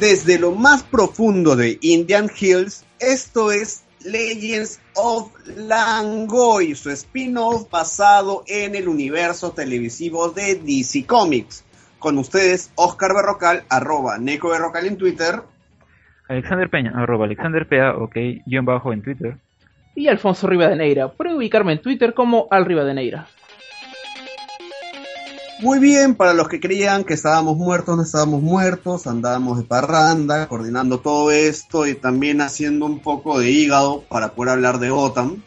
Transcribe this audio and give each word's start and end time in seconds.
Desde 0.00 0.40
lo 0.40 0.50
más 0.50 0.82
profundo 0.82 1.54
de 1.54 1.78
Indian 1.80 2.28
Hills, 2.36 2.84
esto 2.98 3.52
es 3.52 3.84
Legends 4.04 4.80
of 4.96 5.32
Langoy, 5.46 6.74
su 6.74 6.90
spin-off 6.90 7.70
basado 7.70 8.42
en 8.48 8.74
el 8.74 8.88
universo 8.88 9.52
televisivo 9.52 10.30
de 10.30 10.56
DC 10.56 11.06
Comics. 11.06 11.64
Con 12.00 12.18
ustedes, 12.18 12.72
Oscar 12.74 13.14
Berrocal, 13.14 13.62
arroba 13.70 14.18
Neco 14.18 14.50
Berrocal 14.50 14.86
en 14.86 14.98
Twitter. 14.98 15.42
Alexander 16.28 16.68
Peña, 16.68 16.92
arroba 16.96 17.26
Alexander 17.26 17.66
Pea, 17.68 17.96
ok, 17.96 18.16
guion 18.46 18.64
bajo 18.64 18.92
en 18.92 19.00
Twitter. 19.00 19.36
Y 19.94 20.08
Alfonso 20.08 20.48
Rivadeneira. 20.48 21.12
Puede 21.12 21.36
ubicarme 21.36 21.72
en 21.72 21.80
Twitter 21.80 22.14
como 22.14 22.48
Al 22.50 22.64
Rivadeneira. 22.64 23.28
Muy 25.60 25.78
bien, 25.78 26.16
para 26.16 26.34
los 26.34 26.48
que 26.48 26.58
creían 26.58 27.04
que 27.04 27.14
estábamos 27.14 27.56
muertos, 27.56 27.96
no 27.96 28.02
estábamos 28.02 28.42
muertos, 28.42 29.06
andábamos 29.06 29.58
de 29.58 29.64
parranda, 29.64 30.48
coordinando 30.48 30.98
todo 30.98 31.30
esto 31.30 31.86
y 31.86 31.94
también 31.94 32.40
haciendo 32.40 32.86
un 32.86 32.98
poco 32.98 33.38
de 33.38 33.50
hígado 33.50 34.02
para 34.08 34.32
poder 34.32 34.54
hablar 34.54 34.78
de 34.78 34.90
Gotham. 34.90 35.42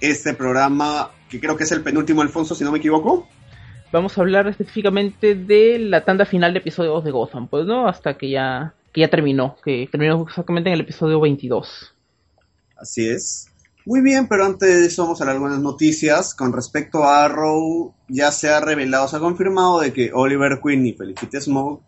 Este 0.00 0.32
programa, 0.32 1.10
que 1.28 1.38
creo 1.38 1.56
que 1.56 1.64
es 1.64 1.72
el 1.72 1.82
penúltimo, 1.82 2.22
Alfonso, 2.22 2.54
si 2.54 2.64
no 2.64 2.72
me 2.72 2.78
equivoco. 2.78 3.28
Vamos 3.92 4.16
a 4.16 4.22
hablar 4.22 4.48
específicamente 4.48 5.34
de 5.34 5.78
la 5.78 6.04
tanda 6.04 6.24
final 6.24 6.52
de 6.52 6.60
episodios 6.60 7.04
de 7.04 7.10
Gotham, 7.10 7.48
pues, 7.48 7.66
¿no? 7.66 7.86
Hasta 7.88 8.16
que 8.16 8.30
ya, 8.30 8.74
que 8.92 9.02
ya 9.02 9.08
terminó, 9.08 9.56
que 9.62 9.86
terminó 9.90 10.22
exactamente 10.22 10.70
en 10.70 10.74
el 10.74 10.80
episodio 10.80 11.20
22. 11.20 11.94
Así 12.76 13.08
es. 13.08 13.48
Muy 13.86 14.00
bien, 14.02 14.26
pero 14.28 14.44
antes 14.44 14.68
de 14.68 14.86
eso 14.86 15.04
vamos 15.04 15.20
a 15.20 15.24
hablar 15.24 15.36
algunas 15.36 15.60
noticias. 15.60 16.34
Con 16.34 16.52
respecto 16.52 17.04
a 17.04 17.24
Arrow, 17.24 17.94
ya 18.08 18.32
se 18.32 18.50
ha 18.50 18.60
revelado, 18.60 19.06
se 19.08 19.16
ha 19.16 19.20
confirmado 19.20 19.80
de 19.80 19.92
que 19.92 20.10
Oliver 20.12 20.60
Queen 20.62 20.84
y 20.86 20.92
Felicity 20.92 21.40
Smoke 21.40 21.82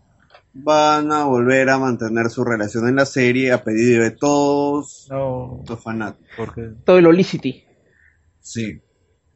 van 0.54 1.10
a 1.12 1.24
volver 1.24 1.68
a 1.70 1.78
mantener 1.78 2.30
su 2.30 2.44
relación 2.44 2.88
en 2.88 2.96
la 2.96 3.04
serie 3.04 3.52
a 3.52 3.62
pedido 3.64 4.02
de 4.04 4.12
todos 4.12 5.08
No, 5.10 5.62
los 5.68 5.82
fanáticos. 5.82 6.28
porque 6.36 6.70
Todo 6.84 6.98
el 6.98 7.06
Olicity. 7.06 7.64
Sí. 8.40 8.80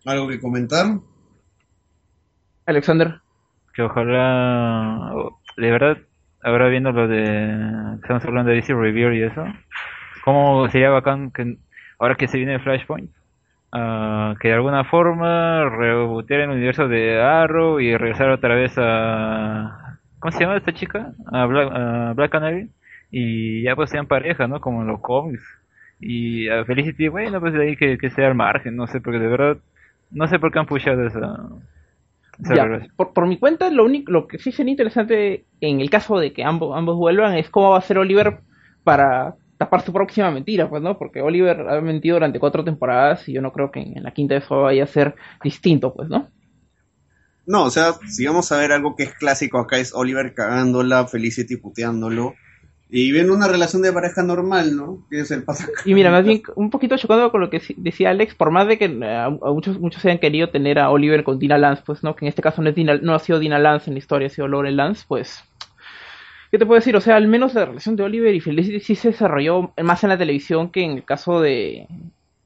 ¿Algo 0.04 0.28
que 0.28 0.40
comentar? 0.40 0.86
Alexander. 2.66 3.20
que 3.74 3.82
ojalá, 3.82 5.12
de 5.56 5.70
verdad, 5.70 5.96
ahora 6.42 6.68
viendo 6.68 6.92
lo 6.92 7.08
de, 7.08 7.96
estamos 8.00 8.24
hablando 8.24 8.50
de 8.50 8.56
DC 8.56 8.72
Review 8.74 9.12
y 9.12 9.22
eso, 9.24 9.44
cómo 10.24 10.68
sería 10.70 10.90
bacán 10.90 11.30
que, 11.32 11.58
ahora 12.02 12.16
que 12.16 12.26
se 12.26 12.36
viene 12.36 12.58
Flashpoint, 12.58 13.10
ah, 13.70 14.34
que 14.40 14.48
de 14.48 14.54
alguna 14.54 14.82
forma 14.84 15.68
rebotear 15.70 16.40
el 16.40 16.50
universo 16.50 16.88
de 16.88 17.22
Arrow 17.22 17.78
y 17.78 17.96
regresar 17.96 18.28
otra 18.30 18.56
vez 18.56 18.74
a, 18.76 19.98
¿cómo 20.18 20.32
se 20.32 20.40
llama 20.40 20.56
esta 20.56 20.74
chica? 20.74 21.12
A 21.30 21.46
Black, 21.46 21.70
a 21.72 22.12
Black 22.14 22.32
Canary, 22.32 22.70
y 23.12 23.62
ya 23.62 23.76
pues 23.76 23.90
sean 23.90 24.08
pareja, 24.08 24.48
¿no? 24.48 24.60
Como 24.60 24.82
en 24.82 24.88
los 24.88 25.00
cómics. 25.00 25.44
Y 26.00 26.48
a 26.48 26.64
Felicity, 26.64 27.06
bueno, 27.06 27.38
pues 27.38 27.52
de 27.52 27.62
ahí 27.62 27.76
que, 27.76 27.96
que 27.98 28.10
sea 28.10 28.26
al 28.26 28.34
margen, 28.34 28.74
no 28.74 28.88
sé, 28.88 29.00
porque 29.00 29.20
de 29.20 29.28
verdad, 29.28 29.58
no 30.10 30.26
sé 30.26 30.40
por 30.40 30.50
qué 30.50 30.58
han 30.58 30.66
pushado 30.66 31.06
esa, 31.06 31.50
Ya, 32.52 32.66
por 32.96 33.28
mi 33.28 33.38
cuenta, 33.38 33.70
lo 33.70 33.84
único, 33.84 34.10
lo 34.10 34.26
que 34.26 34.38
sí 34.38 34.50
sería 34.50 34.72
interesante 34.72 35.44
en 35.60 35.80
el 35.80 35.88
caso 35.88 36.18
de 36.18 36.32
que 36.32 36.42
ambos, 36.42 36.76
ambos 36.76 36.96
vuelvan 36.96 37.36
es 37.36 37.48
cómo 37.48 37.70
va 37.70 37.78
a 37.78 37.82
ser 37.82 37.98
Oliver 37.98 38.40
para 38.82 39.36
tapar 39.64 39.82
su 39.84 39.92
próxima 39.92 40.30
mentira, 40.30 40.68
pues, 40.68 40.82
¿no? 40.82 40.98
Porque 40.98 41.20
Oliver 41.22 41.60
ha 41.68 41.80
mentido 41.80 42.16
durante 42.16 42.38
cuatro 42.38 42.64
temporadas 42.64 43.28
y 43.28 43.32
yo 43.32 43.40
no 43.42 43.52
creo 43.52 43.70
que 43.70 43.80
en, 43.80 43.96
en 43.98 44.02
la 44.02 44.12
quinta 44.12 44.36
eso 44.36 44.62
vaya 44.62 44.84
a 44.84 44.86
ser 44.86 45.14
distinto, 45.42 45.92
pues, 45.94 46.08
¿no? 46.08 46.28
No, 47.46 47.64
o 47.64 47.70
sea, 47.70 47.94
si 48.08 48.24
vamos 48.24 48.52
a 48.52 48.56
ver 48.58 48.72
algo 48.72 48.94
que 48.94 49.02
es 49.04 49.14
clásico 49.14 49.58
acá 49.58 49.78
es 49.78 49.92
Oliver 49.94 50.32
cagándola, 50.34 51.06
Felicity 51.06 51.56
puteándolo. 51.56 52.34
Y 52.94 53.10
viendo 53.10 53.32
una 53.32 53.48
relación 53.48 53.80
de 53.80 53.90
pareja 53.90 54.22
normal, 54.22 54.76
¿no? 54.76 55.06
Que 55.10 55.20
es 55.20 55.30
el 55.30 55.44
pasa. 55.44 55.66
Y 55.86 55.94
mira, 55.94 56.10
más 56.10 56.24
bien 56.26 56.42
un 56.56 56.68
poquito 56.68 56.94
chocando 56.98 57.30
con 57.30 57.40
lo 57.40 57.48
que 57.48 57.62
decía 57.78 58.10
Alex, 58.10 58.34
por 58.34 58.50
más 58.50 58.68
de 58.68 58.76
que 58.76 58.84
eh, 58.84 59.04
a, 59.06 59.24
a 59.24 59.30
muchos 59.30 59.80
muchos 59.80 60.02
se 60.02 60.08
hayan 60.10 60.20
querido 60.20 60.50
tener 60.50 60.78
a 60.78 60.90
Oliver 60.90 61.24
con 61.24 61.38
Dina 61.38 61.56
Lance, 61.56 61.82
pues 61.86 62.04
no, 62.04 62.14
que 62.14 62.26
en 62.26 62.28
este 62.28 62.42
caso 62.42 62.60
no 62.60 62.68
es 62.68 62.76
Dina- 62.76 63.00
no 63.00 63.14
ha 63.14 63.18
sido 63.18 63.38
Dina 63.38 63.58
Lance 63.58 63.88
en 63.88 63.94
la 63.94 63.98
historia, 63.98 64.26
ha 64.26 64.30
sido 64.30 64.46
Lauren 64.46 64.76
Lance, 64.76 65.04
pues 65.08 65.42
¿qué 66.52 66.58
te 66.58 66.66
puedo 66.66 66.80
decir? 66.80 66.96
O 66.96 67.02
sea, 67.02 67.16
al 67.16 67.28
menos 67.28 67.54
la 67.54 67.66
relación 67.66 67.96
de 67.96 68.04
Oliver 68.04 68.34
y 68.34 68.40
Felicity 68.40 68.80
sí 68.80 68.96
se 68.96 69.10
desarrolló 69.10 69.74
más 69.82 70.04
en 70.04 70.10
la 70.10 70.18
televisión 70.18 70.70
que 70.72 70.84
en 70.84 70.92
el 70.92 71.04
caso 71.06 71.40
de, 71.40 71.88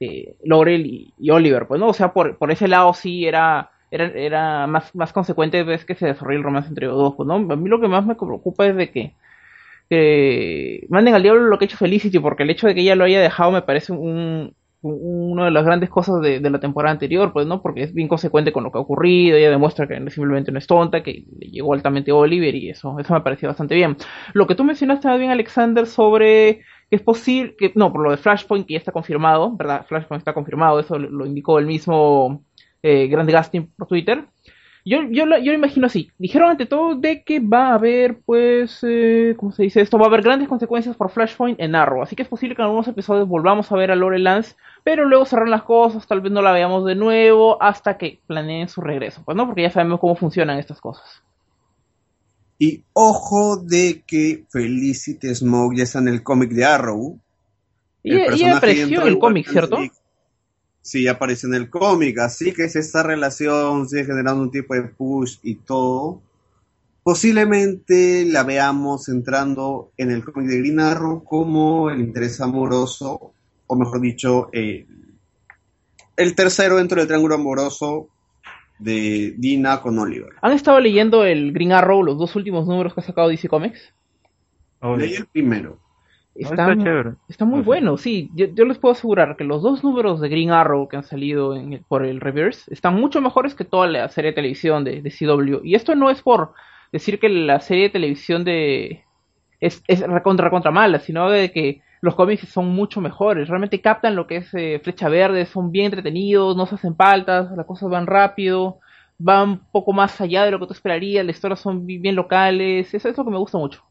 de 0.01 0.37
Laurel 0.45 0.87
y, 0.87 1.31
Oliver, 1.31 1.67
pues 1.69 1.81
no, 1.81 1.89
o 1.89 1.95
sea, 1.95 2.13
por, 2.15 2.39
por 2.39 2.51
ese 2.53 2.69
lado 2.69 2.95
sí 2.95 3.27
era 3.27 3.71
era, 3.91 4.07
era 4.09 4.67
más, 4.67 4.95
más 4.97 5.13
consecuente 5.13 5.63
ves 5.65 5.85
que 5.85 5.95
se 5.95 6.07
desarrolla 6.07 6.39
el 6.39 6.45
romance 6.45 6.69
entre 6.71 6.87
los 6.89 6.97
dos, 6.99 7.15
pues 7.17 7.27
no, 7.29 7.35
a 7.37 7.57
mí 7.57 7.69
lo 7.69 7.81
que 7.81 7.89
más 7.89 8.05
me 8.07 8.17
preocupa 8.17 8.67
es 8.67 8.77
de 8.77 8.91
que 8.91 9.15
que 9.91 10.87
manden 10.91 11.15
al 11.15 11.23
diablo 11.23 11.43
lo 11.47 11.59
que 11.59 11.65
ha 11.65 11.69
hecho 11.69 11.77
Felicity, 11.77 12.19
porque 12.19 12.43
el 12.43 12.51
hecho 12.51 12.67
de 12.67 12.75
que 12.75 12.81
ella 12.83 12.97
lo 12.97 13.05
haya 13.05 13.21
dejado 13.21 13.53
me 13.53 13.63
parece 13.63 13.93
un- 13.93 14.55
una 14.87 15.47
de 15.47 15.51
las 15.51 15.65
grandes 15.65 15.91
cosas 15.91 16.21
de, 16.21 16.41
de 16.41 16.51
la 16.51 16.61
temporada 16.61 16.93
anterior, 16.93 17.33
pues, 17.33 17.47
¿no? 17.47 17.63
Porque 17.63 17.83
es 17.83 17.95
bien 17.95 18.09
consecuente 18.09 18.53
con 18.53 18.65
lo 18.65 18.73
que 18.73 18.79
ha 18.79 18.81
ocurrido, 18.81 19.37
ella 19.37 19.51
demuestra 19.51 19.87
que 19.87 19.95
simplemente 20.11 20.53
no 20.53 20.59
es 20.59 20.67
tonta, 20.67 21.03
que 21.03 21.25
le 21.39 21.49
llegó 21.49 21.75
altamente 21.75 22.13
Oliver 22.13 22.55
y 22.55 22.71
eso, 22.71 22.99
eso 22.99 23.15
me 23.15 23.21
pareció 23.21 23.49
bastante 23.49 23.75
bien. 23.75 23.97
Lo 24.33 24.47
que 24.47 24.55
tú 24.55 24.65
mencionaste 24.65 25.09
más 25.09 25.19
bien, 25.19 25.31
Alexander, 25.31 25.87
sobre 25.87 26.61
que 26.89 26.97
es 26.97 27.03
posible, 27.03 27.57
que 27.57 27.73
no, 27.75 27.93
por 27.93 28.03
lo 28.03 28.11
de 28.11 28.17
Flashpoint, 28.17 28.67
que 28.67 28.75
ya 28.75 28.79
está 28.79 28.93
confirmado, 28.93 29.57
¿verdad? 29.57 29.85
Flashpoint 29.87 30.21
está 30.21 30.33
confirmado, 30.35 30.79
eso 30.79 30.99
lo, 30.99 31.27
indicó 31.27 31.59
el 31.59 31.67
mismo 31.67 32.45
eh, 32.83 33.09
Grande 33.09 33.33
Gastin 33.33 33.73
por 33.77 33.89
Twitter. 33.89 34.25
Yo, 34.85 35.03
yo, 35.11 35.27
lo, 35.27 35.37
yo 35.39 35.51
lo 35.51 35.59
imagino 35.59 35.87
así. 35.87 36.13
Dijeron 36.17 36.51
ante 36.51 36.65
todo 36.65 36.95
de 36.95 37.25
que 37.25 37.41
va 37.41 37.71
a 37.71 37.75
haber, 37.75 38.21
pues, 38.25 38.79
eh, 38.85 39.35
¿cómo 39.37 39.51
se 39.51 39.65
dice 39.65 39.81
esto? 39.81 39.99
Va 39.99 40.05
a 40.05 40.09
haber 40.09 40.23
grandes 40.23 40.49
consecuencias 40.49 40.95
por 40.95 41.11
Flashpoint 41.11 41.59
en 41.61 41.75
Arrow. 41.75 42.03
Así 42.03 42.15
que 42.15 42.23
es 42.23 42.29
posible 42.29 42.55
que 42.55 42.63
en 42.63 42.67
algunos 42.67 42.87
episodios 42.87 43.27
volvamos 43.27 43.73
a 43.73 43.77
ver 43.77 43.91
a 43.91 43.97
Lore 43.97 44.21
Lance, 44.21 44.55
pero 44.87 45.05
luego 45.05 45.25
cerrar 45.25 45.49
las 45.49 45.65
cosas, 45.65 46.07
tal 46.07 46.21
vez 46.21 46.31
no 46.31 46.43
la 46.43 46.53
veamos 46.53 46.87
de 46.87 46.95
nuevo 46.95 47.61
hasta 47.61 47.99
que 47.99 48.21
planeen 48.29 48.69
su 48.69 48.81
regreso. 48.81 49.21
Pues 49.25 49.37
no, 49.37 49.45
porque 49.45 49.63
ya 49.63 49.71
sabemos 49.73 49.99
cómo 49.99 50.15
funcionan 50.15 50.61
estas 50.61 50.81
cosas. 50.81 51.25
Y 52.57 52.85
ojo 52.93 53.57
de 53.57 54.05
que 54.07 54.45
Felicity 54.49 55.35
Smoke 55.35 55.79
ya 55.79 55.83
está 55.83 55.99
en 55.99 56.07
el 56.07 56.23
cómic 56.23 56.53
de 56.53 56.65
Arrow. 56.65 57.19
Y, 58.05 58.13
El 58.13 58.37
y 58.37 58.45
apareció 58.45 59.03
en 59.03 59.09
el 59.09 59.19
cómic, 59.19 59.51
¿cierto? 59.51 59.77
Sí, 60.83 61.03
ya 61.03 61.11
aparece 61.11 61.49
en 61.49 61.55
el 61.55 61.69
cómic, 61.69 62.21
así 62.21 62.53
que 62.53 62.69
si 62.69 62.79
esta 62.79 63.03
relación 63.03 63.89
sigue 63.89 64.05
generando 64.05 64.41
un 64.41 64.53
tipo 64.53 64.73
de 64.75 64.83
push 64.83 65.39
y 65.43 65.57
todo, 65.57 66.23
posiblemente 67.03 68.25
la 68.25 68.45
veamos 68.45 69.09
entrando 69.09 69.91
en 69.97 70.13
el 70.13 70.23
cómic 70.23 70.49
de 70.49 70.59
Green 70.59 70.79
Arrow 70.79 71.25
como 71.25 71.91
el 71.91 71.99
interés 71.99 72.41
amoroso, 72.41 73.33
o 73.67 73.77
mejor 73.77 74.01
dicho, 74.01 74.49
eh, 74.53 74.87
el 76.17 76.35
tercero 76.35 76.77
dentro 76.77 76.99
del 76.99 77.07
triángulo 77.09 77.35
amoroso 77.35 78.09
de 78.79 79.35
Dina 79.39 79.81
con 79.81 79.99
Oliver. 79.99 80.31
¿Han 80.43 80.53
estado 80.53 80.81
leyendo 80.81 81.25
el 81.25 81.53
Green 81.53 81.73
Arrow, 81.73 82.03
los 82.03 82.19
dos 82.19 82.37
últimos 82.37 82.67
números 82.67 82.95
que 82.95 83.01
ha 83.01 83.05
sacado 83.05 83.29
DC 83.29 83.49
Comics? 83.49 83.93
Oh, 84.81 84.97
Leí 84.97 85.15
el 85.15 85.27
primero. 85.27 85.79
está 86.35 86.77
chévere. 86.77 87.13
Está 87.29 87.45
muy 87.47 87.61
O 87.61 87.63
sea, 87.63 87.67
bueno, 87.67 87.97
sí. 87.97 88.31
Yo, 88.35 88.47
yo 88.47 88.65
les 88.67 88.79
puedo 88.79 88.93
asegurar 88.93 89.37
que 89.37 89.45
los 89.45 89.63
dos 89.63 89.83
números 89.83 90.21
de 90.21 90.29
Green 90.29 90.51
Arrow 90.51 90.87
que 90.89 90.97
han 90.97 91.05
salido 91.05 91.57
en 91.57 91.73
el- 91.75 91.81
por 91.89 92.05
el 92.05 92.21
reverse 92.21 92.73
están 92.73 92.95
mucho 92.95 93.21
mejores 93.23 93.55
que 93.55 93.65
toda 93.65 93.87
la 93.87 94.09
serie 94.11 94.31
de 94.33 94.35
televisión 94.37 94.85
de, 94.85 95.01
de 95.01 95.11
CW. 95.11 95.61
Y 95.65 95.75
esto 95.75 95.95
no 95.95 96.11
es 96.11 96.21
por 96.23 96.53
decir 96.93 97.19
que 97.19 97.29
la 97.31 97.61
serie 97.61 97.85
de 97.85 97.91
televisión 97.91 98.45
de 98.45 99.05
es, 99.61 99.83
es 99.89 100.01
recontra, 100.01 100.45
recontra 100.45 100.71
mala, 100.71 100.99
sino 100.99 101.31
de 101.31 101.51
que 101.51 101.81
los 102.01 102.15
cómics 102.15 102.49
son 102.49 102.69
mucho 102.69 103.01
mejores. 103.01 103.49
Realmente 103.49 103.81
captan 103.81 104.17
lo 104.17 104.27
que 104.27 104.39
es 104.39 104.49
eh, 104.55 104.81
Flecha 104.83 105.09
Verde, 105.09 105.47
son 105.47 105.71
bien 105.71 105.87
entretenidos, 105.87 106.57
no 106.57 106.67
se 106.67 106.77
hacen 106.77 106.95
paltas, 106.95 107.51
las 107.57 107.67
cosas 107.67 107.89
van 107.89 108.07
rápido, 108.07 108.81
van 109.19 109.49
un 109.51 109.61
poco 109.71 109.93
más 109.93 110.21
allá 110.21 110.45
de 110.45 110.51
lo 110.51 110.61
que 110.61 110.67
tú 110.67 110.73
esperarías, 110.73 111.25
las 111.25 111.37
historias 111.37 111.61
son 111.61 111.87
bien 111.87 112.15
locales, 112.15 112.93
eso 112.93 113.09
es 113.09 113.17
lo 113.17 113.25
que 113.25 113.31
me 113.31 113.39
gusta 113.39 113.59
mucho. 113.59 113.83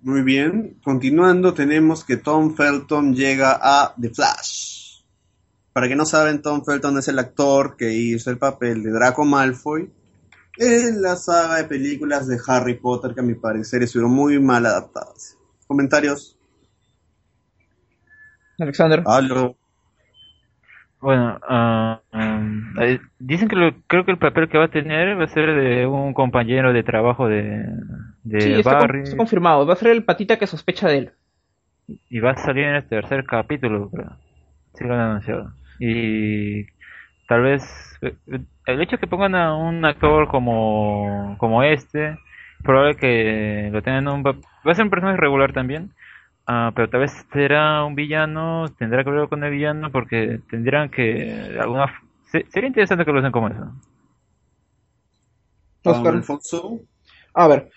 Muy 0.00 0.22
bien, 0.22 0.80
continuando 0.82 1.54
tenemos 1.54 2.04
que 2.04 2.16
Tom 2.16 2.56
Felton 2.56 3.14
llega 3.14 3.58
a 3.62 3.94
The 4.00 4.10
Flash. 4.10 5.02
Para 5.72 5.88
que 5.88 5.94
no 5.94 6.04
saben, 6.04 6.42
Tom 6.42 6.64
Felton 6.64 6.98
es 6.98 7.08
el 7.08 7.18
actor 7.18 7.76
que 7.76 7.92
hizo 7.92 8.30
el 8.30 8.36
papel 8.36 8.82
de 8.82 8.90
Draco 8.90 9.24
Malfoy 9.24 9.90
en 10.58 11.00
la 11.00 11.16
saga 11.16 11.56
de 11.56 11.64
películas 11.64 12.26
de 12.26 12.38
Harry 12.46 12.74
Potter 12.74 13.14
que 13.14 13.20
a 13.20 13.24
mi 13.24 13.34
parecer 13.34 13.82
estuvieron 13.82 14.12
muy 14.12 14.38
mal 14.38 14.66
adaptadas. 14.66 15.38
¿Comentarios? 15.72 16.36
Alexander. 18.60 19.02
Aló. 19.04 19.56
Bueno, 21.00 21.40
um, 21.50 22.80
eh, 22.80 23.00
dicen 23.18 23.48
que 23.48 23.56
lo- 23.56 23.74
creo 23.88 24.04
que 24.04 24.12
el 24.12 24.18
papel 24.18 24.48
que 24.48 24.58
va 24.58 24.66
a 24.66 24.70
tener 24.70 25.18
va 25.18 25.24
a 25.24 25.28
ser 25.28 25.52
de 25.54 25.86
un 25.86 26.14
compañero 26.14 26.72
de 26.72 26.84
trabajo 26.84 27.26
de, 27.28 27.64
de 28.22 28.38
Sí, 28.44 28.60
Barry 28.64 29.00
está 29.00 29.16
confirmado, 29.16 29.66
va 29.66 29.72
a 29.72 29.76
ser 29.76 29.88
el 29.88 30.04
patita 30.04 30.38
que 30.38 30.46
sospecha 30.46 30.88
de 30.88 30.98
él. 30.98 31.12
y 32.08 32.20
va 32.20 32.32
a 32.32 32.36
salir 32.36 32.64
en 32.64 32.74
el 32.76 32.88
tercer 32.88 33.24
capítulo, 33.24 33.90
creo. 33.90 34.18
Sí 34.74 34.84
lo 34.84 34.94
han 34.94 35.00
anunciado. 35.00 35.52
Y 35.78 36.64
tal 37.28 37.42
vez 37.42 37.62
eh, 38.02 38.16
el 38.66 38.80
hecho 38.82 38.92
de 38.96 39.00
que 39.00 39.06
pongan 39.06 39.34
a 39.34 39.56
un 39.56 39.84
actor 39.84 40.28
como, 40.28 41.36
como 41.38 41.62
este, 41.62 42.16
probable 42.62 42.96
que 42.96 43.70
lo 43.72 43.82
tengan 43.82 44.06
en 44.08 44.14
un... 44.14 44.24
Va 44.24 44.72
a 44.72 44.74
ser 44.74 44.84
un 44.84 44.90
personaje 44.90 45.18
regular 45.18 45.52
también, 45.52 45.92
ah, 46.46 46.72
pero 46.74 46.88
tal 46.90 47.00
vez 47.00 47.12
será 47.32 47.84
un 47.84 47.94
villano, 47.94 48.66
tendrá 48.78 49.04
que 49.04 49.10
ver 49.10 49.28
con 49.28 49.44
el 49.44 49.50
villano 49.52 49.90
porque 49.92 50.40
tendrán 50.50 50.90
que... 50.90 51.56
alguna 51.60 51.92
se- 52.30 52.46
Sería 52.50 52.68
interesante 52.68 53.04
que 53.04 53.12
lo 53.12 53.20
usen 53.20 53.32
como 53.32 53.48
eso. 53.48 53.72
Oscar. 55.84 56.14
Alfonso. 56.14 56.80
A 57.34 57.46
ver, 57.48 57.70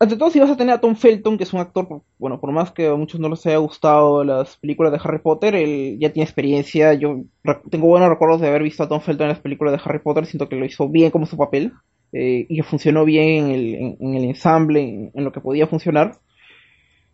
ante 0.00 0.16
todo 0.16 0.30
si 0.30 0.40
vas 0.40 0.50
a 0.50 0.56
tener 0.56 0.74
a 0.74 0.80
Tom 0.80 0.96
Felton, 0.96 1.36
que 1.38 1.44
es 1.44 1.52
un 1.52 1.60
actor, 1.60 1.88
bueno, 2.18 2.40
por 2.40 2.52
más 2.52 2.72
que 2.72 2.88
a 2.88 2.96
muchos 2.96 3.20
no 3.20 3.28
les 3.30 3.46
haya 3.46 3.58
gustado 3.58 4.24
las 4.24 4.58
películas 4.58 4.92
de 4.92 5.00
Harry 5.04 5.20
Potter, 5.20 5.54
él 5.56 5.98
ya 6.00 6.12
tiene 6.12 6.24
experiencia, 6.24 6.94
yo 6.94 7.22
tengo 7.70 7.88
buenos 7.88 8.08
recuerdos 8.10 8.40
de 8.40 8.48
haber 8.48 8.62
visto 8.62 8.82
a 8.84 8.88
Tom 8.88 9.00
Felton 9.00 9.26
en 9.26 9.30
las 9.34 9.40
películas 9.40 9.74
de 9.74 9.82
Harry 9.84 10.00
Potter, 10.00 10.26
siento 10.26 10.48
que 10.48 10.56
lo 10.56 10.66
hizo 10.66 10.88
bien 10.88 11.10
como 11.10 11.26
su 11.26 11.36
papel, 11.36 11.72
eh, 12.12 12.46
y 12.48 12.56
que 12.56 12.62
funcionó 12.62 13.04
bien 13.04 13.46
en 13.46 13.50
el, 13.50 13.74
en, 14.00 14.14
el 14.14 14.24
ensamble, 14.24 15.10
en, 15.14 15.24
lo 15.24 15.32
que 15.32 15.40
podía 15.40 15.66
funcionar. 15.66 16.18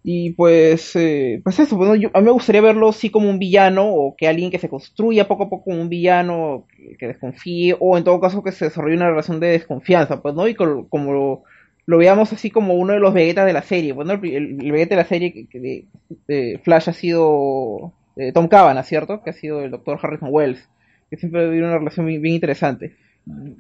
Y 0.03 0.31
pues, 0.31 0.97
eh, 0.97 1.41
pues 1.45 1.59
eso, 1.61 1.77
bueno, 1.77 1.93
a 1.93 2.19
mí 2.21 2.25
me 2.25 2.31
gustaría 2.31 2.61
verlo 2.61 2.93
sí 2.93 3.11
como 3.11 3.29
un 3.29 3.39
villano, 3.39 3.89
o 3.89 4.17
que 4.17 4.27
alguien 4.29 4.51
que 4.51 4.59
se 4.59 4.69
construya 4.69 5.29
poco 5.29 5.45
a 5.45 5.51
poco 5.51 5.65
como 5.65 5.81
un 5.81 5.89
villano, 5.89 6.67
que, 6.99 7.07
desconfíe, 7.07 7.77
o 7.79 7.99
en 7.99 8.05
todo 8.05 8.21
caso 8.21 8.43
que 8.43 8.53
se 8.53 8.67
desarrolle 8.67 8.97
una 8.97 9.11
relación 9.11 9.39
de 9.41 9.49
desconfianza, 9.49 10.23
pues, 10.23 10.35
¿no? 10.35 10.49
Y 10.49 10.55
como 10.55 11.45
lo, 11.87 11.99
veamos 11.99 12.33
así 12.33 12.51
como 12.51 12.75
uno 12.75 12.95
de 12.95 13.01
los 13.01 13.15
Vegetas 13.15 13.47
de 13.47 13.53
la 13.53 13.63
serie, 13.63 13.95
pues, 13.95 14.07
¿no? 14.07 14.15
El, 14.15 14.73
Vegeta 14.73 14.97
de 14.97 15.03
la 15.03 15.09
serie 15.09 15.47
que, 15.49 16.59
Flash 16.65 16.89
ha 16.89 16.93
sido 16.93 17.93
eh, 18.17 18.33
Tom 18.33 18.49
Cavanagh, 18.49 18.85
¿cierto? 18.85 19.23
Que 19.23 19.31
ha 19.31 19.35
sido 19.35 19.63
el 19.63 19.71
doctor 19.71 19.99
Harrison 20.03 20.31
Wells, 20.33 20.69
que 21.11 21.17
siempre 21.17 21.43
ha 21.43 21.47
habido 21.47 21.67
una 21.67 21.79
relación 21.79 22.07
bien, 22.07 22.23
bien 22.23 22.35
interesante. 22.35 22.97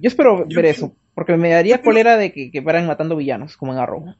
Yo 0.00 0.09
espero 0.09 0.47
Yo 0.49 0.56
ver 0.56 0.67
eso, 0.67 0.94
porque 1.15 1.37
me 1.37 1.50
daría 1.50 1.82
cólera 1.82 2.17
de 2.17 2.32
que, 2.32 2.50
que 2.50 2.62
paran 2.62 2.87
matando 2.87 3.17
villanos, 3.17 3.56
como 3.56 3.73
en 3.73 3.79
Arrow. 3.79 4.15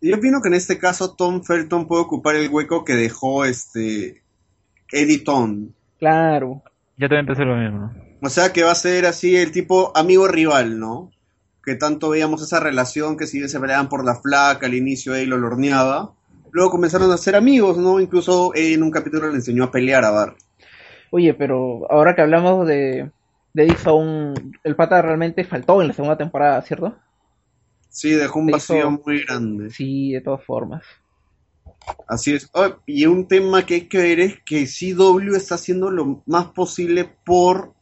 Yo 0.00 0.16
opino 0.16 0.40
que 0.40 0.48
en 0.48 0.54
este 0.54 0.78
caso 0.78 1.14
Tom 1.14 1.42
Felton 1.42 1.86
puede 1.86 2.02
ocupar 2.02 2.34
el 2.36 2.48
hueco 2.48 2.84
que 2.84 2.94
dejó 2.94 3.44
este 3.44 4.22
Eddie 4.90 5.18
Tom. 5.18 5.72
Claro. 5.98 6.62
Yo 6.96 7.08
también 7.08 7.26
pensé 7.26 7.44
lo 7.44 7.56
mismo. 7.56 7.92
O 8.22 8.28
sea 8.28 8.52
que 8.52 8.62
va 8.62 8.72
a 8.72 8.76
ser 8.76 9.06
así 9.06 9.36
el 9.36 9.52
tipo 9.52 9.92
amigo 9.94 10.26
rival, 10.26 10.78
¿no? 10.78 11.10
Que 11.64 11.74
tanto 11.74 12.10
veíamos 12.10 12.42
esa 12.42 12.60
relación 12.60 13.16
que 13.16 13.26
si 13.26 13.38
bien 13.38 13.50
se 13.50 13.60
peleaban 13.60 13.88
por 13.88 14.04
la 14.04 14.14
flaca, 14.14 14.66
al 14.66 14.74
inicio 14.74 15.14
él 15.14 15.30
lo 15.30 15.38
lorneaba. 15.38 16.12
Luego 16.50 16.70
comenzaron 16.70 17.12
a 17.12 17.18
ser 17.18 17.36
amigos, 17.36 17.76
¿no? 17.76 18.00
Incluso 18.00 18.52
él 18.54 18.74
en 18.74 18.82
un 18.82 18.90
capítulo 18.90 19.28
le 19.28 19.36
enseñó 19.36 19.64
a 19.64 19.70
pelear 19.70 20.04
a 20.04 20.10
Barry. 20.10 20.36
Oye, 21.10 21.34
pero 21.34 21.90
ahora 21.90 22.14
que 22.14 22.22
hablamos 22.22 22.66
de, 22.66 23.10
de 23.52 23.64
Dixon, 23.64 24.34
el 24.64 24.76
pata 24.76 25.02
realmente 25.02 25.44
faltó 25.44 25.80
en 25.82 25.88
la 25.88 25.94
segunda 25.94 26.16
temporada, 26.18 26.60
¿cierto? 26.62 26.96
Sí, 27.90 28.12
dejó 28.12 28.38
un 28.38 28.50
vacío 28.50 28.90
hizo- 28.90 28.90
muy 28.90 29.22
grande. 29.24 29.76
Sí, 29.76 30.12
de 30.12 30.20
todas 30.20 30.44
formas. 30.44 30.84
Así 32.08 32.34
es. 32.34 32.48
Oh, 32.52 32.68
y 32.86 33.06
un 33.06 33.26
tema 33.28 33.64
que 33.64 33.74
hay 33.74 33.88
que 33.88 33.98
ver 33.98 34.20
es 34.20 34.34
que 34.44 34.66
CW 34.66 35.36
está 35.36 35.54
haciendo 35.54 35.90
lo 35.90 36.22
más 36.26 36.46
posible 36.48 37.04
por 37.24 37.74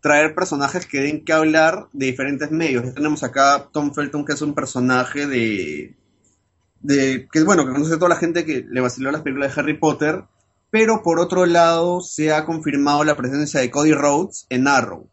traer 0.00 0.34
personajes 0.34 0.86
que 0.86 1.00
den 1.00 1.24
que 1.24 1.32
hablar 1.32 1.88
de 1.92 2.06
diferentes 2.06 2.50
medios. 2.50 2.84
Ya 2.84 2.94
tenemos 2.94 3.22
acá 3.24 3.54
a 3.56 3.68
Tom 3.70 3.92
Felton, 3.94 4.24
que 4.24 4.34
es 4.34 4.42
un 4.42 4.54
personaje 4.54 5.26
de, 5.26 5.96
de 6.80 7.28
que 7.32 7.44
bueno, 7.44 7.66
que 7.66 7.72
conoce 7.72 7.96
toda 7.96 8.10
la 8.10 8.16
gente 8.16 8.44
que 8.46 8.64
le 8.68 8.80
vaciló 8.82 9.10
las 9.12 9.22
películas 9.22 9.54
de 9.54 9.60
Harry 9.62 9.78
Potter, 9.78 10.24
pero 10.70 11.02
por 11.02 11.18
otro 11.20 11.46
lado 11.46 12.00
se 12.00 12.32
ha 12.32 12.44
confirmado 12.44 13.04
la 13.04 13.16
presencia 13.16 13.60
de 13.60 13.70
Cody 13.70 13.92
Rhodes 13.92 14.46
en 14.50 14.68
Arrow. 14.68 15.08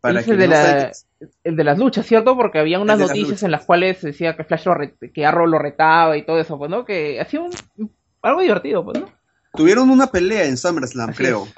Para 0.00 0.20
Ese 0.20 0.30
que 0.32 0.36
de 0.36 0.48
no 0.48 0.52
la- 0.54 0.92
se- 0.94 1.04
El 1.44 1.56
de 1.56 1.64
las 1.64 1.78
luchas, 1.78 2.04
¿cierto? 2.06 2.36
Porque 2.36 2.58
había 2.58 2.78
unas 2.78 2.98
las 2.98 3.08
noticias 3.08 3.42
en 3.42 3.50
las 3.50 3.64
cuales 3.64 4.02
decía 4.02 4.36
que 4.36 4.44
Flash 4.44 4.66
lo 4.66 4.74
que 5.12 5.24
Arrow 5.24 5.46
lo 5.46 5.58
retaba 5.58 6.16
y 6.18 6.26
todo 6.26 6.38
eso, 6.38 6.58
pues, 6.58 6.70
¿no? 6.70 6.84
Que 6.84 7.18
hacía 7.20 7.40
un, 7.40 7.50
algo 8.20 8.40
divertido, 8.42 8.84
pues, 8.84 9.00
¿no? 9.00 9.08
Tuvieron 9.54 9.88
una 9.88 10.08
pelea 10.08 10.44
en 10.44 10.56
SummerSlam, 10.58 11.10
Así 11.10 11.16
creo. 11.18 11.44
es. 11.46 11.54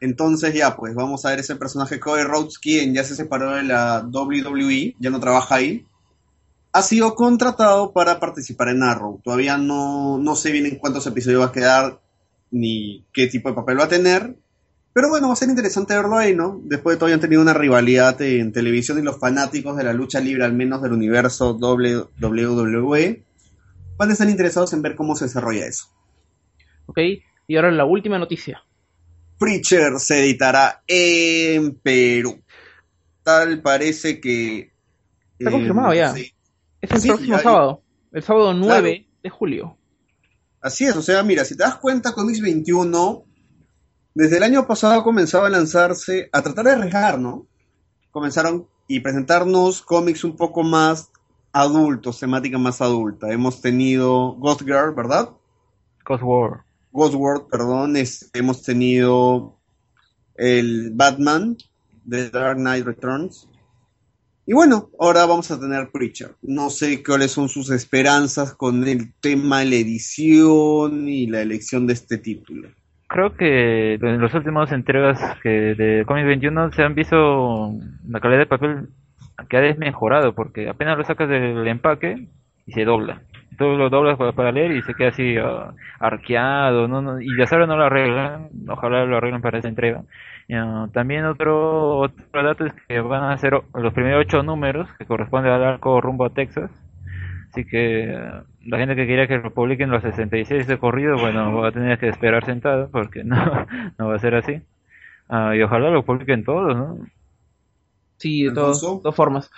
Entonces 0.00 0.54
ya, 0.54 0.74
pues 0.76 0.94
vamos 0.94 1.24
a 1.24 1.30
ver 1.30 1.40
ese 1.40 1.54
personaje 1.56 2.00
Cody 2.00 2.22
Rhodes, 2.22 2.58
quien 2.58 2.94
ya 2.94 3.04
se 3.04 3.14
separó 3.14 3.52
de 3.54 3.62
la 3.64 4.00
WWE, 4.10 4.96
ya 4.98 5.10
no 5.10 5.20
trabaja 5.20 5.56
ahí. 5.56 5.84
Ha 6.72 6.82
sido 6.82 7.14
contratado 7.14 7.92
para 7.92 8.18
participar 8.18 8.68
en 8.68 8.82
Arrow. 8.82 9.20
Todavía 9.22 9.58
no, 9.58 10.18
no 10.18 10.34
sé 10.36 10.50
bien 10.52 10.66
en 10.66 10.76
cuántos 10.76 11.06
episodios 11.06 11.42
va 11.42 11.46
a 11.46 11.52
quedar, 11.52 12.00
ni 12.50 13.04
qué 13.12 13.26
tipo 13.26 13.48
de 13.48 13.54
papel 13.54 13.78
va 13.78 13.84
a 13.84 13.88
tener. 13.88 14.36
Pero 14.92 15.08
bueno, 15.08 15.28
va 15.28 15.34
a 15.34 15.36
ser 15.36 15.48
interesante 15.48 15.94
verlo 15.94 16.16
ahí, 16.18 16.34
¿no? 16.34 16.60
Después 16.64 16.96
de 16.96 17.00
todo 17.00 17.12
han 17.14 17.20
tenido 17.20 17.40
una 17.40 17.54
rivalidad 17.54 18.20
en 18.22 18.52
televisión 18.52 18.98
y 18.98 19.02
los 19.02 19.18
fanáticos 19.20 19.76
de 19.76 19.84
la 19.84 19.92
lucha 19.92 20.18
libre, 20.20 20.44
al 20.44 20.52
menos 20.52 20.82
del 20.82 20.92
universo 20.92 21.52
WWE, 21.54 23.22
van 23.96 24.10
a 24.10 24.12
estar 24.12 24.28
interesados 24.28 24.72
en 24.72 24.82
ver 24.82 24.96
cómo 24.96 25.14
se 25.14 25.26
desarrolla 25.26 25.66
eso. 25.66 25.86
Ok, 26.86 26.98
y 27.46 27.56
ahora 27.56 27.70
la 27.70 27.84
última 27.84 28.18
noticia. 28.18 28.62
Preacher 29.38 29.98
se 29.98 30.20
editará 30.24 30.82
en 30.86 31.74
Perú. 31.76 32.42
Tal 33.22 33.62
parece 33.62 34.20
que... 34.20 34.72
Está 35.38 35.50
eh, 35.50 35.52
confirmado 35.52 35.94
ya. 35.94 36.12
sí. 36.14 36.32
Es 36.80 36.90
el 36.90 37.00
Sí, 37.00 37.08
próximo 37.08 37.36
ya- 37.36 37.42
sábado, 37.42 37.82
el 38.12 38.22
sábado 38.22 38.54
9 38.54 39.06
de 39.22 39.30
julio. 39.30 39.76
Así 40.60 40.84
es, 40.84 40.96
o 40.96 41.02
sea, 41.02 41.22
mira, 41.22 41.44
si 41.44 41.56
te 41.56 41.62
das 41.62 41.76
cuenta, 41.76 42.12
Comics 42.12 42.40
21, 42.40 43.24
desde 44.14 44.36
el 44.36 44.42
año 44.42 44.66
pasado 44.66 45.02
comenzaba 45.02 45.46
a 45.46 45.50
lanzarse, 45.50 46.28
a 46.32 46.42
tratar 46.42 46.66
de 46.66 46.72
arriesgar, 46.72 47.18
¿no? 47.18 47.46
Comenzaron 48.10 48.66
y 48.86 49.00
presentarnos 49.00 49.80
cómics 49.82 50.24
un 50.24 50.36
poco 50.36 50.62
más 50.62 51.10
adultos, 51.52 52.18
temática 52.20 52.58
más 52.58 52.80
adulta. 52.80 53.32
Hemos 53.32 53.60
tenido 53.62 54.32
Ghost 54.34 54.62
Girl, 54.62 54.92
¿verdad? 54.94 55.30
Ghost 56.04 56.22
War. 56.24 56.64
Ghost 56.92 57.14
World, 57.14 57.46
perdón, 57.50 57.96
es- 57.96 58.28
hemos 58.34 58.62
tenido 58.62 59.56
el 60.34 60.90
Batman 60.92 61.56
de 62.04 62.30
Dark 62.30 62.56
Knight 62.56 62.84
Returns. 62.84 63.48
Y 64.46 64.52
bueno, 64.52 64.88
ahora 64.98 65.26
vamos 65.26 65.50
a 65.50 65.60
tener 65.60 65.90
Preacher. 65.92 66.30
No 66.42 66.70
sé 66.70 67.02
cuáles 67.02 67.30
son 67.30 67.48
sus 67.48 67.70
esperanzas 67.70 68.54
con 68.54 68.86
el 68.86 69.12
tema 69.20 69.60
de 69.60 69.66
la 69.66 69.76
edición 69.76 71.08
y 71.08 71.26
la 71.26 71.42
elección 71.42 71.86
de 71.86 71.92
este 71.92 72.18
título. 72.18 72.68
Creo 73.06 73.36
que 73.36 73.94
en 73.94 74.22
las 74.22 74.34
últimas 74.34 74.70
entregas 74.72 75.18
que 75.42 75.74
de 75.74 76.04
Comics 76.06 76.26
21 76.26 76.72
se 76.72 76.82
han 76.82 76.94
visto 76.94 77.74
la 78.08 78.20
calidad 78.20 78.40
de 78.40 78.46
papel 78.46 78.88
que 79.48 79.56
ha 79.56 79.60
desmejorado 79.60 80.34
porque 80.34 80.68
apenas 80.68 80.96
lo 80.96 81.04
sacas 81.04 81.28
del 81.28 81.66
empaque 81.66 82.28
y 82.66 82.72
se 82.72 82.84
dobla. 82.84 83.22
Tú 83.58 83.64
lo 83.76 83.90
doblas 83.90 84.16
para, 84.16 84.52
leer 84.52 84.72
y 84.72 84.82
se 84.82 84.94
queda 84.94 85.08
así 85.08 85.36
ah, 85.36 85.74
arqueado, 85.98 86.88
¿no? 86.88 87.20
Y 87.20 87.36
ya 87.36 87.44
ahora 87.50 87.66
no 87.66 87.76
lo 87.76 87.84
arreglan, 87.84 88.48
ojalá 88.68 89.04
lo 89.04 89.16
arreglen 89.16 89.42
para 89.42 89.58
esa 89.58 89.68
entrega. 89.68 90.02
También 90.92 91.26
otro, 91.26 91.98
otro 91.98 92.42
dato 92.42 92.66
es 92.66 92.72
que 92.88 93.00
van 93.00 93.24
a 93.24 93.38
ser 93.38 93.52
los 93.74 93.92
primeros 93.92 94.24
ocho 94.26 94.42
números 94.42 94.88
que 94.98 95.06
corresponden 95.06 95.52
al 95.52 95.62
arco 95.62 96.00
rumbo 96.00 96.24
a 96.24 96.30
Texas. 96.30 96.70
Así 97.50 97.64
que 97.64 98.06
la 98.66 98.78
gente 98.78 98.96
que 98.96 99.06
quería 99.06 99.26
que 99.26 99.38
lo 99.38 99.52
publiquen 99.52 99.90
los 99.90 100.02
66 100.02 100.66
de 100.66 100.78
corrido, 100.78 101.16
bueno, 101.18 101.54
va 101.56 101.68
a 101.68 101.72
tener 101.72 101.98
que 101.98 102.08
esperar 102.08 102.44
sentado 102.44 102.88
porque 102.90 103.24
no, 103.24 103.66
no 103.98 104.08
va 104.08 104.16
a 104.16 104.18
ser 104.18 104.34
así. 104.34 104.60
Ah, 105.28 105.54
y 105.54 105.62
ojalá 105.62 105.90
lo 105.90 106.04
publiquen 106.04 106.44
todos, 106.44 106.76
¿no? 106.76 106.98
Sí, 108.16 108.44
de 108.44 108.52
todas, 108.52 108.80
todas 108.80 109.14
formas. 109.14 109.50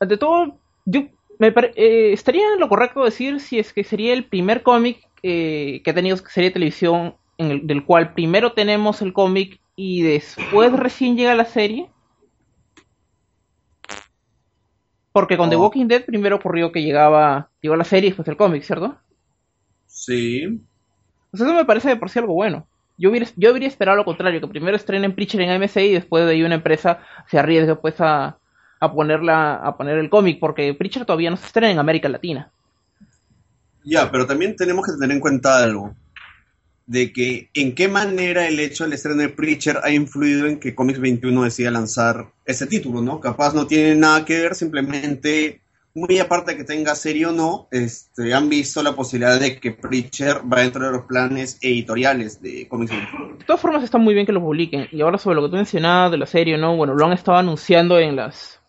Ante 0.00 0.16
todo, 0.16 0.58
yo 0.84 1.08
me 1.38 1.48
eh, 1.48 2.12
estaría 2.12 2.52
en 2.54 2.60
lo 2.60 2.68
correcto 2.68 3.04
decir 3.04 3.40
si 3.40 3.58
es 3.58 3.72
que 3.72 3.84
sería 3.84 4.14
el 4.14 4.24
primer 4.24 4.62
cómic 4.62 4.98
eh, 5.22 5.82
que 5.84 5.90
ha 5.90 5.94
tenido 5.94 6.16
serie 6.16 6.50
de 6.50 6.54
televisión 6.54 7.14
en 7.38 7.50
el, 7.50 7.66
del 7.66 7.84
cual 7.84 8.14
primero 8.14 8.52
tenemos 8.52 9.02
el 9.02 9.12
cómic 9.12 9.60
y 9.76 10.02
después 10.02 10.72
recién 10.72 11.16
llega 11.16 11.34
la 11.34 11.44
serie. 11.44 11.90
Porque 15.12 15.36
con 15.36 15.50
The 15.50 15.56
Oh. 15.56 15.62
Walking 15.62 15.86
Dead 15.88 16.04
primero 16.04 16.36
ocurrió 16.36 16.72
que 16.72 16.82
llegaba 16.82 17.50
llegó 17.60 17.76
la 17.76 17.84
serie 17.84 18.08
y 18.08 18.10
después 18.10 18.28
el 18.28 18.36
cómic, 18.36 18.62
¿cierto? 18.62 18.96
Sí. 19.86 20.44
O 21.32 21.36
sea, 21.36 21.46
eso 21.46 21.54
me 21.54 21.64
parece 21.64 21.88
de 21.88 21.96
por 21.96 22.10
sí 22.10 22.18
algo 22.18 22.34
bueno. 22.34 22.66
Yo 22.98 23.10
hubiera, 23.10 23.26
yo 23.36 23.50
habría 23.50 23.68
esperado 23.68 23.96
lo 23.96 24.04
contrario, 24.04 24.40
que 24.40 24.48
primero 24.48 24.76
estrenen 24.76 25.14
Preacher 25.14 25.40
en 25.42 25.50
AMC 25.50 25.76
y 25.78 25.92
después 25.92 26.24
de 26.24 26.32
ahí 26.32 26.42
una 26.42 26.54
empresa 26.54 27.00
se 27.28 27.38
arriesgue 27.38 27.76
pues 27.76 28.00
a, 28.00 28.38
a 28.80 28.92
ponerla, 28.92 29.54
a 29.56 29.76
poner 29.76 29.98
el 29.98 30.08
cómic, 30.10 30.38
porque 30.40 30.72
Preacher 30.74 31.04
todavía 31.04 31.30
no 31.30 31.36
se 31.36 31.46
estrena 31.46 31.70
en 31.70 31.78
América 31.78 32.08
Latina. 32.08 32.50
Ya, 33.84 34.10
pero 34.10 34.26
también 34.26 34.56
tenemos 34.56 34.84
que 34.84 34.92
tener 34.92 35.12
en 35.12 35.20
cuenta 35.20 35.62
algo. 35.62 35.94
De 36.86 37.12
que 37.12 37.50
en 37.54 37.74
qué 37.74 37.88
manera 37.88 38.46
el 38.46 38.60
hecho 38.60 38.84
del 38.84 38.92
estreno 38.92 39.22
de 39.22 39.28
Preacher 39.28 39.80
ha 39.82 39.90
influido 39.90 40.46
en 40.46 40.60
que 40.60 40.74
Comics 40.74 41.00
21 41.00 41.42
decida 41.42 41.70
lanzar 41.70 42.28
ese 42.44 42.66
título, 42.66 43.02
¿no? 43.02 43.20
Capaz 43.20 43.54
no 43.54 43.66
tiene 43.66 43.96
nada 43.96 44.24
que 44.24 44.40
ver, 44.40 44.54
simplemente, 44.54 45.60
muy 45.94 46.18
aparte 46.20 46.52
de 46.52 46.58
que 46.58 46.64
tenga 46.64 46.94
serie 46.94 47.26
o 47.26 47.32
no, 47.32 47.66
este, 47.72 48.32
han 48.32 48.48
visto 48.48 48.82
la 48.82 48.94
posibilidad 48.94 49.40
de 49.40 49.58
que 49.58 49.72
Preacher 49.72 50.42
va 50.50 50.60
dentro 50.60 50.86
de 50.86 50.92
los 50.92 51.06
planes 51.06 51.58
editoriales 51.60 52.40
de 52.40 52.68
Comics 52.68 52.92
21. 52.92 53.38
De 53.38 53.44
todas 53.44 53.60
formas 53.60 53.82
está 53.82 53.98
muy 53.98 54.14
bien 54.14 54.26
que 54.26 54.32
lo 54.32 54.40
publiquen. 54.40 54.86
Y 54.92 55.00
ahora 55.00 55.18
sobre 55.18 55.36
lo 55.36 55.42
que 55.42 55.50
tú 55.50 55.56
mencionabas 55.56 56.12
de 56.12 56.18
la 56.18 56.26
serie, 56.26 56.56
¿no? 56.56 56.76
Bueno, 56.76 56.94
lo 56.94 57.04
han 57.04 57.12
estado 57.12 57.38
anunciando 57.38 57.98
en 57.98 58.14
las 58.14 58.60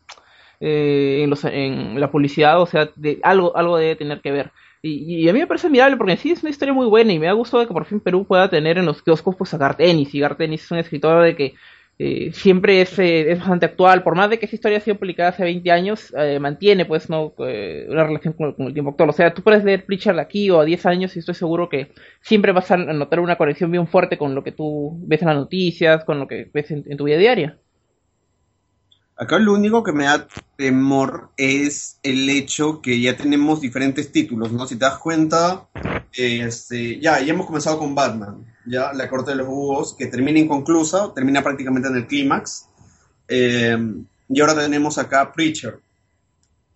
eh, 0.60 1.22
en, 1.24 1.30
los, 1.30 1.44
en 1.46 2.00
la 2.00 2.10
publicidad, 2.10 2.60
o 2.60 2.66
sea, 2.66 2.90
de, 2.96 3.20
algo, 3.22 3.56
algo 3.56 3.78
debe 3.78 3.96
tener 3.96 4.22
que 4.22 4.32
ver. 4.32 4.52
Y, 4.82 5.24
y 5.24 5.30
a 5.30 5.34
mí 5.34 5.40
me 5.40 5.48
parece 5.48 5.68
admirable 5.68 5.98
porque 5.98 6.18
sí 6.18 6.32
es 6.32 6.44
una 6.44 6.50
historia 6.50 6.74
muy 6.74 6.88
buena 6.88 7.14
y 7.14 7.20
me 7.20 7.28
ha 7.28 7.34
gustado 7.34 7.68
que 7.68 7.74
por 7.74 7.86
fin 7.86 8.00
Perú 8.00 8.26
pueda 8.26 8.50
tener 8.50 8.78
en 8.78 8.86
los 8.86 9.02
kioscos 9.02 9.36
pues 9.36 9.54
a 9.54 9.58
Garth 9.58 9.82
Ennis. 9.82 10.14
Y 10.14 10.20
Garth 10.20 10.42
Ennis 10.42 10.64
es 10.64 10.72
un 10.72 10.78
escritor 10.78 11.24
de 11.24 11.36
que 11.36 11.56
eh, 12.00 12.32
siempre 12.32 12.82
es, 12.82 13.00
eh, 13.00 13.32
es, 13.32 13.40
bastante 13.40 13.66
actual, 13.66 14.04
por 14.04 14.16
más 14.16 14.30
de 14.30 14.38
que 14.38 14.46
esa 14.46 14.56
historia 14.56 14.78
ha 14.78 14.82
sido 14.82 14.98
publicada 14.98 15.30
hace 15.30 15.44
20 15.44 15.72
años, 15.72 16.14
eh, 16.16 16.40
mantiene 16.40 16.86
pues 16.86 17.10
no 17.10 17.34
eh, 17.40 17.88
una 17.90 18.04
relación 18.04 18.34
con, 18.34 18.54
el 18.60 18.74
tiempo 18.74 18.92
actual. 18.92 19.10
O 19.10 19.14
sea, 19.14 19.34
tú 19.34 19.42
puedes 19.42 19.64
leer 19.64 19.86
Preacher 19.86 20.14
de 20.16 20.22
aquí 20.22 20.50
o 20.52 20.60
a 20.60 20.66
10 20.66 20.86
años 20.86 21.16
y 21.16 21.20
estoy 21.20 21.34
seguro 21.34 21.70
que 21.70 21.92
siempre 22.22 22.52
vas 22.52 22.70
a 22.72 22.78
notar 22.78 23.20
una 23.20 23.36
conexión 23.38 23.72
bien 23.72 23.88
fuerte 23.88 24.18
con 24.18 24.36
lo 24.36 24.44
que 24.44 24.52
tú 24.52 25.00
ves 25.08 25.22
en 25.24 25.30
las 25.30 25.38
noticias, 25.38 26.06
con 26.06 26.20
lo 26.20 26.28
que 26.28 26.50
ves 26.54 26.70
en, 26.72 26.84
en 26.88 26.98
tu 26.98 27.06
vida 27.06 27.18
diaria. 27.18 27.58
Acá 29.20 29.40
lo 29.40 29.54
único 29.54 29.82
que 29.82 29.94
me 29.94 30.04
da 30.04 30.28
temor 30.56 31.32
es 31.38 31.98
el 32.04 32.30
hecho 32.30 32.82
que 32.82 33.02
ya 33.02 33.18
tenemos 33.18 33.62
diferentes 33.62 34.12
títulos, 34.12 34.52
¿no? 34.52 34.68
Si 34.68 34.76
te 34.76 34.86
das 34.86 35.00
cuenta, 35.00 35.68
este, 36.14 37.00
ya, 37.00 37.20
ya 37.20 37.34
hemos 37.34 37.48
comenzado 37.48 37.80
con 37.80 37.96
Batman, 37.96 38.46
ya, 38.68 38.94
la 38.94 39.10
corte 39.10 39.32
de 39.32 39.38
los 39.38 39.48
búhos, 39.48 39.96
que 39.98 40.06
termina 40.06 40.38
inconclusa, 40.38 41.14
termina 41.16 41.42
prácticamente 41.42 41.88
en 41.90 41.96
el 41.96 42.06
clímax, 42.06 42.68
eh, 43.28 43.78
y 44.30 44.40
ahora 44.40 44.56
tenemos 44.56 45.00
acá 45.00 45.32
Preacher. 45.32 45.80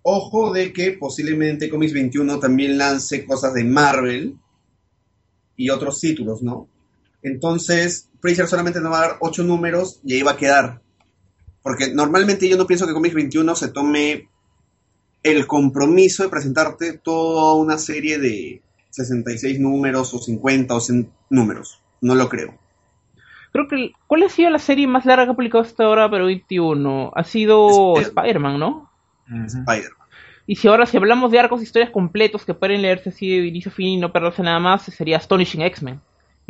Ojo 0.02 0.52
de 0.52 0.74
que 0.74 0.94
posiblemente 0.94 1.70
Comics 1.70 1.94
21 1.94 2.40
también 2.40 2.76
lance 2.76 3.24
cosas 3.24 3.54
de 3.54 3.64
Marvel 3.64 4.36
y 5.56 5.70
otros 5.70 6.00
títulos, 6.00 6.42
¿no? 6.42 6.68
Entonces, 7.22 8.10
Preacher 8.20 8.48
solamente 8.48 8.82
nos 8.82 8.92
va 8.92 8.98
a 8.98 9.08
dar 9.08 9.18
ocho 9.20 9.44
números 9.44 10.00
y 10.04 10.16
ahí 10.16 10.24
va 10.24 10.32
a 10.32 10.38
quedar. 10.38 10.82
Porque 11.64 11.94
normalmente 11.94 12.50
yo 12.50 12.58
no 12.58 12.68
pienso 12.68 12.88
que 12.88 12.94
Comics 12.94 13.16
21 13.16 13.56
se 13.56 13.70
tome 13.70 14.28
el 15.24 15.46
compromiso 15.46 16.24
de 16.24 16.30
presentarte 16.30 16.98
toda 16.98 17.56
una 17.56 17.78
serie 17.78 18.18
de 18.18 18.62
66 18.90 19.60
números 19.60 20.14
o 20.14 20.20
50 20.20 20.74
o 20.74 20.80
100 20.80 21.12
números. 21.30 21.82
No 22.02 22.16
lo 22.16 22.30
creo. 22.30 22.56
Creo 23.52 23.68
que. 23.68 23.92
¿Cuál 24.08 24.24
ha 24.24 24.30
sido 24.30 24.50
la 24.50 24.60
serie 24.60 24.88
más 24.88 25.06
larga 25.06 25.26
que 25.26 25.32
ha 25.32 25.36
publicado 25.36 25.64
hasta 25.64 25.84
ahora, 25.84 26.10
pero 26.10 26.26
21? 26.26 27.12
Ha 27.14 27.24
sido 27.24 28.00
Spider-Man, 28.00 28.60
¿no? 28.60 28.90
Uh 29.30 29.34
-huh. 29.34 29.46
Spider-Man. 29.46 30.02
Y 30.48 30.56
si 30.56 30.68
ahora, 30.68 30.86
si 30.86 30.98
hablamos 30.98 31.32
de 31.32 31.40
arcos, 31.40 31.62
historias 31.62 31.92
completos 31.92 32.46
que 32.46 32.54
pueden 32.54 32.82
leerse 32.82 33.10
así 33.10 33.30
de 33.30 33.48
inicio 33.48 33.72
a 33.72 33.76
fin 33.76 33.88
y 33.88 33.98
no 33.98 34.12
perderse 34.12 34.42
nada 34.42 34.60
más, 34.60 34.84
sería 34.84 35.18
Astonishing 35.18 35.62
X-Men. 35.62 36.02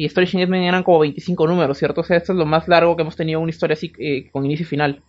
Y 0.02 0.08
Astonishing 0.08 0.40
X-Men 0.40 0.64
eran 0.64 0.82
como 0.82 0.98
25 0.98 1.46
números, 1.46 1.78
¿cierto? 1.78 2.02
O 2.02 2.04
sea, 2.04 2.18
esto 2.18 2.32
es 2.32 2.38
lo 2.40 2.48
más 2.48 2.68
largo 2.68 2.96
que 2.96 3.04
hemos 3.04 3.16
tenido 3.16 3.40
una 3.40 3.52
historia 3.52 3.76
así 3.76 3.94
eh, 4.00 4.32
con 4.32 4.44
inicio 4.44 4.64
y 4.64 4.68
final. 4.68 5.04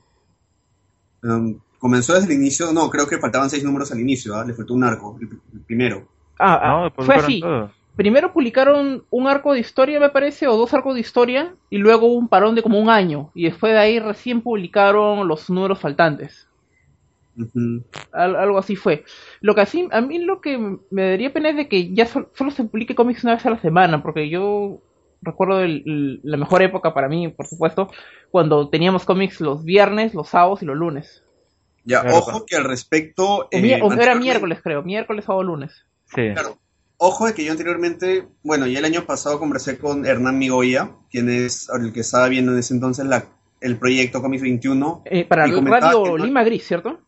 Um, 1.22 1.61
comenzó 1.78 2.12
desde 2.12 2.26
el 2.26 2.38
inicio, 2.38 2.75
no, 2.75 2.90
creo 2.90 3.06
que 3.06 3.16
faltaban 3.16 3.49
6 3.49 3.64
números 3.64 3.90
al 3.90 4.00
inicio, 4.00 4.38
¿eh? 4.38 4.46
le 4.49 4.52
faltó 4.52 4.75
un 4.75 4.84
arco, 4.84 5.16
el, 5.18 5.30
el 5.54 5.61
primero. 5.61 6.06
Ah, 6.38 6.90
no, 6.94 7.04
fue 7.06 7.14
así. 7.14 7.42
Primero 7.96 8.34
publicaron 8.34 9.04
un 9.08 9.26
arco 9.28 9.54
de 9.54 9.61
historia, 9.61 9.99
me 9.99 10.11
parece, 10.11 10.46
o 10.46 10.58
dos 10.58 10.75
arcos 10.75 10.92
de 10.92 11.00
historia, 11.00 11.54
y 11.70 11.78
luego 11.78 12.12
un 12.12 12.28
parón 12.28 12.54
de 12.54 12.62
como 12.62 12.78
un 12.78 12.90
año. 12.90 13.30
Y 13.34 13.44
después 13.44 13.72
de 13.72 13.78
ahí 13.78 13.99
recién 13.99 14.42
publicaron 14.42 15.26
los 15.26 15.49
números 15.49 15.78
faltantes. 15.78 16.49
Uh 17.36 17.42
-huh. 17.42 17.84
Al, 18.12 18.36
algo 18.36 18.58
así 18.58 18.76
fue. 18.76 19.04
Lo 19.40 19.54
que 19.54 19.62
así, 19.62 19.88
a 19.90 20.00
mí 20.00 20.18
lo 20.18 20.40
que 20.40 20.58
me 20.90 21.10
daría 21.10 21.32
pena 21.32 21.50
es 21.50 21.56
de 21.56 21.68
que 21.68 21.92
ya 21.94 22.06
so, 22.06 22.30
solo 22.34 22.50
se 22.50 22.64
publique 22.64 22.94
cómics 22.94 23.24
una 23.24 23.34
vez 23.34 23.46
a 23.46 23.50
la 23.50 23.60
semana, 23.60 24.02
porque 24.02 24.28
yo 24.28 24.80
recuerdo 25.22 25.62
el, 25.62 25.82
el, 25.86 26.20
la 26.22 26.36
mejor 26.36 26.62
época 26.62 26.92
para 26.92 27.08
mí, 27.08 27.28
por 27.28 27.46
supuesto, 27.46 27.90
cuando 28.30 28.68
teníamos 28.68 29.04
cómics 29.04 29.40
los 29.40 29.64
viernes, 29.64 30.14
los 30.14 30.28
sábados 30.28 30.62
y 30.62 30.66
los 30.66 30.76
lunes. 30.76 31.22
Ya, 31.84 32.02
claro, 32.02 32.18
ojo 32.18 32.46
que 32.46 32.56
al 32.56 32.64
respecto... 32.64 33.48
Eh, 33.50 33.80
o, 33.82 33.92
era 33.92 34.14
miércoles, 34.14 34.60
creo, 34.62 34.82
miércoles, 34.82 35.24
sábado, 35.24 35.42
lunes. 35.42 35.84
Sí. 36.14 36.32
Claro, 36.32 36.58
ojo 36.96 37.26
de 37.26 37.34
que 37.34 37.44
yo 37.44 37.52
anteriormente, 37.52 38.28
bueno, 38.42 38.66
ya 38.66 38.78
el 38.78 38.84
año 38.84 39.04
pasado 39.04 39.38
conversé 39.38 39.78
con 39.78 40.06
Hernán 40.06 40.38
Migoya, 40.38 40.90
quien 41.10 41.28
es 41.28 41.68
el 41.68 41.92
que 41.92 42.00
estaba 42.00 42.28
viendo 42.28 42.52
en 42.52 42.58
ese 42.58 42.74
entonces 42.74 43.06
la, 43.06 43.24
el 43.60 43.78
proyecto 43.78 44.22
Comics 44.22 44.42
21. 44.42 45.02
Eh, 45.06 45.24
para 45.24 45.44
el 45.44 45.66
Radio 45.66 46.16
Lima 46.16 46.44
Gris, 46.44 46.64
¿cierto? 46.66 47.00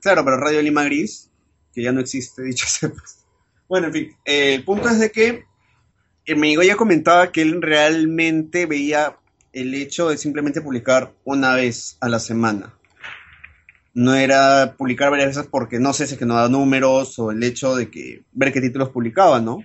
Claro, 0.00 0.24
para 0.24 0.36
Radio 0.36 0.62
Lima 0.62 0.84
Gris, 0.84 1.30
que 1.74 1.82
ya 1.82 1.92
no 1.92 2.00
existe, 2.00 2.42
dicho 2.44 2.66
sepas. 2.66 3.24
Bueno, 3.68 3.88
en 3.88 3.92
fin, 3.92 4.16
eh, 4.24 4.54
el 4.54 4.64
punto 4.64 4.88
es 4.88 4.98
de 4.98 5.10
que 5.10 5.44
eh, 6.26 6.34
Migoya 6.34 6.76
comentaba 6.76 7.32
que 7.32 7.42
él 7.42 7.62
realmente 7.62 8.66
veía 8.66 9.16
el 9.52 9.74
hecho 9.74 10.08
de 10.08 10.16
simplemente 10.16 10.60
publicar 10.60 11.12
una 11.24 11.54
vez 11.54 11.96
a 12.00 12.08
la 12.08 12.18
semana. 12.18 12.74
No 13.92 14.14
era 14.14 14.74
publicar 14.76 15.10
varias 15.10 15.36
veces 15.36 15.48
porque 15.50 15.80
no 15.80 15.92
sé 15.92 16.06
si 16.06 16.14
es 16.14 16.18
que 16.18 16.26
no 16.26 16.34
da 16.34 16.48
números 16.48 17.18
o 17.18 17.32
el 17.32 17.42
hecho 17.42 17.74
de 17.74 17.90
que 17.90 18.22
ver 18.32 18.52
qué 18.52 18.60
títulos 18.60 18.90
publicaba, 18.90 19.40
¿no? 19.40 19.58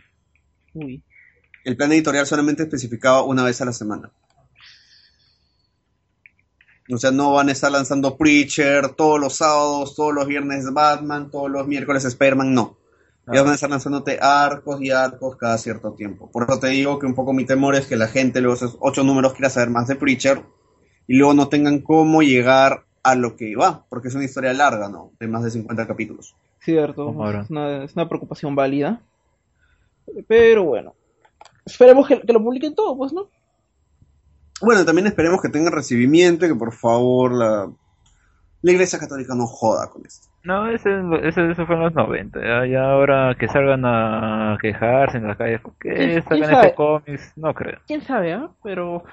Uy. 0.74 1.04
El 1.64 1.78
plan 1.78 1.92
editorial 1.92 2.26
solamente 2.26 2.64
especificaba 2.64 3.24
una 3.24 3.44
vez 3.44 3.62
a 3.62 3.66
la 3.66 3.74
semana. 3.74 4.12
O 6.92 6.98
sea, 6.98 7.12
no 7.12 7.34
van 7.34 7.50
a 7.50 7.52
estar 7.52 7.72
lanzando 7.72 8.16
Preacher 8.16 8.90
todos 8.90 9.20
los 9.20 9.38
sábados, 9.38 9.96
todos 9.96 10.14
los 10.14 10.28
viernes 10.28 10.72
Batman, 10.72 11.32
todos 11.32 11.50
los 11.50 11.68
miércoles 11.68 12.06
Spider-Man, 12.06 12.54
no. 12.54 12.78
Ah. 13.26 13.32
Ellos 13.32 13.44
van 13.44 13.52
a 13.54 13.56
estar 13.56 13.70
lanzándote 13.70 14.20
arcos 14.22 14.82
y 14.82 14.92
arcos 14.92 15.36
cada 15.36 15.58
cierto 15.58 15.94
tiempo. 15.94 16.30
Por 16.32 16.44
eso 16.44 16.60
te 16.60 16.68
digo 16.68 17.00
que 17.00 17.08
un 17.08 17.16
poco 17.16 17.34
mi 17.34 17.46
temor 17.46 17.76
es 17.76 17.88
que 17.88 17.96
la 17.96 18.08
gente 18.08 18.40
luego 18.40 18.56
esos 18.56 18.78
ocho 18.80 19.04
números 19.04 19.34
quiera 19.34 19.50
saber 19.50 19.72
más 19.72 19.88
de 19.88 19.96
Preacher 19.96 20.44
y 21.08 21.18
luego 21.18 21.34
no 21.34 21.48
tengan 21.50 21.80
cómo 21.82 22.22
llegar 22.22 22.86
a 23.02 23.16
lo 23.16 23.36
que 23.36 23.56
va, 23.56 23.86
porque 23.90 24.08
es 24.08 24.16
una 24.16 24.26
historia 24.26 24.54
larga, 24.54 24.90
¿no? 24.90 25.12
De 25.20 25.28
más 25.28 25.44
de 25.44 25.52
50 25.52 25.88
capítulos. 25.88 26.36
Cierto, 26.60 27.10
es 27.10 27.50
una, 27.52 27.84
es 27.84 27.94
una, 27.94 28.10
preocupación 28.10 28.56
válida. 28.56 29.02
Pero 30.28 30.64
bueno, 30.64 30.96
esperemos 31.66 32.08
que, 32.08 32.22
que, 32.22 32.34
lo 32.34 32.44
publiquen 32.44 32.74
todo, 32.74 32.98
pues, 32.98 33.14
¿no? 33.14 33.30
Bueno, 34.62 34.86
también 34.86 35.08
esperemos 35.08 35.42
que 35.42 35.50
tengan 35.50 35.74
recibimiento 35.74 36.46
y 36.46 36.50
que 36.50 36.56
por 36.56 36.74
favor 36.74 37.34
la, 37.34 37.70
la 38.62 38.72
Iglesia 38.72 39.00
Católica 39.00 39.36
no 39.36 39.46
joda 39.48 39.90
con 39.90 40.06
esto. 40.06 40.28
No, 40.44 40.70
ese, 40.70 40.90
ese, 41.24 41.52
eso 41.52 41.66
fue 41.66 41.76
en 41.76 41.82
los 41.82 41.94
90. 41.96 42.40
Ya, 42.40 42.66
ya, 42.68 42.84
ahora 42.92 43.36
que 43.38 43.48
salgan 43.48 43.84
a 43.84 44.58
quejarse 44.62 45.18
en 45.18 45.28
las 45.28 45.38
calles, 45.38 45.60
¿por 45.60 45.74
qué 45.80 46.22
sacan 46.22 46.54
este 46.54 46.76
cómics? 46.76 47.34
No 47.36 47.54
creo. 47.54 47.80
Quién 47.88 48.02
sabe, 48.02 48.34
¿eh? 48.34 48.48
Pero 48.64 49.04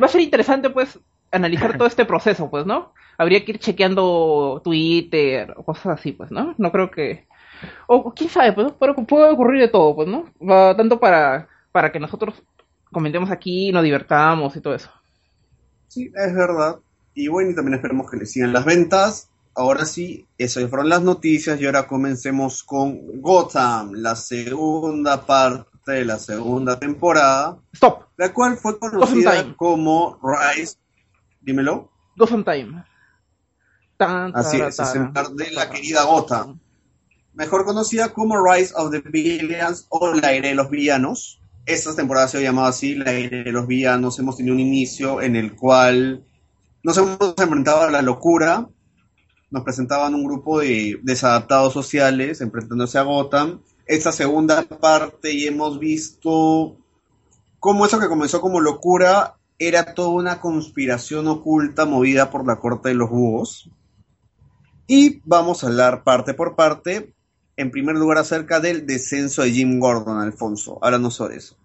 va 0.00 0.06
a 0.06 0.08
ser 0.08 0.20
interesante, 0.20 0.68
pues, 0.70 1.00
analizar 1.32 1.74
todo 1.78 1.88
este 1.88 2.04
proceso, 2.04 2.50
pues, 2.50 2.66
¿no? 2.66 2.92
Habría 3.16 3.44
que 3.44 3.52
ir 3.52 3.58
chequeando 3.58 4.60
Twitter 4.62 5.54
o 5.56 5.64
cosas 5.64 5.98
así, 5.98 6.12
pues, 6.12 6.30
¿no? 6.30 6.54
No 6.58 6.70
creo 6.70 6.90
que... 6.90 7.26
O 7.86 8.12
quién 8.12 8.28
sabe, 8.28 8.52
pues, 8.52 8.72
pero 8.78 8.94
puede 8.94 9.30
ocurrir 9.30 9.62
de 9.62 9.68
todo, 9.68 9.94
pues, 9.94 10.06
¿no? 10.06 10.26
Va 10.46 10.76
tanto 10.76 11.00
para, 11.00 11.48
para 11.72 11.92
que 11.92 12.00
nosotros 12.00 12.42
comentemos 12.94 13.30
aquí, 13.30 13.70
nos 13.72 13.82
divertamos 13.82 14.56
y 14.56 14.60
todo 14.60 14.74
eso. 14.74 14.90
Sí, 15.88 16.10
es 16.14 16.34
verdad. 16.34 16.78
Y 17.14 17.28
bueno, 17.28 17.50
y 17.50 17.54
también 17.54 17.74
esperemos 17.74 18.10
que 18.10 18.16
le 18.16 18.26
sigan 18.26 18.52
las 18.52 18.64
ventas. 18.64 19.28
Ahora 19.54 19.84
sí, 19.84 20.26
eso 20.36 20.66
fueron 20.68 20.88
las 20.88 21.02
noticias 21.02 21.60
y 21.60 21.66
ahora 21.66 21.86
comencemos 21.86 22.64
con 22.64 23.20
Gotham, 23.20 23.92
la 23.92 24.16
segunda 24.16 25.24
parte 25.24 25.92
de 25.92 26.04
la 26.04 26.18
segunda 26.18 26.78
temporada. 26.80 27.58
Stop. 27.72 28.08
La 28.16 28.32
cual 28.32 28.56
fue 28.56 28.78
conocida 28.78 29.54
como 29.56 30.18
Rise. 30.22 30.76
Dímelo. 31.40 31.90
Gotham 32.16 32.44
Time. 32.44 32.84
Tan, 33.96 34.34
Así 34.34 34.60
es, 34.60 34.80
es 34.80 34.94
el 34.96 35.12
de 35.36 35.52
la 35.52 35.70
querida 35.70 36.02
Gotham. 36.02 36.58
mejor 37.34 37.64
conocida 37.64 38.12
como 38.12 38.44
Rise 38.44 38.72
of 38.76 38.90
the 38.90 39.00
Villains 39.00 39.86
o 39.88 40.14
La 40.14 40.28
Aire 40.28 40.48
de 40.48 40.54
los 40.56 40.68
Villanos. 40.68 41.40
Esta 41.66 41.96
temporada 41.96 42.28
se 42.28 42.38
ha 42.38 42.42
llamado 42.42 42.68
así, 42.68 42.94
La 42.94 43.12
de 43.12 43.50
los 43.50 43.66
Villanos. 43.66 44.18
Hemos 44.18 44.36
tenido 44.36 44.54
un 44.54 44.60
inicio 44.60 45.22
en 45.22 45.34
el 45.34 45.56
cual 45.56 46.22
nos 46.82 46.98
hemos 46.98 47.18
enfrentado 47.38 47.82
a 47.82 47.90
la 47.90 48.02
locura. 48.02 48.68
Nos 49.50 49.62
presentaban 49.62 50.14
un 50.14 50.24
grupo 50.24 50.60
de 50.60 50.98
desadaptados 51.02 51.72
sociales 51.72 52.42
enfrentándose 52.42 52.98
a 52.98 53.02
Gotham. 53.02 53.62
Esta 53.86 54.12
segunda 54.12 54.62
parte 54.62 55.32
y 55.32 55.46
hemos 55.46 55.78
visto 55.78 56.76
cómo 57.60 57.86
eso 57.86 57.98
que 57.98 58.08
comenzó 58.08 58.42
como 58.42 58.60
locura 58.60 59.36
era 59.58 59.94
toda 59.94 60.10
una 60.10 60.40
conspiración 60.40 61.28
oculta 61.28 61.86
movida 61.86 62.30
por 62.30 62.46
la 62.46 62.56
corte 62.56 62.90
de 62.90 62.96
los 62.96 63.08
búhos. 63.08 63.70
Y 64.86 65.22
vamos 65.24 65.64
a 65.64 65.68
hablar 65.68 66.04
parte 66.04 66.34
por 66.34 66.56
parte. 66.56 67.13
En 67.56 67.70
primer 67.70 67.96
lugar, 67.96 68.18
acerca 68.18 68.60
del 68.60 68.86
descenso 68.86 69.42
de 69.42 69.50
Jim 69.50 69.78
Gordon, 69.78 70.20
Alfonso. 70.20 70.78
Háblanos 70.82 71.14
sobre 71.14 71.36
eso. 71.36 71.56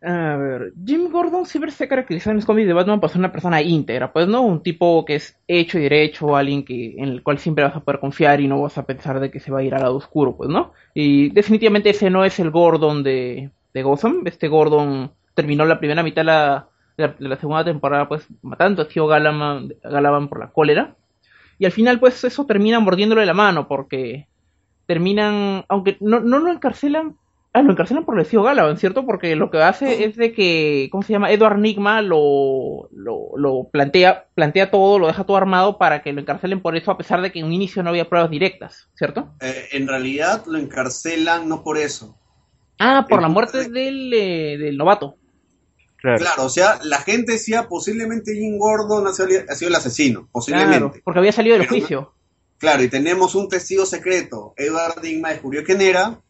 A 0.00 0.36
ver, 0.36 0.72
Jim 0.84 1.10
Gordon 1.10 1.44
siempre 1.44 1.72
se 1.72 1.88
caracteriza 1.88 2.30
en 2.30 2.36
los 2.36 2.44
cómics 2.44 2.68
de 2.68 2.72
Batman 2.72 3.00
por 3.00 3.10
ser 3.10 3.18
una 3.18 3.32
persona 3.32 3.60
íntegra, 3.62 4.12
pues 4.12 4.28
no 4.28 4.42
un 4.42 4.62
tipo 4.62 5.04
que 5.04 5.16
es 5.16 5.36
hecho 5.48 5.76
y 5.76 5.82
derecho, 5.82 6.36
alguien 6.36 6.64
que 6.64 6.94
en 6.96 7.08
el 7.08 7.22
cual 7.24 7.38
siempre 7.38 7.64
vas 7.64 7.74
a 7.74 7.80
poder 7.80 7.98
confiar 7.98 8.40
y 8.40 8.46
no 8.46 8.62
vas 8.62 8.78
a 8.78 8.86
pensar 8.86 9.18
de 9.18 9.32
que 9.32 9.40
se 9.40 9.50
va 9.50 9.58
a 9.58 9.62
ir 9.64 9.74
al 9.74 9.82
lado 9.82 9.96
oscuro, 9.96 10.36
pues 10.36 10.48
no. 10.50 10.72
Y 10.94 11.30
definitivamente 11.30 11.90
ese 11.90 12.10
no 12.10 12.24
es 12.24 12.38
el 12.38 12.50
Gordon 12.50 13.02
de, 13.02 13.50
de 13.74 13.82
Gotham. 13.82 14.22
Este 14.24 14.46
Gordon 14.46 15.10
terminó 15.34 15.64
la 15.64 15.80
primera 15.80 16.04
mitad 16.04 16.22
de 16.22 16.26
la, 16.26 16.68
de 16.96 17.14
la, 17.18 17.36
segunda 17.36 17.64
temporada 17.64 18.06
pues 18.06 18.24
matando 18.42 18.82
a 18.82 18.88
tío 18.88 19.08
Galaman, 19.08 19.74
Galavan 19.82 20.28
por 20.28 20.38
la 20.38 20.50
cólera. 20.50 20.94
Y 21.58 21.64
al 21.64 21.72
final 21.72 21.98
pues 21.98 22.22
eso 22.22 22.46
termina 22.46 22.78
mordiéndole 22.78 23.26
la 23.26 23.34
mano 23.34 23.66
porque 23.66 24.28
terminan, 24.88 25.64
aunque 25.68 25.98
no, 26.00 26.18
no 26.18 26.40
lo 26.40 26.50
encarcelan 26.50 27.16
Ah, 27.54 27.62
lo 27.62 27.72
encarcelan 27.72 28.04
por 28.04 28.20
el 28.20 28.26
tío 28.26 28.42
Galavan, 28.42 28.76
¿cierto? 28.76 29.06
Porque 29.06 29.34
lo 29.34 29.50
que 29.50 29.62
hace 29.62 30.04
es 30.04 30.16
de 30.16 30.32
que, 30.32 30.88
¿cómo 30.92 31.02
se 31.02 31.14
llama? 31.14 31.32
Edward 31.32 31.58
Nigma 31.58 32.02
lo, 32.02 32.90
lo, 32.92 33.68
plantea, 33.72 34.26
plantea 34.34 34.70
todo, 34.70 34.98
lo 34.98 35.06
deja 35.06 35.24
todo 35.24 35.38
armado 35.38 35.78
para 35.78 36.02
que 36.02 36.12
lo 36.12 36.20
encarcelen 36.20 36.60
por 36.60 36.76
eso, 36.76 36.90
a 36.90 36.98
pesar 36.98 37.22
de 37.22 37.32
que 37.32 37.38
en 37.38 37.46
un 37.46 37.52
inicio 37.54 37.82
no 37.82 37.88
había 37.88 38.08
pruebas 38.08 38.30
directas, 38.30 38.90
¿cierto? 38.94 39.32
Eh, 39.40 39.68
en 39.72 39.88
realidad 39.88 40.44
lo 40.46 40.58
encarcelan 40.58 41.48
no 41.48 41.64
por 41.64 41.78
eso. 41.78 42.18
Ah, 42.78 43.06
por 43.08 43.22
la 43.22 43.28
muerte 43.28 43.68
del, 43.70 44.12
eh, 44.12 44.58
del 44.58 44.76
novato. 44.76 45.16
Claro. 45.96 46.24
o 46.44 46.48
sea, 46.48 46.78
la 46.84 46.98
gente 46.98 47.32
decía 47.32 47.66
posiblemente 47.66 48.32
Jim 48.34 48.56
Gordon 48.56 49.08
ha 49.08 49.12
sido, 49.12 49.68
el 49.68 49.74
asesino, 49.74 50.28
posiblemente. 50.30 50.78
Claro, 50.78 50.94
porque 51.02 51.18
había 51.18 51.32
salido 51.32 51.58
del 51.58 51.66
juicio. 51.66 52.12
Claro, 52.58 52.82
y 52.82 52.88
tenemos 52.88 53.34
un 53.34 53.48
testigo 53.48 53.86
secreto. 53.86 54.54
Edward 54.56 55.02
Nigma 55.02 55.30
descubrió 55.30 55.64
quién 55.64 55.80
era 55.80 56.20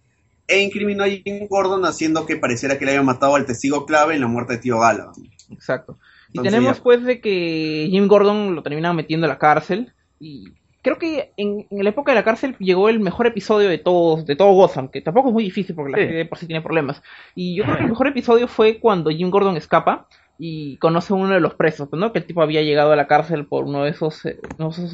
e 0.46 0.62
incriminó 0.62 1.04
a 1.04 1.08
Jim 1.08 1.46
Gordon 1.48 1.84
haciendo 1.84 2.24
que 2.24 2.36
pareciera 2.36 2.78
que 2.78 2.84
le 2.84 2.92
había 2.92 3.02
matado 3.02 3.34
al 3.34 3.46
testigo 3.46 3.84
clave 3.84 4.14
en 4.14 4.22
la 4.22 4.28
muerte 4.28 4.54
de 4.54 4.58
Tío 4.60 4.80
Gala. 4.80 5.12
Exacto. 5.50 5.98
y 6.32 6.40
tenemos 6.40 6.80
pues 6.80 7.04
de 7.04 7.20
que 7.20 7.88
Jim 7.90 8.06
Gordon 8.06 8.54
lo 8.54 8.62
terminan 8.62 8.96
metiendo 8.96 9.26
a 9.26 9.28
la 9.28 9.38
cárcel 9.38 9.92
y 10.18 10.52
creo 10.82 10.98
que 10.98 11.32
en, 11.36 11.66
la 11.70 11.90
época 11.90 12.12
de 12.12 12.16
la 12.16 12.24
cárcel 12.24 12.56
llegó 12.58 12.88
el 12.88 13.00
mejor 13.00 13.26
episodio 13.26 13.68
de 13.68 13.78
todos, 13.78 14.24
de 14.26 14.36
todo 14.36 14.52
Gotham, 14.52 14.88
que 14.88 15.02
tampoco 15.02 15.28
es 15.28 15.34
muy 15.34 15.44
difícil 15.44 15.74
porque 15.74 15.92
la 15.92 15.98
gente 15.98 16.24
por 16.24 16.38
sí 16.38 16.46
tiene 16.46 16.62
problemas. 16.62 17.02
Y 17.34 17.56
yo 17.56 17.64
creo 17.64 17.76
que 17.76 17.82
el 17.82 17.90
mejor 17.90 18.08
episodio 18.08 18.48
fue 18.48 18.78
cuando 18.78 19.10
Jim 19.10 19.30
Gordon 19.30 19.56
escapa 19.56 20.08
y 20.38 20.76
conoce 20.76 21.12
a 21.12 21.16
uno 21.16 21.34
de 21.34 21.40
los 21.40 21.54
presos, 21.54 21.88
¿no? 21.92 22.12
Que 22.12 22.20
el 22.20 22.26
tipo 22.26 22.42
había 22.42 22.62
llegado 22.62 22.92
a 22.92 22.96
la 22.96 23.06
cárcel 23.06 23.46
por 23.46 23.64
uno 23.64 23.84
de 23.84 23.90
esos, 23.90 24.24
eh, 24.24 24.38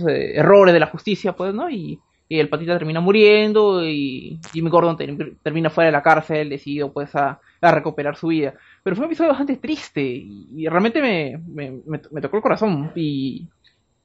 eh, 0.08 0.32
errores 0.34 0.72
de 0.72 0.80
la 0.80 0.86
justicia, 0.86 1.34
pues, 1.34 1.52
¿no? 1.52 1.70
Y 1.70 2.00
y 2.28 2.38
el 2.40 2.48
patita 2.48 2.78
termina 2.78 3.00
muriendo 3.00 3.84
y 3.84 4.40
Jimmy 4.52 4.70
Gordon 4.70 4.96
termina 5.42 5.70
fuera 5.70 5.86
de 5.86 5.92
la 5.92 6.02
cárcel, 6.02 6.48
decidido 6.48 6.92
pues 6.92 7.14
a, 7.14 7.40
recuperar 7.60 8.16
su 8.16 8.28
vida. 8.28 8.54
Pero 8.82 8.96
fue 8.96 9.04
un 9.04 9.10
episodio 9.10 9.30
bastante 9.30 9.56
triste 9.56 10.02
y, 10.02 10.66
realmente 10.68 11.00
me, 11.00 11.40
me, 11.86 12.20
tocó 12.20 12.36
el 12.36 12.42
corazón 12.42 12.92
y 12.94 13.46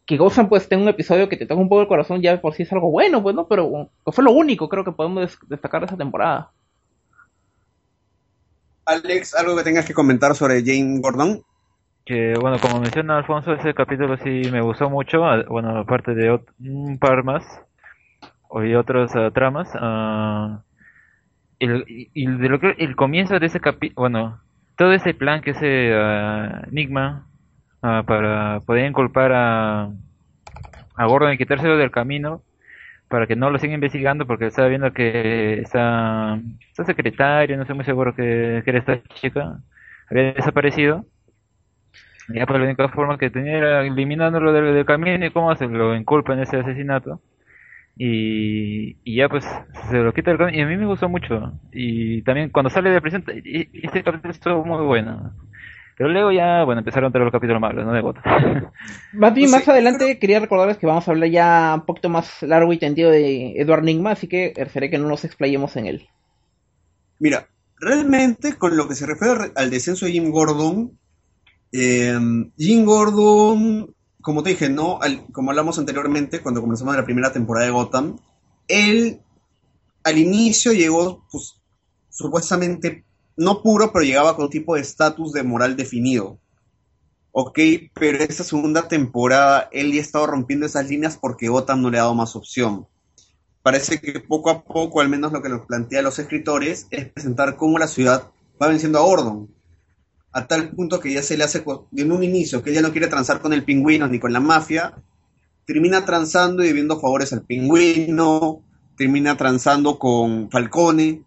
que 0.05 0.17
Gotham 0.17 0.49
pues 0.49 0.67
tenga 0.67 0.83
un 0.83 0.89
episodio 0.89 1.29
que 1.29 1.37
te 1.37 1.45
toca 1.45 1.61
un 1.61 1.69
poco 1.69 1.81
el 1.81 1.87
corazón 1.87 2.21
ya 2.21 2.41
por 2.41 2.53
sí 2.53 2.63
es 2.63 2.73
algo 2.73 2.89
bueno, 2.89 3.21
pues 3.21 3.35
no, 3.35 3.47
pero 3.47 3.89
fue 4.05 4.23
lo 4.23 4.31
único 4.31 4.67
creo 4.69 4.83
que 4.83 4.91
podemos 4.91 5.37
destacar 5.47 5.81
de 5.81 5.87
esa 5.87 5.97
temporada. 5.97 6.51
Alex, 8.89 9.35
¿algo 9.35 9.55
que 9.55 9.63
tengas 9.63 9.85
que 9.85 9.93
comentar 9.93 10.33
sobre 10.33 10.63
Jane 10.65 10.99
Gordon? 10.99 11.43
Que 12.05 12.33
bueno, 12.41 12.57
como 12.59 12.79
menciona 12.79 13.17
Alfonso, 13.17 13.53
ese 13.53 13.75
capítulo 13.75 14.17
sí 14.17 14.41
me 14.51 14.61
gustó 14.61 14.89
mucho, 14.89 15.21
bueno, 15.47 15.77
aparte 15.77 16.15
de 16.15 16.39
un 16.59 16.97
par 16.97 17.23
más, 17.23 17.43
y 18.51 18.73
otras 18.73 19.11
tramas. 19.33 19.69
Uh, 19.75 20.57
el, 21.59 21.85
y 21.87 22.25
de 22.25 22.49
lo 22.49 22.59
que, 22.59 22.75
el 22.79 22.95
comienzo 22.95 23.37
de 23.37 23.45
ese 23.45 23.59
capítulo, 23.59 24.01
bueno, 24.01 24.41
todo 24.75 24.91
ese 24.93 25.13
plan 25.13 25.41
que 25.41 25.51
ese 25.51 25.93
uh, 25.93 26.67
Enigma 26.69 27.27
para 27.81 28.59
poder 28.61 28.87
inculpar 28.87 29.31
a, 29.33 29.91
a 30.95 31.05
Gordon 31.05 31.33
y 31.33 31.37
quitárselo 31.37 31.77
del 31.77 31.91
camino 31.91 32.41
para 33.09 33.27
que 33.27 33.35
no 33.35 33.49
lo 33.49 33.59
siga 33.59 33.73
investigando 33.73 34.25
porque 34.25 34.47
estaba 34.47 34.67
viendo 34.67 34.93
que 34.93 35.61
esa, 35.61 36.39
secretaria, 36.85 37.55
no 37.55 37.63
estoy 37.63 37.75
muy 37.75 37.85
seguro 37.85 38.15
que, 38.15 38.61
que 38.63 38.69
era 38.69 38.79
esta 38.79 39.03
chica, 39.15 39.59
había 40.09 40.33
desaparecido. 40.33 41.05
Ya 42.29 42.45
pues 42.45 42.59
la 42.59 42.65
única 42.65 42.89
forma 42.89 43.17
que 43.17 43.31
tenía 43.31 43.57
era 43.57 43.81
eliminándolo 43.85 44.53
del, 44.53 44.85
camino 44.85 45.25
y 45.25 45.31
cómo 45.31 45.55
se 45.55 45.67
lo 45.67 45.95
inculpa 45.95 46.33
en 46.33 46.41
ese 46.41 46.57
asesinato. 46.57 47.21
Y, 47.97 49.15
ya 49.15 49.27
pues 49.27 49.45
se 49.89 49.97
lo 49.97 50.13
quita 50.13 50.31
el 50.31 50.55
y 50.55 50.61
a 50.61 50.67
mí 50.67 50.77
me 50.77 50.85
gustó 50.85 51.09
mucho 51.09 51.59
y 51.73 52.21
también 52.21 52.49
cuando 52.49 52.69
sale 52.69 52.91
de 52.91 53.01
prisión 53.01 53.25
este 53.27 54.03
capítulo 54.03 54.31
estuvo 54.31 54.63
muy 54.63 54.85
bueno 54.85 55.33
pero 55.99 56.09
luego 56.09 56.31
ya 56.31 56.63
bueno 56.63 56.79
empezaron 56.79 57.11
a 57.13 57.19
los 57.19 57.31
capítulos 57.31 57.59
malos 57.59 57.85
no 57.85 57.91
de 57.91 57.99
gota 57.99 58.21
más 59.13 59.33
bien 59.33 59.51
pues 59.51 59.61
más 59.61 59.67
adelante 59.67 60.17
quería 60.17 60.39
recordarles 60.39 60.77
que 60.77 60.87
vamos 60.87 61.05
a 61.05 61.11
hablar 61.11 61.29
ya 61.29 61.73
un 61.75 61.85
poquito 61.85 62.07
más 62.07 62.41
largo 62.41 62.71
y 62.71 62.77
tendido 62.77 63.11
de 63.11 63.51
Edward 63.57 63.83
Nigma 63.83 64.11
así 64.11 64.27
que 64.27 64.53
seré 64.71 64.89
que 64.89 64.97
no 64.97 65.09
nos 65.09 65.25
explayemos 65.25 65.75
en 65.75 65.87
él. 65.87 66.07
Mira 67.19 67.47
realmente 67.81 68.55
con 68.55 68.77
lo 68.77 68.87
que 68.87 68.95
se 68.95 69.05
refiere 69.05 69.51
al 69.55 69.69
descenso 69.69 70.05
de 70.05 70.13
Jim 70.13 70.31
Gordon 70.31 70.97
eh, 71.73 72.17
Jim 72.57 72.85
Gordon 72.85 73.93
como 74.21 74.43
te 74.43 74.51
dije, 74.51 74.69
¿no? 74.69 74.99
como 75.31 75.51
hablamos 75.51 75.79
anteriormente, 75.79 76.41
cuando 76.41 76.61
comenzamos 76.61 76.95
la 76.95 77.05
primera 77.05 77.31
temporada 77.31 77.65
de 77.65 77.71
Gotham, 77.71 78.19
él 78.67 79.21
al 80.03 80.17
inicio 80.17 80.73
llegó, 80.73 81.25
pues, 81.31 81.61
supuestamente, 82.09 83.05
no 83.39 83.63
puro, 83.63 83.93
pero 83.93 84.03
llegaba 84.03 84.35
con 84.35 84.45
un 84.45 84.51
tipo 84.51 84.75
de 84.75 84.81
estatus 84.81 85.31
de 85.31 85.43
moral 85.43 85.77
definido. 85.77 86.37
Ok, 87.31 87.57
pero 87.93 88.17
esta 88.17 88.43
segunda 88.43 88.89
temporada 88.89 89.69
él 89.71 89.93
ya 89.93 90.01
estaba 90.01 90.27
rompiendo 90.27 90.65
esas 90.65 90.89
líneas 90.89 91.17
porque 91.17 91.47
Gotham 91.47 91.81
no 91.81 91.89
le 91.89 91.99
ha 91.99 92.01
dado 92.01 92.15
más 92.15 92.35
opción. 92.35 92.85
Parece 93.63 94.01
que 94.01 94.19
poco 94.19 94.49
a 94.49 94.63
poco, 94.63 94.99
al 94.99 95.07
menos 95.07 95.31
lo 95.31 95.41
que 95.41 95.47
nos 95.47 95.65
plantean 95.65 96.03
los 96.03 96.19
escritores, 96.19 96.87
es 96.91 97.09
presentar 97.09 97.55
cómo 97.55 97.79
la 97.79 97.87
ciudad 97.87 98.29
va 98.61 98.67
venciendo 98.67 98.99
a 98.99 99.03
Gordon 99.03 99.49
a 100.31 100.45
tal 100.45 100.71
punto 100.71 100.99
que 100.99 101.13
ya 101.13 101.23
se 101.23 101.37
le 101.37 101.45
hace 101.45 101.63
en 101.95 102.11
un 102.11 102.23
inicio 102.23 102.61
que 102.61 102.71
ella 102.71 102.81
no 102.81 102.91
quiere 102.91 103.07
transar 103.07 103.39
con 103.39 103.53
el 103.53 103.63
pingüino 103.63 104.07
ni 104.07 104.19
con 104.19 104.33
la 104.33 104.39
mafia, 104.39 105.01
termina 105.65 106.05
transando 106.05 106.61
y 106.61 106.67
debiendo 106.67 106.99
favores 106.99 107.31
al 107.31 107.45
pingüino, 107.45 108.61
termina 108.97 109.37
transando 109.37 109.97
con 109.97 110.51
Falcone, 110.51 111.23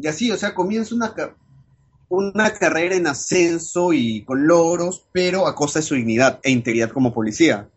y 0.00 0.06
así, 0.06 0.30
o 0.30 0.36
sea, 0.36 0.54
comienza 0.54 0.94
una, 0.94 1.14
una 2.08 2.52
carrera 2.54 2.94
en 2.94 3.06
ascenso 3.06 3.92
y 3.92 4.24
con 4.24 4.46
logros, 4.46 5.06
pero 5.12 5.46
a 5.46 5.54
costa 5.54 5.80
de 5.80 5.84
su 5.84 5.94
dignidad 5.94 6.40
e 6.42 6.50
integridad 6.50 6.90
como 6.90 7.12
policía. 7.12 7.68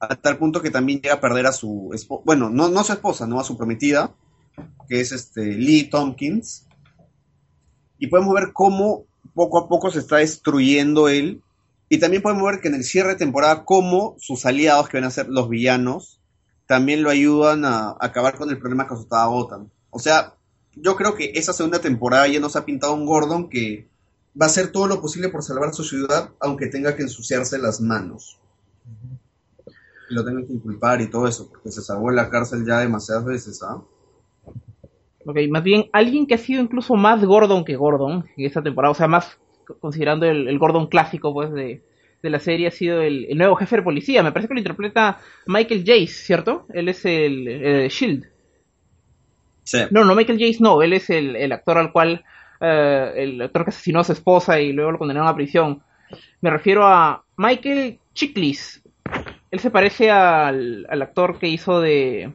A 0.00 0.14
tal 0.16 0.38
punto 0.38 0.62
que 0.62 0.70
también 0.70 1.00
llega 1.00 1.14
a 1.14 1.20
perder 1.20 1.46
a 1.46 1.52
su 1.52 1.90
esposa, 1.92 2.22
bueno, 2.24 2.50
no, 2.50 2.68
no 2.68 2.80
a 2.80 2.84
su 2.84 2.92
esposa, 2.92 3.26
no 3.26 3.40
a 3.40 3.44
su 3.44 3.56
prometida, 3.56 4.12
que 4.88 5.00
es 5.00 5.12
este 5.12 5.44
Lee 5.44 5.84
Tompkins. 5.90 6.66
Y 7.98 8.06
podemos 8.06 8.34
ver 8.34 8.52
cómo 8.52 9.04
poco 9.34 9.58
a 9.58 9.68
poco 9.68 9.90
se 9.90 10.00
está 10.00 10.16
destruyendo 10.16 11.08
él. 11.08 11.42
Y 11.88 11.98
también 11.98 12.22
podemos 12.22 12.44
ver 12.44 12.60
que 12.60 12.68
en 12.68 12.74
el 12.74 12.84
cierre 12.84 13.10
de 13.10 13.16
temporada, 13.16 13.64
como 13.64 14.16
sus 14.18 14.44
aliados, 14.46 14.88
que 14.88 14.98
van 14.98 15.04
a 15.04 15.10
ser 15.10 15.28
los 15.28 15.48
villanos, 15.48 16.20
también 16.66 17.02
lo 17.02 17.10
ayudan 17.10 17.64
a, 17.64 17.96
acabar 17.98 18.36
con 18.36 18.50
el 18.50 18.58
problema 18.58 18.86
que 18.86 18.94
azotaba 18.94 19.26
Gotham. 19.26 19.70
O 19.90 19.98
sea, 19.98 20.34
yo 20.82 20.96
creo 20.96 21.14
que 21.14 21.32
esa 21.34 21.52
segunda 21.52 21.80
temporada 21.80 22.28
ya 22.28 22.40
nos 22.40 22.56
ha 22.56 22.64
pintado 22.64 22.94
un 22.94 23.06
Gordon 23.06 23.48
que 23.48 23.86
va 24.40 24.46
a 24.46 24.48
hacer 24.48 24.72
todo 24.72 24.86
lo 24.86 25.00
posible 25.00 25.28
por 25.28 25.42
salvar 25.42 25.74
su 25.74 25.84
ciudad, 25.84 26.30
aunque 26.40 26.66
tenga 26.66 26.94
que 26.96 27.02
ensuciarse 27.02 27.58
las 27.58 27.80
manos. 27.80 28.38
Y 30.10 30.14
lo 30.14 30.24
tengan 30.24 30.46
que 30.46 30.52
inculpar 30.52 31.00
y 31.00 31.10
todo 31.10 31.26
eso, 31.26 31.48
porque 31.48 31.70
se 31.70 31.82
salvó 31.82 32.10
en 32.10 32.16
la 32.16 32.30
cárcel 32.30 32.64
ya 32.66 32.78
demasiadas 32.78 33.24
veces, 33.24 33.62
¿ah? 33.62 33.82
Ok, 35.24 35.36
más 35.50 35.62
bien 35.62 35.90
alguien 35.92 36.26
que 36.26 36.34
ha 36.34 36.38
sido 36.38 36.62
incluso 36.62 36.94
más 36.94 37.22
Gordon 37.22 37.64
que 37.64 37.76
Gordon 37.76 38.24
en 38.36 38.46
esta 38.46 38.62
temporada, 38.62 38.92
o 38.92 38.94
sea, 38.94 39.08
más 39.08 39.38
considerando 39.80 40.24
el, 40.26 40.58
Gordon 40.58 40.86
clásico 40.86 41.34
pues 41.34 41.52
de, 41.52 41.82
la 42.22 42.38
serie 42.38 42.68
ha 42.68 42.70
sido 42.70 43.02
el, 43.02 43.36
nuevo 43.36 43.56
jefe 43.56 43.76
de 43.76 43.82
policía. 43.82 44.22
Me 44.22 44.32
parece 44.32 44.48
que 44.48 44.54
lo 44.54 44.60
interpreta 44.60 45.18
Michael 45.46 45.84
Jace, 45.86 46.06
¿cierto? 46.06 46.66
Él 46.72 46.88
es 46.88 47.04
el, 47.04 47.88
Shield. 47.90 48.26
No, 49.90 50.04
no, 50.04 50.14
Michael 50.14 50.38
J. 50.38 50.52
Snow, 50.52 50.82
él 50.82 50.92
es 50.92 51.10
el, 51.10 51.36
el 51.36 51.52
actor 51.52 51.78
al 51.78 51.92
cual, 51.92 52.24
eh, 52.60 53.12
el 53.16 53.42
actor 53.42 53.64
que 53.64 53.70
asesinó 53.70 54.00
a 54.00 54.04
su 54.04 54.12
esposa 54.12 54.60
y 54.60 54.72
luego 54.72 54.92
lo 54.92 54.98
condenaron 54.98 55.28
a 55.28 55.34
prisión. 55.34 55.82
Me 56.40 56.50
refiero 56.50 56.86
a 56.86 57.22
Michael 57.36 57.98
Chiklis. 58.14 58.82
Él 59.50 59.60
se 59.60 59.70
parece 59.70 60.10
al, 60.10 60.86
al 60.88 61.02
actor 61.02 61.38
que 61.38 61.48
hizo 61.48 61.80
de 61.80 62.32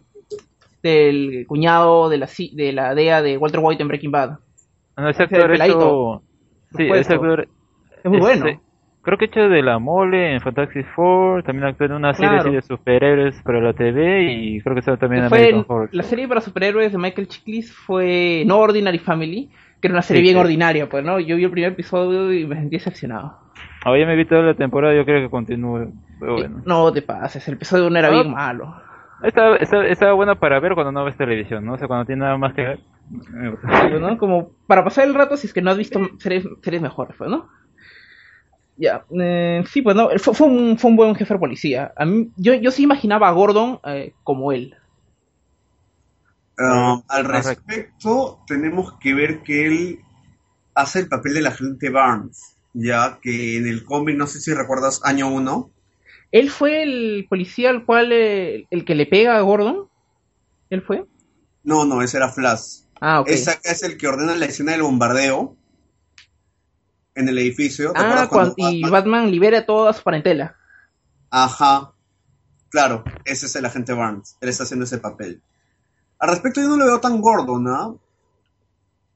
del 0.81 1.45
cuñado 1.47 2.09
de 2.09 2.17
la, 2.17 2.29
de 2.51 2.73
la 2.73 2.93
DEA 2.93 3.21
de 3.21 3.37
Walter 3.37 3.61
White 3.63 3.81
en 3.81 3.87
Breaking 3.87 4.11
Bad. 4.11 4.39
No, 4.97 5.09
ese 5.09 5.23
actor 5.23 5.53
hecho... 5.53 6.21
Sí, 6.75 6.89
ese 6.93 7.13
actor... 7.13 7.47
Es 8.03 8.11
muy 8.11 8.19
bueno. 8.19 8.61
Creo 9.03 9.17
que 9.17 9.25
hecho 9.25 9.49
de 9.49 9.61
la 9.61 9.79
mole 9.79 10.33
en 10.33 10.39
Fantastic 10.39 10.87
Four, 10.95 11.43
también 11.43 11.67
actuó 11.67 11.87
en 11.87 11.91
una 11.91 12.13
serie 12.13 12.41
de 12.41 12.61
superhéroes 12.61 13.41
para 13.43 13.59
la 13.59 13.73
TV 13.73 14.31
y 14.31 14.61
creo 14.61 14.75
que 14.75 14.79
estaba 14.79 14.95
también 14.95 15.25
en 15.25 15.27
American 15.27 15.65
Horror. 15.67 15.89
La 15.91 16.03
serie 16.03 16.25
para 16.25 16.39
superhéroes 16.39 16.93
de 16.93 16.97
Michael 16.97 17.27
Chiklis 17.27 17.73
fue 17.73 18.43
No 18.45 18.59
Ordinary 18.59 18.99
Family, 18.99 19.49
que 19.81 19.87
era 19.87 19.95
una 19.95 20.03
serie 20.03 20.21
bien 20.21 20.37
ordinaria, 20.37 20.87
pues, 20.87 21.03
¿no? 21.03 21.19
Yo 21.19 21.35
vi 21.35 21.43
el 21.43 21.51
primer 21.51 21.73
episodio 21.73 22.31
y 22.31 22.45
me 22.45 22.55
sentí 22.55 22.77
decepcionado. 22.77 23.37
Ahora 23.83 23.99
ya 23.99 24.05
me 24.05 24.15
vi 24.15 24.23
toda 24.23 24.41
la 24.41 24.53
temporada, 24.53 24.95
yo 24.95 25.03
creo 25.03 25.21
que 25.21 25.29
continúe. 25.29 25.91
bueno. 26.21 26.61
No 26.65 26.89
te 26.93 27.01
pases, 27.01 27.45
el 27.49 27.55
episodio 27.55 27.87
1 27.87 27.99
era 27.99 28.07
ah. 28.07 28.11
bien 28.11 28.31
malo. 28.31 28.73
Estaba, 29.21 29.57
estaba, 29.57 30.13
bueno 30.13 30.37
para 30.37 30.61
ver 30.61 30.75
cuando 30.75 30.93
no 30.93 31.03
ves 31.03 31.17
televisión, 31.17 31.65
¿no? 31.65 31.73
O 31.73 31.77
sea, 31.77 31.89
cuando 31.89 32.05
tiene 32.05 32.21
nada 32.21 32.37
más 32.37 32.53
que 32.53 32.61
ver. 32.61 32.79
¿no? 33.99 34.17
Como 34.17 34.51
para 34.65 34.85
pasar 34.85 35.05
el 35.05 35.13
rato 35.13 35.35
si 35.35 35.47
es 35.47 35.53
que 35.53 35.61
no 35.61 35.71
has 35.71 35.77
visto 35.77 35.99
series, 36.19 36.47
series 36.61 36.81
mejores, 36.81 37.15
pues, 37.17 37.29
¿no? 37.29 37.49
Ya, 38.75 39.05
eh, 39.11 39.63
sí, 39.69 39.81
pues 39.81 39.95
no, 39.95 40.09
fue, 40.17 40.33
fue, 40.33 40.47
un, 40.47 40.77
fue 40.77 40.91
un 40.91 40.97
buen 40.97 41.15
jefe 41.15 41.33
de 41.33 41.39
policía. 41.39 41.93
A 41.95 42.05
mí, 42.05 42.31
yo, 42.37 42.53
yo 42.55 42.71
sí 42.71 42.83
imaginaba 42.83 43.27
a 43.27 43.31
Gordon 43.31 43.79
eh, 43.85 44.13
como 44.23 44.51
él. 44.51 44.75
Um, 46.57 47.01
al 47.07 47.25
respecto, 47.25 48.39
tenemos 48.47 48.93
que 48.99 49.13
ver 49.13 49.41
que 49.43 49.67
él 49.67 49.99
hace 50.75 50.99
el 50.99 51.07
papel 51.07 51.35
del 51.35 51.47
agente 51.47 51.89
Barnes, 51.89 52.57
ya 52.73 53.19
que 53.21 53.57
en 53.57 53.67
el 53.67 53.83
cómic, 53.83 54.17
no 54.17 54.27
sé 54.27 54.39
si 54.39 54.53
recuerdas, 54.53 55.01
año 55.03 55.27
1, 55.29 55.71
¿Él 56.33 56.49
fue 56.49 56.81
el 56.81 57.27
policía 57.29 57.69
al 57.69 57.85
cual 57.85 58.11
eh, 58.11 58.65
el 58.71 58.85
que 58.85 58.95
le 58.95 59.05
pega 59.05 59.37
a 59.37 59.41
Gordon? 59.41 59.87
¿Él 60.71 60.81
fue? 60.81 61.05
No, 61.63 61.85
no, 61.85 62.01
ese 62.01 62.17
era 62.17 62.29
Flash. 62.29 62.79
Ah, 62.99 63.21
ok. 63.21 63.29
Ese 63.29 63.51
acá 63.51 63.71
es 63.71 63.83
el 63.83 63.97
que 63.97 64.07
ordena 64.07 64.35
la 64.35 64.45
escena 64.45 64.71
del 64.71 64.81
bombardeo 64.81 65.55
en 67.15 67.29
el 67.29 67.37
edificio. 67.37 67.93
ah, 67.95 68.27
y 68.57 68.83
Batman... 68.89 69.29
libera 69.29 69.65
toda 69.65 69.93
su 69.93 70.03
parentela. 70.03 70.55
Ajá. 71.29 71.93
Claro, 72.69 73.03
ese 73.25 73.45
es 73.45 73.55
el 73.55 73.65
agente 73.65 73.93
Barnes. 73.93 74.35
Él 74.41 74.49
está 74.49 74.63
haciendo 74.63 74.85
ese 74.85 74.97
papel. 74.97 75.41
Al 76.19 76.29
respecto, 76.29 76.61
yo 76.61 76.69
no 76.69 76.77
lo 76.77 76.85
veo 76.85 76.99
tan 76.99 77.21
Gordon, 77.21 77.63
¿no? 77.63 77.99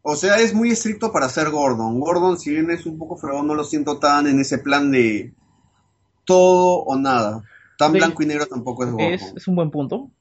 O 0.03 0.15
sea, 0.15 0.39
es 0.39 0.53
muy 0.53 0.71
estricto 0.71 1.11
para 1.11 1.27
ser 1.27 1.49
Gordon. 1.49 1.99
Gordon, 1.99 2.39
si 2.39 2.51
bien 2.51 2.69
es 2.69 2.85
un 2.85 2.97
poco 2.97 3.17
fregón, 3.17 3.47
no 3.47 3.55
lo 3.55 3.63
siento 3.63 3.97
tan 3.97 4.27
en 4.27 4.39
ese 4.39 4.59
plan 4.59 4.91
de 4.91 5.33
todo 6.23 6.83
o 6.83 6.95
nada. 6.97 7.43
Tan 7.77 7.93
blanco 7.93 8.23
y 8.23 8.25
negro 8.25 8.45
tampoco 8.45 8.83
es 8.83 8.91
Gordon. 8.91 9.13
Es, 9.35 9.47
un 9.47 9.55
buen 9.55 9.71
punto. 9.71 10.11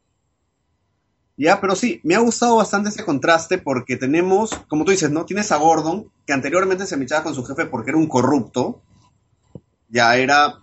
Ya, 1.36 1.60
pero 1.60 1.76
sí, 1.76 2.00
me 2.02 2.14
ha 2.14 2.20
gustado 2.20 2.56
bastante 2.56 2.88
ese 2.88 3.04
contraste 3.04 3.58
porque 3.58 3.96
tenemos, 3.96 4.54
como 4.68 4.84
tú 4.84 4.90
dices, 4.90 5.10
¿no? 5.10 5.26
Tienes 5.26 5.52
a 5.52 5.56
Gordon, 5.56 6.10
que 6.26 6.32
anteriormente 6.32 6.86
se 6.86 6.96
mechaba 6.96 7.24
con 7.24 7.34
su 7.34 7.44
jefe 7.44 7.66
porque 7.66 7.90
era 7.90 7.98
un 7.98 8.08
corrupto. 8.08 8.82
Ya 9.88 10.16
era 10.16 10.60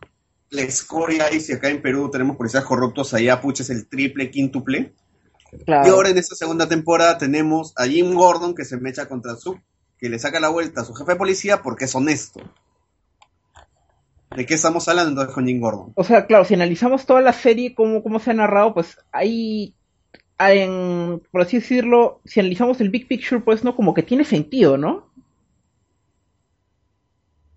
la 0.50 0.62
escoria 0.62 1.32
y 1.32 1.40
si 1.40 1.54
acá 1.54 1.70
en 1.70 1.82
Perú 1.82 2.10
tenemos 2.10 2.38
policías 2.38 2.64
corruptos, 2.64 3.14
allá 3.14 3.42
puches 3.42 3.70
el 3.70 3.88
triple, 3.88 4.32
quíntuple. 4.32 4.94
Y 5.68 5.90
ahora 5.90 6.10
en 6.10 6.18
esta 6.18 6.36
segunda 6.36 6.68
temporada 6.68 7.18
tenemos 7.18 7.74
a 7.76 7.86
Jim 7.86 8.14
Gordon 8.16 8.56
que 8.56 8.66
se 8.66 8.78
mecha 8.78 9.08
contra 9.08 9.36
su, 9.36 9.60
que 10.00 10.10
le 10.10 10.18
saca 10.18 10.40
la 10.40 10.50
vuelta 10.50 10.82
a 10.82 10.86
su 10.86 10.94
jefe 10.94 11.12
de 11.12 11.18
policía 11.18 11.62
porque 11.62 11.86
es 11.86 11.96
honesto. 11.96 12.42
¿De 14.36 14.48
qué 14.48 14.56
estamos 14.56 14.88
hablando 14.88 15.12
entonces 15.12 15.36
con 15.36 15.46
Jim 15.46 15.60
Gordon? 15.60 15.94
O 15.96 16.04
sea, 16.04 16.26
claro, 16.26 16.46
si 16.46 16.56
analizamos 16.56 17.06
toda 17.06 17.22
la 17.22 17.34
serie, 17.34 17.76
cómo, 17.76 18.02
cómo 18.02 18.20
se 18.20 18.32
ha 18.32 18.34
narrado, 18.34 18.74
pues 18.74 18.98
hay, 19.12 19.76
en, 20.40 21.22
por 21.32 21.42
así 21.42 21.58
decirlo, 21.60 22.22
si 22.26 22.40
analizamos 22.40 22.82
el 22.82 22.90
big 22.90 23.08
picture, 23.08 23.42
pues 23.42 23.64
no, 23.64 23.76
como 23.76 23.94
que 23.94 24.04
tiene 24.04 24.26
sentido, 24.26 24.78
¿no? 24.78 25.12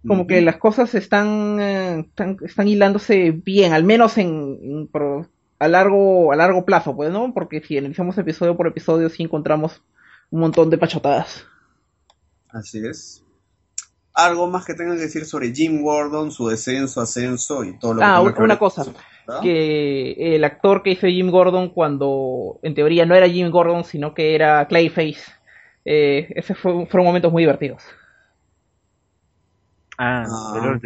Como 0.07 0.29
que 0.29 0.41
las 0.41 0.57
cosas 0.59 0.95
están, 0.95 1.59
eh, 1.59 2.09
están, 2.43 2.69
hilándose 2.69 3.33
bien, 3.33 3.73
al 3.73 3.83
menos 3.83 4.19
en, 4.19 4.89
a 5.59 5.69
largo 5.69 6.33
a 6.33 6.37
largo 6.37 6.65
plazo, 6.65 6.95
pues, 6.95 7.11
¿no? 7.11 7.35
Porque 7.35 7.61
si 7.61 7.77
analizamos 7.77 8.17
episodio 8.17 8.57
por 8.57 8.69
episodio, 8.69 9.09
sí 9.09 9.25
encontramos 9.25 9.83
un 10.31 10.41
montón 10.41 10.71
de 10.71 10.79
pachotadas. 10.79 11.45
Así 12.51 12.87
es 12.87 13.27
algo 14.17 14.49
más 14.49 14.65
que 14.65 14.75
tengan 14.75 14.97
que 14.97 15.03
decir 15.03 15.27
sobre 15.27 15.55
Jim 15.55 15.83
Gordon, 15.83 16.33
su 16.33 16.49
descenso, 16.49 17.03
ascenso 17.03 17.63
y 17.65 17.79
todo 17.79 17.95
lo 17.95 18.03
ah, 18.03 18.23
que 18.25 18.41
Ah, 18.41 18.43
una 18.43 18.59
cosa. 18.59 18.87
Que 19.43 20.37
el 20.37 20.45
actor 20.45 20.83
que 20.83 20.91
hizo 20.91 21.07
Jim 21.07 21.31
Gordon 21.31 21.71
cuando 21.71 22.61
en 22.63 22.75
teoría 22.75 23.07
no 23.07 23.15
era 23.15 23.29
Jim 23.29 23.51
Gordon, 23.51 23.85
sino 23.85 24.15
que 24.15 24.35
era 24.35 24.67
Clayface, 24.67 25.33
eh, 25.85 26.29
ese 26.37 26.55
fue, 26.55 26.87
fueron 26.87 27.07
momentos 27.07 27.33
muy 27.33 27.43
divertidos. 27.43 27.83
Ah, 29.99 30.25
ah. 30.29 30.79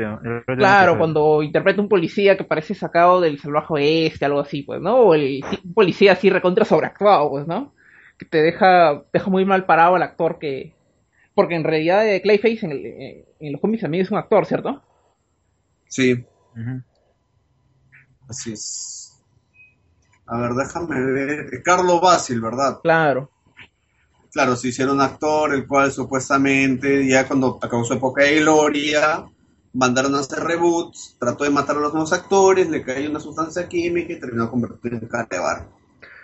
El 0.46 0.57
claro, 0.57 0.96
cuando 0.96 1.42
interpreta 1.42 1.83
un 1.83 1.88
policía 1.88 2.37
que 2.37 2.44
parece 2.44 2.74
sacado 2.74 3.20
del 3.20 3.38
salvaje 3.40 3.74
oeste, 3.74 4.24
algo 4.24 4.40
así, 4.40 4.62
pues, 4.62 4.81
¿no? 4.81 4.96
O 4.98 5.14
el 5.14 5.42
un 5.64 5.74
policía 5.74 6.12
así 6.12 6.31
recontra 6.31 6.64
sobreactuado, 6.64 7.31
pues, 7.31 7.46
¿no? 7.46 7.74
Que 8.18 8.26
te 8.26 8.40
deja, 8.40 9.03
deja 9.12 9.31
muy 9.31 9.44
mal 9.44 9.64
parado 9.66 9.96
al 9.96 10.03
actor 10.03 10.38
que, 10.38 10.74
porque 11.35 11.57
en 11.57 11.64
realidad 11.64 12.07
eh, 12.07 12.22
Clayface 12.22 12.66
en, 12.66 12.72
eh, 12.72 13.24
en 13.40 13.53
los 13.53 13.61
cómics 13.61 13.83
también 13.83 14.05
es 14.05 14.11
un 14.11 14.18
actor, 14.18 14.46
¿cierto? 14.46 14.81
Sí. 15.87 16.24
Así 18.30 18.52
es. 18.52 19.20
A 20.26 20.38
ver, 20.38 20.52
déjame 20.52 21.04
ver. 21.12 21.62
Carlos 21.64 22.00
Basil, 22.00 22.40
¿verdad? 22.40 22.78
Claro. 22.80 23.28
Claro, 24.32 24.54
se 24.54 24.68
hicieron 24.68 24.94
un 24.94 25.02
actor, 25.02 25.52
el 25.52 25.66
cual 25.66 25.90
supuestamente, 25.90 27.04
ya 27.08 27.26
cuando 27.26 27.58
acabó 27.60 27.84
su 27.84 27.94
época 27.94 28.22
de 28.22 28.38
gloria, 28.38 29.24
mandaron 29.72 30.14
a 30.14 30.20
hacer 30.20 30.38
reboots, 30.38 31.16
trató 31.18 31.42
de 31.42 31.50
matar 31.50 31.76
a 31.76 31.80
los 31.80 31.92
nuevos 31.92 32.12
actores, 32.12 32.70
le 32.70 32.84
cayó 32.84 33.10
una 33.10 33.18
sustancia 33.18 33.68
química 33.68 34.12
y 34.12 34.20
terminó 34.20 34.48
convirtiendo 34.48 35.00
en 35.00 35.08
cara 35.08 35.26
de 35.28 35.38
barro. 35.40 35.72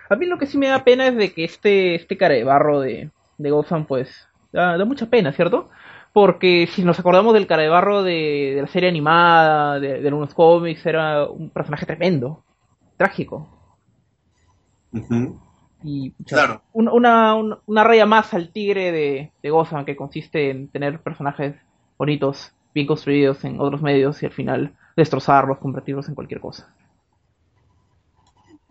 A 0.08 0.14
mí 0.14 0.26
lo 0.26 0.38
que 0.38 0.46
sí 0.46 0.56
me 0.56 0.68
da 0.68 0.84
pena 0.84 1.08
es 1.08 1.16
de 1.16 1.32
que 1.32 1.44
este, 1.44 1.96
este 1.96 2.16
cara 2.16 2.34
de 2.34 2.44
barro 2.44 2.78
de, 2.78 3.10
de 3.38 3.50
Gotham, 3.50 3.86
pues, 3.86 4.08
Da, 4.56 4.82
mucha 4.86 5.06
pena, 5.06 5.32
¿cierto? 5.32 5.68
Porque 6.16 6.66
si 6.72 6.82
nos 6.82 6.98
acordamos 6.98 7.34
del 7.34 7.46
cara 7.46 7.60
de 7.60 7.68
barro 7.68 8.02
de, 8.02 8.56
la 8.58 8.68
serie 8.68 8.88
animada, 8.88 9.78
de, 9.78 10.00
de 10.00 10.08
algunos 10.08 10.32
cómics, 10.32 10.86
era 10.86 11.26
un 11.28 11.50
personaje 11.50 11.84
tremendo, 11.84 12.42
trágico. 12.96 13.46
Y 15.82 16.12
claro. 16.26 16.62
una, 16.72 17.34
una, 17.34 17.84
raya 17.84 18.06
más 18.06 18.32
al 18.32 18.50
tigre 18.50 18.92
de, 18.92 19.30
de 19.42 19.50
Gotham 19.50 19.84
que 19.84 19.94
consiste 19.94 20.48
en 20.48 20.68
tener 20.68 21.02
personajes 21.02 21.54
bonitos, 21.98 22.50
bien 22.72 22.86
construidos 22.86 23.44
en 23.44 23.60
otros 23.60 23.82
medios 23.82 24.22
y 24.22 24.24
al 24.24 24.32
final 24.32 24.74
destrozarlos, 24.96 25.58
convertirlos 25.58 26.08
en 26.08 26.14
cualquier 26.14 26.40
cosa. 26.40 26.74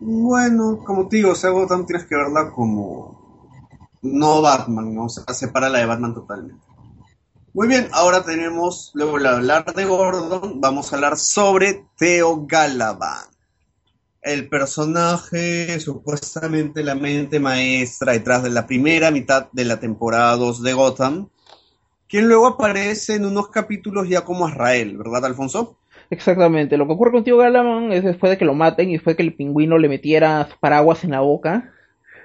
Bueno, 0.00 0.80
como 0.84 1.06
te 1.06 1.18
digo, 1.18 1.30
o 1.30 1.36
sea, 1.36 1.50
Gotham 1.50 1.86
tienes 1.86 2.06
que 2.06 2.16
verla 2.16 2.50
como 2.50 3.48
no 4.02 4.42
Batman, 4.42 4.92
¿no? 4.92 5.04
O 5.04 5.08
sea, 5.08 5.32
separa 5.32 5.68
la 5.68 5.78
de 5.78 5.86
Batman 5.86 6.12
totalmente. 6.12 6.65
Muy 7.56 7.68
bien, 7.68 7.88
ahora 7.92 8.22
tenemos, 8.22 8.90
luego 8.92 9.18
de 9.18 9.28
hablar 9.28 9.64
de 9.64 9.86
Gordon, 9.86 10.60
vamos 10.60 10.92
a 10.92 10.96
hablar 10.96 11.16
sobre 11.16 11.84
Theo 11.96 12.44
Galavan. 12.44 13.30
El 14.20 14.50
personaje, 14.50 15.80
supuestamente 15.80 16.84
la 16.84 16.94
mente 16.94 17.40
maestra 17.40 18.12
detrás 18.12 18.42
de 18.42 18.50
la 18.50 18.66
primera 18.66 19.10
mitad 19.10 19.48
de 19.52 19.64
la 19.64 19.80
temporada 19.80 20.36
2 20.36 20.62
de 20.62 20.74
Gotham, 20.74 21.28
quien 22.10 22.28
luego 22.28 22.46
aparece 22.46 23.14
en 23.14 23.24
unos 23.24 23.48
capítulos 23.48 24.06
ya 24.06 24.20
como 24.20 24.46
Israel, 24.46 24.98
¿verdad, 24.98 25.24
Alfonso? 25.24 25.78
Exactamente. 26.10 26.76
Lo 26.76 26.86
que 26.86 26.92
ocurre 26.92 27.12
con 27.12 27.24
Theo 27.24 27.38
Galavan 27.38 27.90
es 27.90 28.04
después 28.04 28.28
de 28.28 28.36
que 28.36 28.44
lo 28.44 28.52
maten 28.52 28.90
y 28.90 28.98
de 28.98 29.16
que 29.16 29.22
el 29.22 29.34
pingüino 29.34 29.78
le 29.78 29.88
metiera 29.88 30.46
paraguas 30.60 31.04
en 31.04 31.12
la 31.12 31.20
boca, 31.20 31.72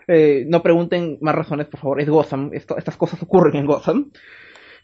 eh, 0.10 0.44
no 0.50 0.62
pregunten 0.62 1.20
más 1.22 1.36
razones, 1.36 1.68
por 1.68 1.80
favor, 1.80 2.02
es 2.02 2.10
Gotham, 2.10 2.50
estas 2.52 2.98
cosas 2.98 3.24
ocurren 3.24 3.56
en 3.56 3.66
Gotham. 3.66 4.12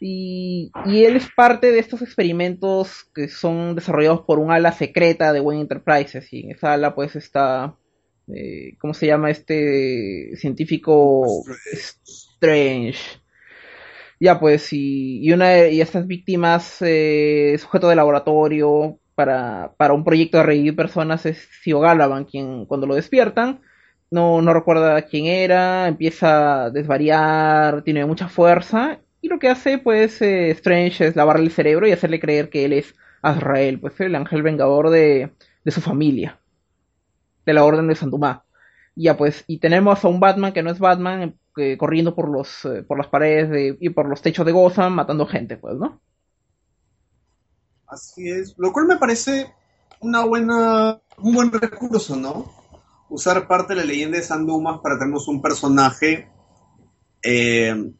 Y, 0.00 0.70
él 0.86 1.16
es 1.16 1.28
parte 1.34 1.72
de 1.72 1.78
estos 1.78 2.02
experimentos 2.02 3.04
que 3.14 3.28
son 3.28 3.74
desarrollados 3.74 4.22
por 4.22 4.38
un 4.38 4.50
ala 4.50 4.72
secreta 4.72 5.32
de 5.32 5.40
Wayne 5.40 5.62
Enterprises. 5.62 6.32
Y 6.32 6.44
en 6.44 6.50
esa 6.52 6.74
ala, 6.74 6.94
pues, 6.94 7.16
está. 7.16 7.76
Eh, 8.28 8.76
¿Cómo 8.78 8.94
se 8.94 9.06
llama 9.06 9.30
este 9.30 10.36
científico? 10.36 11.24
Strange. 11.72 13.20
Ya, 14.20 14.40
pues, 14.40 14.68
y, 14.72 15.30
una 15.32 15.50
de 15.50 15.80
estas 15.80 16.06
víctimas, 16.06 16.78
eh, 16.80 17.56
sujeto 17.58 17.88
de 17.88 17.96
laboratorio 17.96 18.98
para, 19.14 19.74
para 19.76 19.94
un 19.94 20.04
proyecto 20.04 20.38
de 20.38 20.44
revivir 20.44 20.76
personas, 20.76 21.26
es 21.26 21.48
Theo 21.64 21.80
Galavan, 21.80 22.24
quien 22.24 22.66
cuando 22.66 22.86
lo 22.86 22.94
despiertan 22.94 23.60
no, 24.10 24.40
no 24.42 24.54
recuerda 24.54 25.02
quién 25.02 25.26
era, 25.26 25.88
empieza 25.88 26.64
a 26.64 26.70
desvariar, 26.70 27.82
tiene 27.82 28.06
mucha 28.06 28.28
fuerza, 28.28 29.00
y 29.20 29.28
lo 29.28 29.38
que 29.38 29.48
hace 29.48 29.78
pues 29.78 30.20
eh, 30.22 30.50
Strange 30.50 31.08
es 31.08 31.16
lavarle 31.16 31.46
el 31.46 31.52
cerebro 31.52 31.86
y 31.86 31.92
hacerle 31.92 32.20
creer 32.20 32.50
que 32.50 32.64
él 32.64 32.72
es 32.72 32.94
Azrael, 33.22 33.80
pues 33.80 33.98
el 34.00 34.14
ángel 34.14 34.42
vengador 34.42 34.90
de, 34.90 35.32
de 35.64 35.70
su 35.70 35.80
familia, 35.80 36.40
de 37.44 37.52
la 37.52 37.64
Orden 37.64 37.88
de 37.88 37.94
Sandumá. 37.94 38.44
Y 38.94 39.04
ya 39.04 39.16
pues, 39.16 39.44
y 39.46 39.58
tenemos 39.58 40.04
a 40.04 40.08
un 40.08 40.20
Batman 40.20 40.52
que 40.52 40.62
no 40.62 40.70
es 40.70 40.78
Batman, 40.78 41.38
eh, 41.56 41.76
corriendo 41.76 42.14
por 42.14 42.28
los 42.28 42.64
eh, 42.64 42.82
por 42.82 42.98
las 42.98 43.08
paredes 43.08 43.76
y 43.80 43.90
por 43.90 44.08
los 44.08 44.22
techos 44.22 44.46
de 44.46 44.52
Gotham, 44.52 44.94
matando 44.94 45.26
gente, 45.26 45.56
pues, 45.56 45.76
¿no? 45.76 46.00
Así 47.86 48.28
es, 48.28 48.54
lo 48.58 48.72
cual 48.72 48.86
me 48.86 48.96
parece 48.96 49.52
una 50.00 50.24
buena, 50.24 51.00
un 51.16 51.34
buen 51.34 51.50
recurso, 51.50 52.16
¿no? 52.16 52.52
Usar 53.08 53.48
parte 53.48 53.74
de 53.74 53.80
la 53.80 53.86
leyenda 53.86 54.18
de 54.18 54.24
Sandumas 54.24 54.80
para 54.80 54.98
tenernos 54.98 55.26
un 55.26 55.40
personaje, 55.40 56.28
eh, 57.22 57.92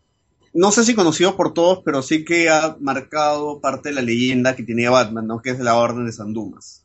no 0.59 0.73
sé 0.73 0.83
si 0.83 0.97
conocido 0.97 1.37
por 1.37 1.55
todos, 1.55 1.83
pero 1.85 2.03
sí 2.03 2.25
que 2.25 2.51
ha 2.51 2.77
marcado 2.81 3.61
parte 3.61 3.91
de 3.91 3.95
la 3.95 4.03
leyenda 4.03 4.57
que 4.57 4.65
tenía 4.65 4.91
Batman, 4.91 5.27
¿no? 5.27 5.41
Que 5.41 5.51
es 5.51 5.61
la 5.61 5.77
Orden 5.77 6.05
de 6.05 6.13
Sandumas. 6.13 6.85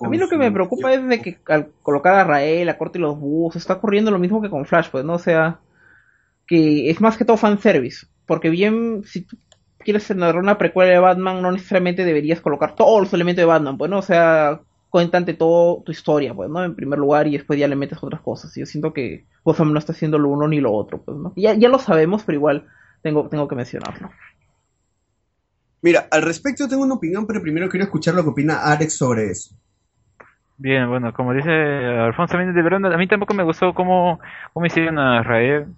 A 0.00 0.08
mí 0.08 0.18
lo 0.18 0.28
que 0.28 0.36
me 0.36 0.50
preocupa 0.50 0.92
es 0.92 1.06
de 1.06 1.22
que 1.22 1.38
al 1.46 1.68
colocar 1.82 2.14
a 2.14 2.24
Rael, 2.24 2.68
a 2.68 2.78
Corte 2.78 2.98
y 2.98 3.02
los 3.02 3.16
búhos, 3.16 3.54
está 3.54 3.74
ocurriendo 3.74 4.10
lo 4.10 4.18
mismo 4.18 4.42
que 4.42 4.50
con 4.50 4.64
Flash, 4.64 4.88
pues, 4.90 5.04
¿no? 5.04 5.14
O 5.14 5.18
sea, 5.18 5.60
que 6.48 6.90
es 6.90 7.00
más 7.00 7.16
que 7.16 7.24
todo 7.24 7.36
fanservice. 7.36 8.08
Porque 8.26 8.50
bien, 8.50 9.04
si 9.04 9.20
tú 9.20 9.36
quieres 9.78 10.10
narrar 10.16 10.42
una 10.42 10.58
precuela 10.58 10.90
de 10.90 10.98
Batman, 10.98 11.42
no 11.42 11.52
necesariamente 11.52 12.04
deberías 12.04 12.40
colocar 12.40 12.74
todos 12.74 13.00
los 13.00 13.12
elementos 13.12 13.42
de 13.42 13.46
Batman, 13.46 13.78
pues, 13.78 13.88
¿no? 13.88 13.98
O 13.98 14.02
sea, 14.02 14.62
cuéntate 14.88 15.34
todo 15.34 15.82
tu 15.82 15.92
historia, 15.92 16.34
pues, 16.34 16.50
¿no? 16.50 16.64
En 16.64 16.74
primer 16.74 16.98
lugar, 16.98 17.28
y 17.28 17.32
después 17.32 17.56
ya 17.56 17.68
le 17.68 17.76
metes 17.76 18.02
otras 18.02 18.20
cosas. 18.20 18.56
Y 18.56 18.60
yo 18.60 18.66
siento 18.66 18.92
que 18.92 19.26
Gotham 19.44 19.72
no 19.72 19.78
está 19.78 19.92
haciendo 19.92 20.18
lo 20.18 20.30
uno 20.30 20.48
ni 20.48 20.60
lo 20.60 20.72
otro, 20.72 21.02
pues, 21.02 21.16
¿no? 21.16 21.32
Ya, 21.36 21.54
ya 21.54 21.68
lo 21.68 21.78
sabemos, 21.78 22.24
pero 22.24 22.36
igual 22.36 22.66
tengo, 23.02 23.28
tengo 23.28 23.48
que 23.48 23.56
mencionarlo. 23.56 24.10
Mira, 25.82 26.08
al 26.10 26.22
respecto 26.22 26.68
tengo 26.68 26.82
una 26.82 26.94
opinión, 26.94 27.26
pero 27.26 27.40
primero 27.40 27.68
quiero 27.68 27.84
escuchar 27.84 28.14
lo 28.14 28.22
que 28.22 28.30
opina 28.30 28.62
Alex 28.64 28.96
sobre 28.96 29.30
eso. 29.30 29.54
Bien, 30.58 30.88
bueno, 30.90 31.14
como 31.14 31.32
dice 31.32 31.50
Alfonso 31.50 32.36
de 32.36 32.62
verdad, 32.62 32.92
a 32.92 32.98
mí 32.98 33.06
tampoco 33.06 33.32
me 33.32 33.42
gustó 33.42 33.72
cómo, 33.72 34.20
cómo 34.52 34.66
hicieron 34.66 34.98
a 34.98 35.22
Rael, 35.22 35.68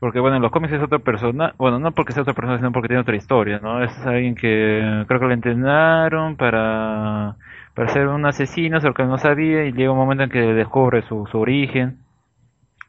porque 0.00 0.18
bueno, 0.18 0.34
en 0.34 0.42
los 0.42 0.50
cómics 0.50 0.72
es 0.72 0.82
otra 0.82 0.98
persona, 0.98 1.54
bueno, 1.58 1.78
no 1.78 1.92
porque 1.92 2.12
sea 2.12 2.22
otra 2.22 2.34
persona, 2.34 2.56
sino 2.56 2.72
porque 2.72 2.88
tiene 2.88 3.02
otra 3.02 3.14
historia, 3.14 3.60
¿no? 3.62 3.84
Es 3.84 3.96
alguien 4.04 4.34
que 4.34 5.04
creo 5.06 5.20
que 5.20 5.26
lo 5.26 5.32
entrenaron 5.32 6.34
para, 6.34 7.36
para 7.72 7.92
ser 7.92 8.08
un 8.08 8.26
asesino, 8.26 8.80
solo 8.80 8.94
que 8.94 9.04
no 9.04 9.16
sabía, 9.16 9.64
y 9.64 9.72
llega 9.72 9.92
un 9.92 9.98
momento 9.98 10.24
en 10.24 10.30
que 10.30 10.40
descubre 10.40 11.02
su, 11.02 11.24
su 11.30 11.38
origen. 11.38 11.98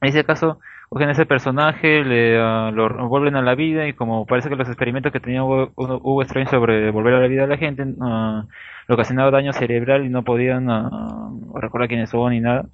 En 0.01 0.09
ese 0.09 0.23
caso, 0.23 0.59
cogen 0.93 1.09
ese 1.09 1.25
personaje, 1.25 2.03
le 2.03 2.39
uh, 2.39 2.71
lo 2.71 3.07
vuelven 3.07 3.35
a 3.35 3.41
la 3.41 3.55
vida 3.55 3.87
y 3.87 3.93
como 3.93 4.27
parece 4.27 4.49
que 4.49 4.55
los 4.55 4.67
experimentos 4.67 5.11
que 5.11 5.19
tenía 5.19 5.43
Hugo, 5.43 6.21
Strange 6.21 6.51
sobre 6.51 6.91
volver 6.91 7.15
a 7.15 7.19
la 7.19 7.27
vida 7.27 7.45
a 7.45 7.47
la 7.47 7.57
gente 7.57 7.81
uh, 7.83 8.43
le 8.87 8.93
ocasionaba 8.93 9.31
daño 9.31 9.53
cerebral 9.53 10.05
y 10.05 10.09
no 10.09 10.21
podían 10.21 10.69
uh, 10.69 11.57
recordar 11.59 11.87
quiénes 11.87 12.11
son 12.11 12.31
ni 12.31 12.41
nada. 12.41 12.67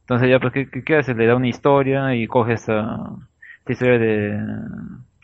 Entonces 0.00 0.30
ya 0.30 0.40
pues 0.40 0.54
¿qué, 0.54 0.70
qué, 0.70 0.96
hace? 0.96 1.14
Le 1.14 1.26
da 1.26 1.36
una 1.36 1.48
historia 1.48 2.14
y 2.14 2.26
coge 2.26 2.54
esa, 2.54 3.10
historia 3.68 3.98
de, 3.98 4.40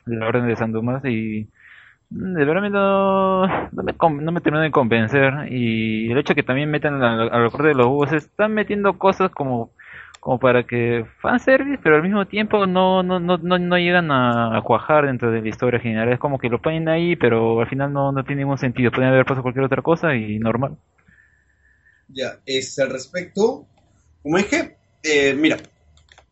la 0.05 0.27
Orden 0.27 0.47
de 0.47 0.57
San 0.57 0.75
y 1.05 1.49
de 2.11 2.45
verdad 2.45 2.69
no, 2.69 3.47
no, 3.47 3.83
me, 3.83 3.95
no 4.23 4.33
me 4.33 4.41
terminó 4.43 4.63
de 4.63 4.71
convencer 4.71 5.51
y 5.51 6.13
el 6.13 6.19
hecho 6.19 6.35
que 6.35 6.43
también 6.43 6.71
metan 6.71 7.03
al, 7.03 7.33
al 7.33 7.51
de 7.51 7.75
los 7.75 7.87
búhos 7.87 8.13
están 8.13 8.53
metiendo 8.53 8.99
cosas 8.99 9.31
como 9.31 9.71
como 10.23 10.39
para 10.39 10.65
que 10.65 11.05
fanservice, 11.21 11.81
pero 11.83 11.97
al 11.97 12.03
mismo 12.05 12.25
tiempo 12.29 12.65
no, 12.65 13.03
no, 13.03 13.19
no, 13.19 13.39
no, 13.39 13.77
llegan 13.77 14.13
a, 14.13 14.63
cuajar 14.65 15.07
dentro 15.07 15.33
de 15.33 15.43
la 15.43 15.49
historia 15.49 15.81
general. 15.81 16.13
Es 16.13 16.21
como 16.21 16.39
que 16.39 16.49
lo 16.49 16.63
ponen 16.63 16.89
ahí, 16.89 17.17
pero 17.17 17.61
al 17.61 17.69
final 17.69 17.93
no, 17.93 18.13
no 18.13 18.23
tiene 18.23 18.43
ningún 18.43 18.57
sentido. 18.57 18.93
Pueden 18.93 19.11
haber 19.11 19.25
pasado 19.25 19.43
cualquier 19.43 19.65
otra 19.65 19.83
cosa 19.83 20.15
y 20.15 20.39
normal. 20.39 20.79
Ya, 22.07 22.39
es 22.47 22.79
al 22.79 22.91
respecto. 22.91 23.67
Como 24.23 24.37
dije, 24.37 24.77
eh, 25.03 25.35
mira, 25.35 25.57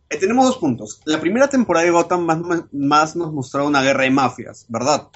eh, 0.09 0.19
tenemos 0.19 0.47
dos 0.47 0.59
puntos. 0.59 1.03
La 1.05 1.21
primera 1.21 1.49
temporada 1.49 1.85
de 1.85 1.91
Gotham 1.91 2.21
más, 2.21 2.39
más 2.71 3.17
nos 3.17 3.33
mostraba 3.33 3.67
una 3.67 3.83
guerra 3.83 4.05
de 4.05 4.11
mafias, 4.13 4.67
¿verdad? 4.69 5.09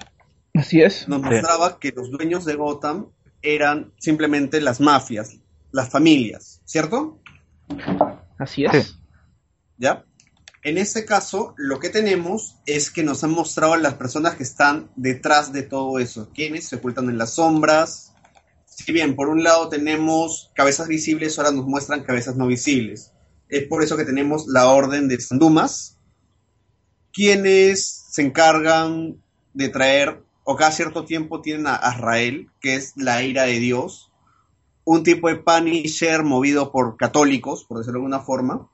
Así 0.53 0.83
es. 0.83 1.07
Nos 1.07 1.23
mostraba 1.23 1.79
que 1.79 1.93
los 1.93 2.11
dueños 2.11 2.45
de 2.45 2.57
Gotham 2.57 3.07
eran 3.41 3.93
simplemente 3.99 4.61
las 4.61 4.81
mafias, 4.81 5.37
las 5.71 5.91
familias, 5.91 6.61
¿cierto? 6.65 7.21
Así 8.45 8.67
es. 8.67 8.99
¿Ya? 9.79 10.05
En 10.63 10.77
este 10.79 11.05
caso, 11.07 11.55
lo 11.57 11.79
que 11.79 11.89
tenemos 11.89 12.57
es 12.67 12.91
que 12.91 13.03
nos 13.03 13.25
han 13.25 13.31
mostrado 13.31 13.73
a 13.73 13.79
las 13.79 13.95
personas 13.95 14.35
que 14.35 14.43
están 14.43 14.91
detrás 14.97 15.53
de 15.53 15.63
todo 15.63 15.99
eso, 15.99 16.31
quienes 16.35 16.69
se 16.69 16.77
ocultan 16.77 17.09
en 17.09 17.19
las 17.19 17.35
sombras. 17.35 18.13
Si 18.67 18.93
bien 18.93 19.17
por 19.17 19.29
un 19.29 19.43
lado 19.43 19.69
tenemos 19.69 20.51
cabezas 20.55 20.89
visibles, 20.89 21.39
ahora 21.39 21.53
nos 21.53 21.67
muestran 21.67 22.05
cabezas 22.05 22.37
no 22.37 22.47
visibles. 22.47 23.13
Es 23.49 23.67
por 23.67 23.83
eso 23.83 23.97
que 23.97 24.05
tenemos 24.05 24.47
la 24.47 24.69
orden 24.69 25.09
de 25.09 25.21
Sandumas, 25.21 25.99
quienes 27.13 28.05
se 28.11 28.23
encargan 28.23 29.23
de 29.55 29.69
traer, 29.71 30.23
o 30.45 30.57
cada 30.57 30.71
cierto 30.71 31.07
tiempo 31.07 31.41
tienen 31.41 31.67
a 31.67 31.77
Azrael, 31.77 32.51
que 32.61 32.75
es 32.75 32.93
la 32.97 33.23
ira 33.23 33.45
de 33.45 33.59
Dios, 33.59 34.13
un 34.85 35.03
tipo 35.03 35.29
de 35.29 35.37
Punisher 35.37 36.23
movido 36.23 36.71
por 36.71 36.97
católicos, 36.97 37.65
por 37.65 37.79
decirlo 37.79 38.01
de 38.01 38.05
alguna 38.05 38.21
forma. 38.21 38.69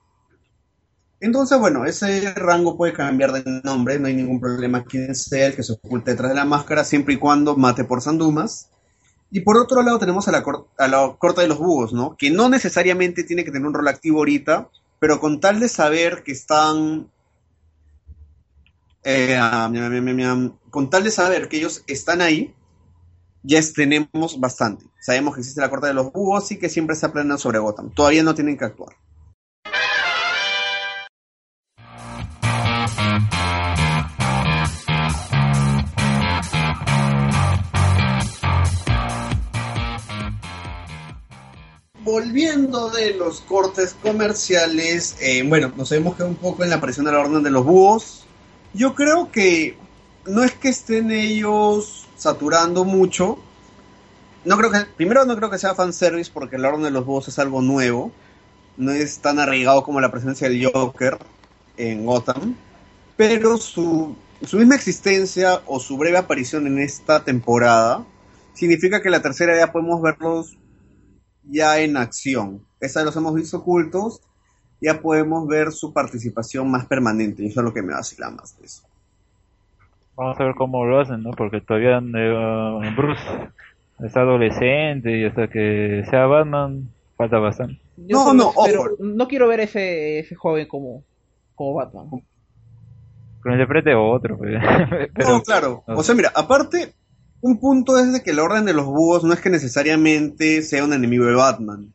Entonces, 1.20 1.58
bueno, 1.58 1.84
ese 1.84 2.32
rango 2.34 2.76
puede 2.76 2.94
cambiar 2.94 3.32
de 3.32 3.60
nombre, 3.62 3.98
no 3.98 4.08
hay 4.08 4.14
ningún 4.14 4.40
problema 4.40 4.84
quien 4.84 5.14
sea 5.14 5.48
el 5.48 5.54
que 5.54 5.62
se 5.62 5.74
oculte 5.74 6.12
detrás 6.12 6.30
de 6.30 6.36
la 6.36 6.46
máscara, 6.46 6.82
siempre 6.82 7.14
y 7.14 7.18
cuando 7.18 7.56
mate 7.56 7.84
por 7.84 8.00
Sandumas. 8.00 8.70
Y 9.30 9.40
por 9.40 9.58
otro 9.58 9.82
lado 9.82 9.98
tenemos 9.98 10.26
a 10.28 10.32
la, 10.32 10.42
a 10.78 10.88
la 10.88 11.16
corta 11.18 11.42
de 11.42 11.48
los 11.48 11.58
búhos, 11.58 11.92
¿no? 11.92 12.16
Que 12.16 12.30
no 12.30 12.48
necesariamente 12.48 13.22
tiene 13.22 13.44
que 13.44 13.52
tener 13.52 13.66
un 13.66 13.74
rol 13.74 13.86
activo 13.86 14.18
ahorita, 14.18 14.70
pero 14.98 15.20
con 15.20 15.40
tal 15.40 15.60
de 15.60 15.68
saber 15.68 16.22
que 16.24 16.32
están... 16.32 17.10
Eh, 19.04 19.38
con 20.70 20.90
tal 20.90 21.04
de 21.04 21.10
saber 21.10 21.48
que 21.48 21.58
ellos 21.58 21.84
están 21.86 22.22
ahí, 22.22 22.54
ya 23.42 23.60
tenemos 23.74 24.38
bastante. 24.38 24.86
Sabemos 25.00 25.34
que 25.34 25.40
existe 25.40 25.60
la 25.60 25.70
corte 25.70 25.88
de 25.88 25.94
los 25.94 26.12
búhos 26.12 26.50
y 26.52 26.58
que 26.58 26.68
siempre 26.68 26.96
se 26.96 27.06
aprenden 27.06 27.38
sobre 27.38 27.58
Gotham. 27.58 27.90
Todavía 27.90 28.22
no 28.22 28.34
tienen 28.34 28.58
que 28.58 28.64
actuar. 28.64 28.96
Volviendo 42.02 42.90
de 42.90 43.14
los 43.14 43.40
cortes 43.42 43.94
comerciales, 44.02 45.16
eh, 45.20 45.44
bueno, 45.46 45.72
nos 45.76 45.92
hemos 45.92 46.16
quedado 46.16 46.30
un 46.30 46.36
poco 46.36 46.64
en 46.64 46.70
la 46.70 46.76
aparición 46.76 47.06
de 47.06 47.12
la 47.12 47.20
Orden 47.20 47.42
de 47.42 47.50
los 47.50 47.64
Búhos. 47.64 48.26
Yo 48.74 48.94
creo 48.94 49.30
que 49.30 49.76
no 50.26 50.42
es 50.42 50.52
que 50.52 50.70
estén 50.70 51.12
ellos 51.12 52.08
saturando 52.20 52.84
mucho. 52.84 53.38
No 54.44 54.56
creo 54.58 54.70
que, 54.70 54.80
primero 54.96 55.24
no 55.24 55.36
creo 55.36 55.50
que 55.50 55.58
sea 55.58 55.74
fanservice 55.74 56.30
porque 56.32 56.56
el 56.56 56.64
orden 56.64 56.82
de 56.82 56.90
los 56.90 57.06
búhos 57.06 57.26
es 57.28 57.38
algo 57.38 57.62
nuevo. 57.62 58.12
No 58.76 58.92
es 58.92 59.18
tan 59.18 59.38
arraigado 59.38 59.82
como 59.82 60.00
la 60.00 60.12
presencia 60.12 60.48
del 60.48 60.70
Joker 60.70 61.18
en 61.78 62.04
Gotham. 62.04 62.54
Pero 63.16 63.56
su, 63.56 64.14
su 64.42 64.58
misma 64.58 64.76
existencia 64.76 65.62
o 65.66 65.80
su 65.80 65.96
breve 65.96 66.18
aparición 66.18 66.66
en 66.66 66.78
esta 66.78 67.24
temporada 67.24 68.04
significa 68.52 69.00
que 69.00 69.10
la 69.10 69.22
tercera 69.22 69.56
ya 69.56 69.72
podemos 69.72 70.02
verlos 70.02 70.58
ya 71.44 71.78
en 71.80 71.96
acción. 71.96 72.66
Esta 72.80 73.02
los 73.02 73.16
hemos 73.16 73.34
visto 73.34 73.58
ocultos, 73.58 74.20
ya 74.80 75.00
podemos 75.00 75.46
ver 75.48 75.72
su 75.72 75.94
participación 75.94 76.70
más 76.70 76.84
permanente. 76.84 77.42
Y 77.42 77.46
eso 77.46 77.60
es 77.60 77.64
lo 77.64 77.72
que 77.72 77.82
me 77.82 77.94
vacila 77.94 78.30
más 78.30 78.58
de 78.58 78.66
eso. 78.66 78.89
Vamos 80.16 80.38
a 80.38 80.44
ver 80.44 80.54
cómo 80.54 80.84
lo 80.84 81.00
hacen, 81.00 81.22
¿no? 81.22 81.30
Porque 81.30 81.60
todavía 81.60 81.98
eh, 81.98 82.94
Bruce 82.96 83.22
está 84.04 84.20
adolescente 84.20 85.18
y 85.18 85.24
hasta 85.24 85.48
que 85.48 86.04
sea 86.10 86.26
Batman 86.26 86.88
falta 87.16 87.38
bastante. 87.38 87.80
no, 87.96 88.32
no, 88.32 88.52
pero 88.64 88.96
no 88.98 89.28
quiero 89.28 89.48
ver 89.48 89.60
ese, 89.60 90.20
ese 90.20 90.34
joven 90.34 90.66
como, 90.66 91.02
como 91.54 91.74
Batman. 91.74 92.08
Que 93.42 93.48
lo 93.48 93.52
interprete 93.52 93.94
otro. 93.94 94.36
Pues. 94.38 94.52
no, 95.18 95.42
claro. 95.42 95.82
O 95.86 96.02
sea, 96.02 96.14
mira, 96.14 96.32
aparte, 96.34 96.92
un 97.40 97.58
punto 97.58 97.98
es 97.98 98.12
de 98.12 98.22
que 98.22 98.32
la 98.32 98.42
Orden 98.42 98.64
de 98.64 98.74
los 98.74 98.86
Búhos 98.86 99.24
no 99.24 99.32
es 99.32 99.40
que 99.40 99.50
necesariamente 99.50 100.62
sea 100.62 100.84
un 100.84 100.92
enemigo 100.92 101.24
de 101.24 101.34
Batman. 101.34 101.92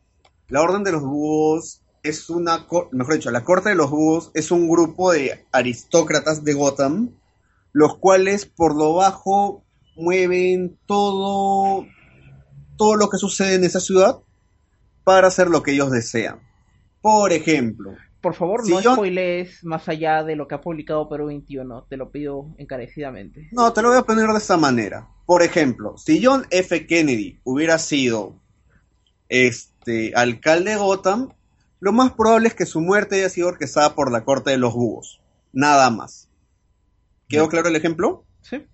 La 0.48 0.62
Orden 0.62 0.84
de 0.84 0.92
los 0.92 1.02
Búhos 1.02 1.80
es 2.02 2.30
una, 2.30 2.66
mejor 2.92 3.14
dicho, 3.14 3.30
la 3.30 3.44
Corte 3.44 3.70
de 3.70 3.74
los 3.74 3.90
Búhos 3.90 4.30
es 4.34 4.50
un 4.50 4.68
grupo 4.68 5.12
de 5.12 5.44
aristócratas 5.52 6.44
de 6.44 6.54
Gotham 6.54 7.10
los 7.78 7.98
cuales 7.98 8.46
por 8.46 8.74
lo 8.74 8.94
bajo 8.94 9.62
mueven 9.96 10.78
todo, 10.86 11.84
todo 12.78 12.96
lo 12.96 13.10
que 13.10 13.18
sucede 13.18 13.56
en 13.56 13.64
esa 13.64 13.80
ciudad 13.80 14.18
para 15.04 15.28
hacer 15.28 15.48
lo 15.48 15.62
que 15.62 15.72
ellos 15.72 15.90
desean. 15.90 16.40
Por 17.02 17.34
ejemplo, 17.34 17.92
Por 18.22 18.34
favor, 18.34 18.64
Si 18.64 18.72
no 18.72 18.80
yo- 18.80 18.94
spoilees 18.94 19.62
más 19.62 19.88
allá 19.90 20.24
de 20.24 20.36
lo 20.36 20.48
que 20.48 20.54
ha 20.54 20.60
publicado 20.62 21.06
Perú 21.08 21.26
21. 21.26 21.82
Te 21.84 21.98
lo 21.98 22.10
pido 22.10 22.46
encarecidamente. 22.56 23.46
No, 23.52 23.72
te 23.74 23.82
lo 23.82 23.90
voy 23.90 23.98
a 23.98 24.02
poner 24.02 24.26
de 24.26 24.38
esta 24.38 24.56
manera. 24.56 25.06
Por 25.26 25.42
ejemplo, 25.42 25.96
si 25.98 26.24
John 26.24 26.46
F. 26.50 26.86
Kennedy 26.86 27.38
hubiera 27.44 27.78
sido 27.78 28.34
este 29.28 30.12
alcalde 30.16 30.70
de 30.72 30.76
Gotham, 30.78 31.28
lo 31.78 31.92
más 31.92 32.12
probable 32.14 32.48
es 32.48 32.54
que 32.54 32.66
su 32.66 32.80
muerte 32.80 33.16
haya 33.16 33.28
sido 33.28 33.48
orquestada 33.48 33.94
por 33.94 34.10
la 34.10 34.24
corte 34.24 34.50
de 34.50 34.58
los 34.58 34.72
búhos. 34.74 35.20
Nada 35.52 35.90
más. 35.90 36.25
¿Quedó 37.28 37.48
claro 37.48 37.68
el 37.68 37.76
ejemplo? 37.76 38.24
¿Sí? 38.42 38.64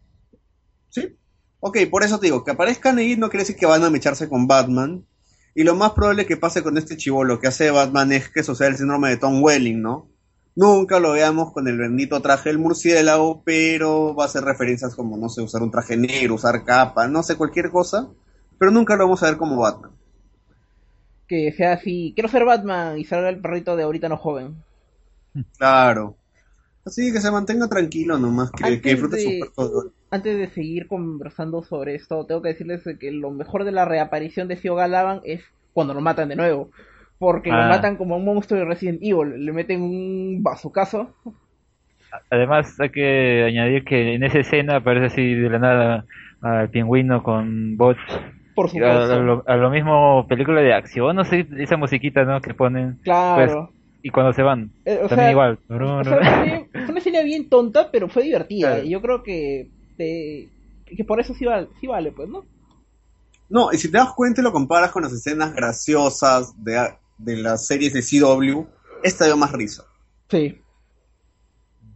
Sí. 0.91 1.17
Ok, 1.61 1.79
por 1.91 2.03
eso 2.03 2.19
te 2.19 2.27
digo, 2.27 2.45
que 2.45 2.51
aparezcan 2.51 2.99
ahí 2.99 3.17
no 3.17 3.31
quiere 3.31 3.43
decir 3.43 3.57
que 3.57 3.67
van 3.67 3.85
a 3.85 3.91
mecharse 3.91 4.29
con 4.29 4.47
Batman. 4.47 5.07
Y 5.55 5.65
lo 5.65 5.75
más 5.75 5.93
probable 5.93 6.27
que 6.27 6.37
pase 6.37 6.63
con 6.63 6.79
este 6.79 6.97
chivolo 6.97 7.39
que 7.39 7.47
hace 7.47 7.71
Batman 7.71 8.13
es 8.13 8.31
que 8.31 8.43
suceda 8.43 8.69
el 8.69 8.77
síndrome 8.77 9.11
de 9.11 9.19
Tom 9.19 9.43
Welling, 9.43 9.81
¿no? 9.81 10.09
Nunca 10.55 11.01
lo 11.01 11.13
veamos 11.13 11.53
con 11.53 11.67
el 11.67 11.79
bendito 11.79 12.21
traje 12.21 12.51
del 12.51 12.59
murciélago, 12.59 13.43
pero 13.43 14.15
va 14.15 14.25
a 14.25 14.27
hacer 14.27 14.45
referencias 14.45 14.95
como, 14.95 15.17
no 15.17 15.29
sé, 15.29 15.41
usar 15.41 15.63
un 15.63 15.71
traje 15.71 15.97
negro, 15.97 16.35
usar 16.35 16.65
capa, 16.65 17.09
no 17.09 17.23
sé, 17.23 17.37
cualquier 17.37 17.71
cosa. 17.71 18.11
Pero 18.59 18.71
nunca 18.71 18.97
lo 18.97 19.05
vamos 19.05 19.23
a 19.23 19.27
ver 19.27 19.39
como 19.39 19.57
Batman. 19.57 19.93
Que 21.27 21.53
sea 21.53 21.73
así, 21.73 22.13
quiero 22.15 22.29
ser 22.29 22.45
Batman 22.45 22.99
y 22.99 23.05
salga 23.05 23.31
el 23.31 23.41
perrito 23.41 23.77
de 23.77 23.85
ahorita 23.85 24.09
no 24.09 24.19
joven. 24.19 24.63
Claro. 25.57 26.17
Así 26.85 27.13
que 27.13 27.21
se 27.21 27.31
mantenga 27.31 27.69
tranquilo 27.69 28.19
nomás, 28.19 28.51
que, 28.51 28.65
Antes 28.65 28.83
que 28.83 28.89
disfrute 28.91 29.17
de- 29.17 29.23
su 29.41 29.55
perro. 29.55 29.93
Antes 30.11 30.37
de 30.37 30.49
seguir 30.49 30.89
conversando 30.89 31.63
sobre 31.63 31.95
esto, 31.95 32.27
tengo 32.27 32.43
que 32.43 32.49
decirles 32.51 32.83
que 32.99 33.13
lo 33.13 33.31
mejor 33.31 33.65
de 33.65 33.73
la 33.73 33.85
reaparición 33.85 34.49
de 34.49 34.57
Theo 34.57 34.75
Galavan 34.75 35.21
es 35.25 35.43
cuando 35.73 35.95
lo 35.95 36.01
matan 36.01 36.29
de 36.29 36.37
nuevo. 36.37 36.71
Porque 37.19 37.51
lo 37.51 37.57
Ah. 37.57 37.69
matan 37.69 37.97
como 37.97 38.17
un 38.17 38.25
monstruo 38.25 38.59
de 38.59 38.67
Resident 38.67 38.99
Evil. 39.01 39.45
Le 39.45 39.53
meten 39.53 39.81
un 39.81 40.43
bazucazo. 40.43 41.15
Además, 42.31 42.79
hay 42.81 42.91
que 42.91 43.45
añadir 43.45 43.85
que 43.85 44.15
en 44.15 44.23
esa 44.25 44.41
escena 44.41 44.77
aparece 44.77 45.07
así 45.07 45.35
de 45.35 45.49
la 45.49 45.59
nada 45.59 46.05
al 46.43 46.69
pingüino 46.69 47.23
con 47.23 47.77
bots. 47.77 48.01
Por 48.55 48.67
A, 48.67 48.69
supuesto. 48.69 49.15
a 49.15 49.17
lo, 49.19 49.45
a 49.47 49.57
lo 49.57 49.71
mismo 49.71 50.27
película 50.29 50.61
de 50.61 50.75
acción, 50.75 51.17
no 51.17 51.25
sé, 51.25 51.47
esa 51.57 51.79
musiquita 51.79 52.25
¿no? 52.25 52.41
que 52.43 52.53
ponen. 52.53 52.99
Claro. 53.03 53.71
Y 54.03 54.11
cuando 54.11 54.33
se 54.33 54.43
van, 54.43 54.73
Eh, 54.85 55.01
o 55.03 55.09
también 55.09 55.27
sea, 55.27 55.31
igual. 55.31 55.59
O 55.69 56.05
sea, 56.05 56.17
fue, 56.19 56.69
fue 56.73 56.91
una 56.91 56.99
escena 56.99 57.23
bien 57.23 57.49
tonta, 57.49 57.91
pero 57.91 58.09
fue 58.09 58.25
divertida. 58.25 58.71
Claro. 58.73 58.85
Y 58.85 58.91
yo 58.91 59.01
creo 59.01 59.23
que, 59.23 59.71
eh, 59.99 60.49
que 60.85 61.05
por 61.05 61.21
eso 61.21 61.35
sí 61.35 61.45
vale, 61.45 61.69
sí 61.81 61.87
vale, 61.87 62.13
pues, 62.13 62.29
¿no? 62.29 62.45
No, 63.49 63.73
y 63.73 63.79
si 63.79 63.91
te 63.91 63.99
das 63.99 64.13
cuenta 64.15 64.41
y 64.41 64.45
lo 64.45 64.53
comparas 64.53 64.91
con 64.91 65.03
las 65.03 65.13
escenas 65.13 65.55
graciosas 65.55 66.53
de, 66.65 66.95
de 67.19 67.37
las 67.37 67.67
series 67.67 67.93
de 67.93 68.03
CW, 68.03 68.67
esta 69.03 69.27
dio 69.27 69.37
más 69.37 69.53
risa. 69.53 69.85
Sí. 70.31 70.62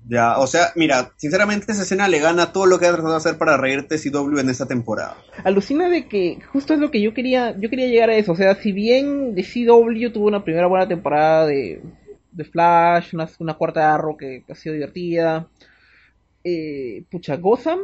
Ya, 0.09 0.39
o 0.39 0.47
sea, 0.47 0.73
mira, 0.77 1.11
sinceramente 1.17 1.73
esa 1.73 1.83
escena 1.83 2.07
le 2.07 2.21
gana 2.21 2.53
todo 2.53 2.67
lo 2.67 2.79
que 2.79 2.87
ha 2.87 2.93
tratado 2.93 3.11
de 3.11 3.17
hacer 3.17 3.39
para 3.39 3.57
reírte 3.57 3.99
CW 3.99 4.39
en 4.39 4.51
esta 4.51 4.67
temporada. 4.67 5.17
Alucina 5.43 5.89
de 5.89 6.07
que 6.07 6.39
justo 6.53 6.75
es 6.75 6.81
lo 6.81 6.93
que 6.93 7.01
yo 7.01 7.13
quería, 7.13 7.57
yo 7.59 7.69
quería 7.69 7.89
llegar 7.89 8.11
a 8.11 8.17
eso. 8.17 8.33
O 8.33 8.37
sea, 8.37 8.55
si 8.55 8.71
bien 8.71 9.35
CW 9.35 10.13
tuvo 10.13 10.29
una 10.29 10.45
primera 10.45 10.69
buena 10.69 10.87
temporada 10.87 11.47
de, 11.47 11.83
Flash, 12.53 13.15
una, 13.41 13.55
cuarta 13.55 13.81
de 13.81 13.87
Arrow 13.87 14.17
que, 14.17 14.45
ha 14.49 14.55
sido 14.55 14.75
divertida, 14.75 15.49
eh, 16.45 17.05
pucha, 17.11 17.37
Gotham 17.37 17.81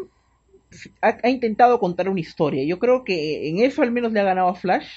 ha, 1.00 1.28
intentado 1.28 1.78
contar 1.78 2.08
una 2.08 2.20
historia. 2.20 2.64
Yo 2.64 2.78
creo 2.78 3.04
que 3.04 3.48
en 3.48 3.58
eso 3.58 3.82
al 3.82 3.90
menos 3.90 4.12
le 4.12 4.20
ha 4.20 4.24
ganado 4.24 4.48
a 4.48 4.54
Flash, 4.54 4.88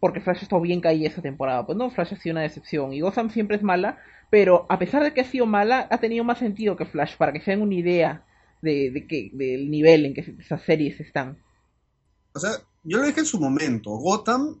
porque 0.00 0.20
Flash 0.20 0.38
ha 0.40 0.42
estado 0.42 0.62
bien 0.62 0.80
caída 0.80 1.08
esa 1.08 1.22
temporada. 1.22 1.64
Pues 1.64 1.78
no, 1.78 1.90
Flash 1.90 2.14
ha 2.14 2.16
sido 2.16 2.34
una 2.34 2.42
decepción. 2.42 2.92
Y 2.92 3.00
Gotham 3.00 3.30
siempre 3.30 3.56
es 3.56 3.62
mala, 3.62 3.98
pero 4.32 4.64
a 4.70 4.78
pesar 4.78 5.02
de 5.02 5.12
que 5.12 5.20
ha 5.20 5.30
sido 5.30 5.44
mala, 5.44 5.86
ha 5.90 6.00
tenido 6.00 6.24
más 6.24 6.38
sentido 6.38 6.74
que 6.74 6.86
Flash, 6.86 7.18
para 7.18 7.34
que 7.34 7.42
se 7.42 7.50
den 7.50 7.60
una 7.60 7.74
idea 7.74 8.24
de, 8.62 9.04
que, 9.06 9.28
del 9.34 9.70
nivel 9.70 10.06
en 10.06 10.14
que 10.14 10.22
esas 10.40 10.62
series 10.62 10.98
están. 11.00 11.36
O 12.32 12.40
sea, 12.40 12.52
yo 12.82 12.96
lo 12.96 13.04
dije 13.04 13.20
en 13.20 13.26
su 13.26 13.38
momento, 13.38 13.90
Gotham 13.90 14.58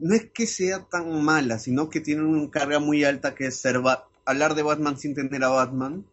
no 0.00 0.14
es 0.16 0.32
que 0.34 0.44
sea 0.44 0.88
tan 0.90 1.22
mala, 1.22 1.60
sino 1.60 1.88
que 1.88 2.00
tiene 2.00 2.24
una 2.24 2.50
carga 2.50 2.80
muy 2.80 3.04
alta 3.04 3.36
que 3.36 3.46
es 3.46 3.60
ser 3.60 3.76
hablar 4.24 4.56
de 4.56 4.62
Batman 4.64 4.98
sin 4.98 5.14
tener 5.14 5.44
a 5.44 5.50
Batman. 5.50 6.04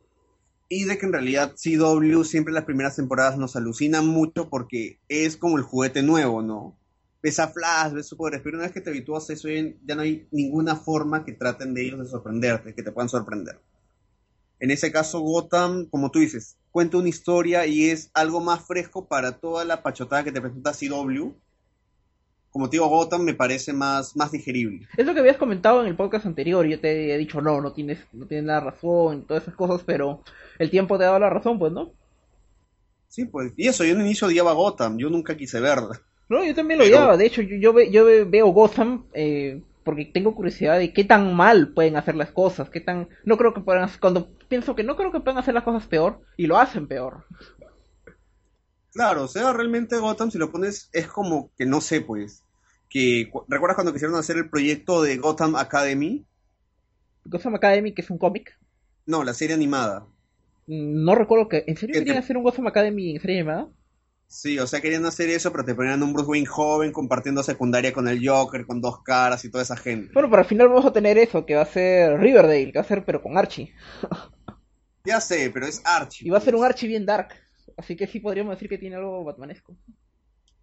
Y 0.70 0.84
de 0.84 1.00
que 1.00 1.08
en 1.08 1.13
realidad 1.13 1.56
CW 1.56 2.22
siempre 2.26 2.54
las 2.54 2.66
primeras 2.66 2.96
temporadas 2.96 3.40
nos 3.40 3.56
alucina 3.56 4.04
mucho 4.04 4.52
porque 4.52 5.00
es 5.10 5.36
como 5.36 5.58
el 5.58 5.63
juguete 5.63 6.04
nuevo, 6.04 6.44
¿no? 6.44 6.78
Ves 7.21 7.39
a 7.39 7.47
Flash, 7.47 7.93
ves 7.93 8.08
sus 8.08 8.17
poderes, 8.17 8.41
pero 8.43 8.58
una 8.58 8.65
vez 8.65 8.73
que 8.73 8.82
te 8.82 8.89
habitúas 8.89 9.30
a 9.30 9.34
eso 9.34 9.47
ya 9.49 9.95
no 9.95 10.01
hay 10.01 10.27
ninguna 10.32 10.75
forma 10.75 11.25
que 11.25 11.34
traten 11.34 11.73
de 11.73 11.86
ellos 11.86 11.99
de 11.99 12.06
sorprenderte, 12.06 12.75
que 12.75 12.84
te 12.84 12.91
puedan 12.91 13.10
sorprender. 13.10 13.60
En 14.60 14.71
ese 14.71 14.91
caso, 14.91 15.19
Gotham, 15.19 15.86
como 15.86 16.10
tú 16.10 16.19
dices, 16.19 16.58
cuenta 16.71 16.97
una 16.97 17.10
historia 17.10 17.65
y 17.65 17.89
es 17.89 18.10
algo 18.13 18.41
más 18.41 18.65
fresco 18.65 19.08
para 19.08 19.34
toda 19.34 19.65
la 19.65 19.84
pachotada 19.84 20.23
que 20.23 20.32
te 20.32 20.41
presenta 20.41 20.73
CW. 20.73 21.32
Como 22.49 22.69
te 22.69 22.77
digo, 22.77 22.88
Gotham 22.88 23.23
me 23.23 23.36
parece 23.36 23.71
más, 23.71 24.15
más 24.15 24.32
digerible. 24.32 24.88
Es 24.97 25.06
lo 25.06 25.13
que 25.13 25.19
habías 25.19 25.38
comentado 25.38 25.82
en 25.82 25.88
el 25.88 25.95
podcast 25.95 26.25
anterior. 26.25 26.65
Yo 26.65 26.80
te 26.80 27.13
he 27.13 27.17
dicho, 27.17 27.39
no, 27.41 27.62
no 27.62 27.73
tienes, 27.73 27.99
no 28.13 28.25
tienes 28.25 28.45
la 28.45 28.60
razón, 28.60 29.25
todas 29.27 29.43
esas 29.43 29.56
cosas, 29.56 29.84
pero 29.86 30.23
el 30.58 30.71
tiempo 30.71 30.97
te 30.97 31.03
ha 31.03 31.08
dado 31.08 31.19
la 31.19 31.30
razón, 31.30 31.60
pues, 31.60 31.71
¿no? 31.71 31.91
Sí, 33.10 33.25
pues, 33.25 33.53
y 33.58 33.67
eso, 33.67 33.84
yo 33.84 33.91
en 33.91 33.99
el 33.99 34.06
inicio 34.08 34.27
odiaba 34.27 34.53
Gotham, 34.53 34.97
yo 34.97 35.10
nunca 35.10 35.38
quise 35.38 35.60
verla. 35.60 36.01
No, 36.30 36.44
yo 36.44 36.54
también 36.56 36.80
lo 36.80 36.86
Pero- 36.86 36.98
odiaba. 36.98 37.18
De 37.18 37.26
hecho, 37.26 37.42
yo, 37.42 37.56
yo, 37.58 37.74
ve- 37.74 37.90
yo 37.92 38.04
ve- 38.06 38.26
veo 38.26 38.48
Gotham 38.48 39.06
eh, 39.13 39.62
porque 39.84 40.04
tengo 40.06 40.36
curiosidad 40.36 40.78
de 40.78 40.92
qué 40.92 41.04
tan 41.06 41.34
mal 41.36 41.70
pueden 41.70 41.96
hacer 41.96 42.16
las 42.16 42.32
cosas, 42.32 42.70
qué 42.70 42.82
tan... 42.82 43.08
No 43.24 43.38
creo 43.38 43.54
que 43.54 43.62
puedan 43.62 43.84
hacer... 43.84 44.00
Cuando 44.02 44.28
pienso 44.50 44.76
que 44.76 44.84
no 44.84 44.98
creo 44.98 45.12
que 45.13 45.22
puedan 45.22 45.38
hacer 45.38 45.54
las 45.54 45.63
cosas 45.63 45.88
peor, 45.88 46.20
y 46.36 46.46
lo 46.48 46.58
hacen 46.58 46.88
peor. 46.88 47.24
Claro, 48.92 49.24
o 49.24 49.28
sea, 49.28 49.54
realmente 49.54 49.98
Gotham, 49.98 50.32
si 50.32 50.38
lo 50.38 50.52
pones, 50.52 50.90
es 50.92 51.08
como 51.08 51.52
que 51.58 51.66
no 51.66 51.82
sé, 51.82 52.02
pues. 52.02 52.44
Que, 52.90 53.30
cu- 53.32 53.46
¿Recuerdas 53.48 53.76
cuando 53.76 53.94
quisieron 53.94 54.18
hacer 54.18 54.38
el 54.38 54.50
proyecto 54.50 55.02
de 55.04 55.18
Gotham 55.18 55.56
Academy? 55.56 56.26
Gotham 57.26 57.56
Academy, 57.56 57.94
que 57.94 58.02
es 58.02 58.10
un 58.10 58.18
cómic. 58.18 58.58
No, 59.06 59.24
la 59.24 59.34
serie 59.34 59.56
animada. 59.56 60.06
mm, 60.68 61.04
No 61.06 61.16
recuerdo 61.16 61.48
que... 61.48 61.63
¿En 61.68 61.78
serio 61.78 61.94
¿Qué 61.94 62.00
querían 62.00 62.16
te- 62.16 62.20
hacer 62.24 62.38
un 62.38 62.44
Gotham 62.44 62.68
Academy 62.68 63.12
en 63.16 63.22
serie 63.22 63.38
animada? 63.38 63.68
Sí, 64.28 64.60
o 64.60 64.68
sea, 64.68 64.82
querían 64.82 65.06
hacer 65.06 65.30
eso, 65.30 65.52
pero 65.52 65.63
te 65.63 65.74
ponían 65.74 66.04
un 66.04 66.13
Bruce 66.13 66.30
Wayne 66.30 66.46
joven 66.46 66.92
compartiendo 66.92 67.44
secundaria 67.44 67.94
con 67.94 68.10
el 68.10 68.28
Joker, 68.28 68.66
con 68.66 68.82
dos 68.82 69.02
caras 69.02 69.46
y 69.46 69.50
toda 69.50 69.63
esa 69.63 69.78
gente. 69.78 70.12
Bueno, 70.13 70.30
pero 70.30 70.42
al 70.42 70.48
final 70.48 70.68
vamos 70.68 70.86
a 70.86 70.92
tener 70.92 71.18
eso, 71.18 71.46
que 71.46 71.56
va 71.56 71.62
a 71.62 71.66
ser 71.66 72.20
Riverdale, 72.20 72.72
que 72.72 72.78
va 72.78 72.84
a 72.84 72.88
ser 72.88 73.06
pero 73.06 73.24
con 73.24 73.38
Archie. 73.38 73.74
Ya 75.06 75.22
sé, 75.22 75.50
pero 75.54 75.66
es 75.66 75.82
Archie. 75.86 76.28
Y 76.28 76.30
va 76.30 76.40
a 76.40 76.42
ser 76.42 76.54
un 76.54 76.60
pues. 76.60 76.72
Archie 76.72 76.90
bien 76.90 77.06
dark. 77.06 77.30
Así 77.78 77.96
que 77.96 78.08
sí 78.08 78.20
podríamos 78.20 78.56
decir 78.56 78.68
que 78.68 78.78
tiene 78.78 78.98
algo 78.98 79.24
batmanesco. 79.24 79.78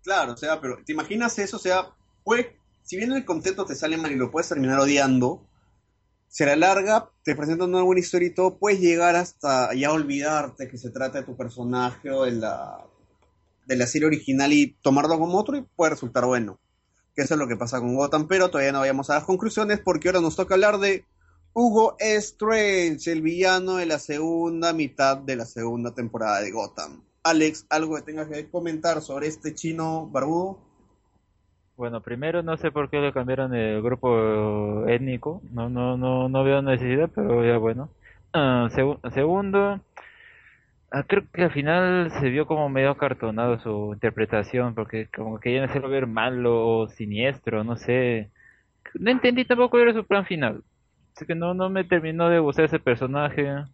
Claro, 0.02 0.34
o 0.34 0.36
sea, 0.36 0.60
pero 0.60 0.76
¿te 0.84 0.92
imaginas 0.92 1.38
eso? 1.38 1.56
O 1.56 1.60
sea, 1.60 1.88
puede, 2.22 2.58
si 2.82 2.96
bien 2.98 3.12
el 3.12 3.24
concepto 3.24 3.64
te 3.64 3.74
sale 3.74 3.96
mal 3.96 4.12
y 4.12 4.16
lo 4.16 4.30
puedes 4.30 4.50
terminar 4.50 4.78
odiando, 4.80 5.46
se 6.28 6.44
la 6.44 6.56
larga, 6.56 7.08
te 7.22 7.34
presenta 7.34 7.64
una 7.64 7.82
buena 7.82 8.00
historia 8.00 8.28
y 8.28 8.34
todo, 8.34 8.58
puedes 8.58 8.80
llegar 8.80 9.16
hasta 9.16 9.72
ya 9.72 9.92
olvidarte 9.92 10.68
que 10.68 10.76
se 10.76 10.90
trata 10.90 11.20
de 11.20 11.24
tu 11.24 11.36
personaje 11.36 12.10
o 12.10 12.24
de 12.24 12.32
la, 12.32 12.84
de 13.66 13.76
la 13.76 13.86
serie 13.86 14.06
original 14.06 14.52
y 14.52 14.76
tomarlo 14.82 15.18
como 15.18 15.38
otro 15.38 15.56
y 15.56 15.62
puede 15.62 15.90
resultar 15.90 16.24
bueno. 16.26 16.58
Que 17.14 17.22
eso 17.22 17.34
es 17.34 17.40
lo 17.40 17.46
que 17.48 17.56
pasa 17.56 17.80
con 17.80 17.94
Gotham, 17.94 18.26
pero 18.26 18.50
todavía 18.50 18.72
no 18.72 18.80
vayamos 18.80 19.08
a 19.10 19.14
las 19.14 19.24
conclusiones 19.24 19.80
porque 19.80 20.08
ahora 20.08 20.20
nos 20.20 20.36
toca 20.36 20.54
hablar 20.54 20.78
de 20.78 21.04
Hugo 21.52 21.96
Strange, 22.00 23.12
el 23.12 23.22
villano 23.22 23.76
de 23.76 23.86
la 23.86 23.98
segunda 24.00 24.72
mitad 24.72 25.16
de 25.16 25.36
la 25.36 25.46
segunda 25.46 25.94
temporada 25.94 26.40
de 26.40 26.50
Gotham. 26.50 27.02
Alex, 27.22 27.66
¿algo 27.70 27.94
que 27.96 28.02
tengas 28.02 28.28
que 28.28 28.50
comentar 28.50 29.00
sobre 29.00 29.28
este 29.28 29.54
chino 29.54 30.08
barbudo? 30.08 30.58
Bueno, 31.76 32.00
primero 32.00 32.42
no 32.42 32.56
sé 32.56 32.70
por 32.70 32.88
qué 32.88 32.98
le 32.98 33.12
cambiaron 33.12 33.52
el 33.54 33.82
grupo 33.82 34.86
étnico, 34.86 35.40
no 35.52 35.68
no 35.68 35.96
no 35.96 36.28
no 36.28 36.44
veo 36.44 36.62
necesidad, 36.62 37.10
pero 37.14 37.44
ya 37.44 37.58
bueno. 37.58 37.88
Ah, 38.32 38.68
segu- 38.72 39.00
segundo, 39.12 39.80
ah, 40.94 41.02
creo 41.06 41.24
que 41.32 41.42
al 41.42 41.52
final 41.52 42.10
se 42.20 42.28
vio 42.30 42.46
como 42.46 42.68
medio 42.68 42.90
acartonado 42.90 43.58
su 43.58 43.92
interpretación, 43.94 44.74
porque 44.74 45.08
como 45.14 45.38
que 45.38 45.50
querían 45.50 45.68
hacerlo 45.68 45.88
ver 45.88 46.06
malo 46.06 46.66
o 46.66 46.88
siniestro, 46.88 47.64
no 47.64 47.76
sé. 47.76 48.30
No 48.94 49.10
entendí 49.10 49.44
tampoco 49.44 49.70
cuál 49.70 49.82
era 49.84 49.94
su 49.94 50.06
plan 50.06 50.24
final. 50.24 50.62
Así 51.14 51.26
que 51.26 51.34
no 51.34 51.54
no 51.54 51.68
me 51.68 51.84
terminó 51.84 52.28
de 52.28 52.38
gustar 52.38 52.66
ese 52.66 52.78
personaje. 52.78 53.64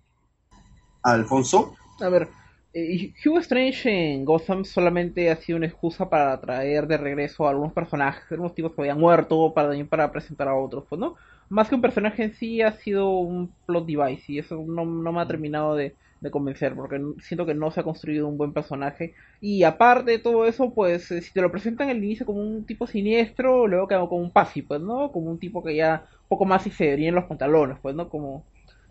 Alfonso. 1.02 1.74
A 2.00 2.08
ver, 2.08 2.28
eh, 2.72 3.12
Hugo 3.24 3.38
Strange 3.38 4.14
en 4.14 4.24
Gotham 4.24 4.64
solamente 4.64 5.30
ha 5.30 5.36
sido 5.36 5.58
una 5.58 5.66
excusa 5.66 6.08
para 6.08 6.40
traer 6.40 6.86
de 6.86 6.96
regreso 6.96 7.46
a 7.46 7.50
algunos 7.50 7.72
personajes, 7.72 8.24
algunos 8.30 8.54
tipos 8.54 8.72
que 8.72 8.82
habían 8.82 8.98
muerto, 8.98 9.52
para 9.54 9.72
para 9.86 10.12
presentar 10.12 10.48
a 10.48 10.54
otros, 10.54 10.84
pues 10.88 10.98
no. 10.98 11.16
Más 11.50 11.68
que 11.68 11.74
un 11.74 11.80
personaje 11.82 12.22
en 12.22 12.34
sí, 12.34 12.62
ha 12.62 12.72
sido 12.72 13.10
un 13.10 13.52
plot 13.66 13.86
device 13.86 14.32
y 14.32 14.38
eso 14.38 14.62
no, 14.66 14.84
no 14.84 15.12
me 15.12 15.20
ha 15.20 15.26
terminado 15.26 15.74
de, 15.74 15.94
de 16.20 16.30
convencer, 16.30 16.74
porque 16.74 17.00
siento 17.22 17.46
que 17.46 17.54
no 17.54 17.70
se 17.70 17.80
ha 17.80 17.84
construido 17.84 18.28
un 18.28 18.36
buen 18.36 18.52
personaje. 18.52 19.14
Y 19.40 19.62
aparte 19.62 20.12
de 20.12 20.18
todo 20.18 20.46
eso, 20.46 20.72
pues 20.74 21.10
eh, 21.10 21.22
si 21.22 21.32
te 21.32 21.40
lo 21.40 21.50
presentan 21.50 21.88
al 21.88 22.04
inicio 22.04 22.26
como 22.26 22.40
un 22.40 22.64
tipo 22.66 22.86
siniestro, 22.86 23.66
luego 23.66 23.88
quedó 23.88 24.08
como 24.08 24.22
un 24.22 24.32
pasi, 24.32 24.62
pues, 24.62 24.80
¿no? 24.80 25.10
Como 25.12 25.30
un 25.30 25.38
tipo 25.38 25.62
que 25.62 25.74
ya 25.74 26.06
poco 26.28 26.44
más 26.44 26.66
y 26.66 26.70
se 26.70 26.92
en 26.92 27.14
los 27.14 27.24
pantalones, 27.24 27.78
pues, 27.80 27.94
¿no? 27.94 28.08
Como... 28.08 28.44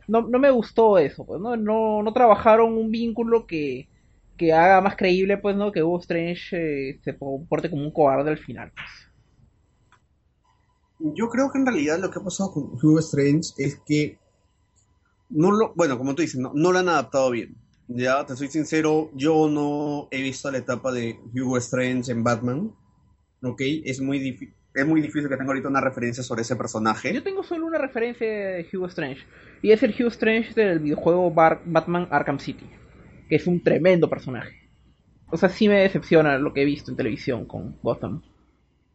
No, 0.08 0.22
no 0.22 0.40
me 0.40 0.50
gustó 0.50 0.98
eso, 0.98 1.24
pues, 1.24 1.40
¿no? 1.40 1.56
No, 1.56 2.02
no 2.02 2.14
trabajaron 2.14 2.74
un 2.74 2.90
vínculo 2.90 3.46
que, 3.46 3.88
que 4.38 4.52
haga 4.54 4.82
más 4.82 4.96
creíble, 4.96 5.38
pues, 5.38 5.56
¿no? 5.56 5.72
Que 5.72 5.84
Hugo 5.84 6.00
Strange 6.00 6.90
eh, 6.92 7.00
se 7.04 7.16
comporte 7.16 7.70
como 7.70 7.84
un 7.84 7.92
cobarde 7.92 8.32
al 8.32 8.40
final, 8.40 8.72
pues. 8.74 9.10
Yo 11.16 11.30
creo 11.30 11.52
que 11.52 11.60
en 11.60 11.66
realidad 11.66 12.00
lo 12.00 12.10
que 12.10 12.20
ha 12.20 12.24
pasado 12.24 12.52
con 12.52 12.64
Hugo 12.74 13.00
Strange 13.00 13.54
es 13.58 13.80
que 13.86 14.18
no 15.30 15.52
lo, 15.52 15.74
bueno, 15.76 15.98
como 15.98 16.16
tú 16.16 16.22
dices, 16.22 16.40
no, 16.40 16.52
no 16.54 16.72
lo 16.72 16.80
han 16.80 16.90
adaptado 16.90 17.32
bien. 17.32 17.56
Ya, 17.88 18.26
te 18.26 18.36
soy 18.36 18.50
sincero, 18.50 19.10
yo 19.16 19.50
no 19.50 20.08
he 20.12 20.22
visto 20.22 20.52
la 20.52 20.60
etapa 20.60 20.92
de 20.92 21.20
Hugo 21.34 21.58
Strange 21.58 22.12
en 22.12 22.24
Batman. 22.24 22.72
Ok, 23.42 23.62
es 23.84 24.00
muy 24.00 24.20
difícil. 24.20 24.54
Es 24.76 24.86
muy 24.86 25.02
difícil 25.02 25.28
que 25.28 25.36
tenga 25.36 25.48
ahorita 25.50 25.68
una 25.68 25.82
referencia 25.82 26.24
sobre 26.24 26.44
ese 26.44 26.56
personaje. 26.56 27.12
Yo 27.14 27.24
tengo 27.24 27.44
solo 27.44 27.66
una 27.66 27.80
referencia 27.80 28.28
de 28.28 28.68
Hugo 28.72 28.86
Strange. 28.86 29.26
Y 29.64 29.72
es 29.72 29.82
el 29.82 29.96
Hugo 29.98 30.10
Strange 30.10 30.54
del 30.54 30.80
videojuego 30.80 31.32
Batman 31.32 32.08
Arkham 32.12 32.40
City. 32.40 32.70
Que 33.28 33.38
es 33.38 33.48
un 33.48 33.64
tremendo 33.64 34.10
personaje. 34.10 34.70
O 35.32 35.38
sea, 35.38 35.50
sí 35.50 35.68
me 35.68 35.82
decepciona 35.82 36.38
lo 36.38 36.54
que 36.54 36.62
he 36.62 36.66
visto 36.66 36.92
en 36.92 36.98
televisión 36.98 37.46
con 37.46 37.78
Gotham. 37.82 38.22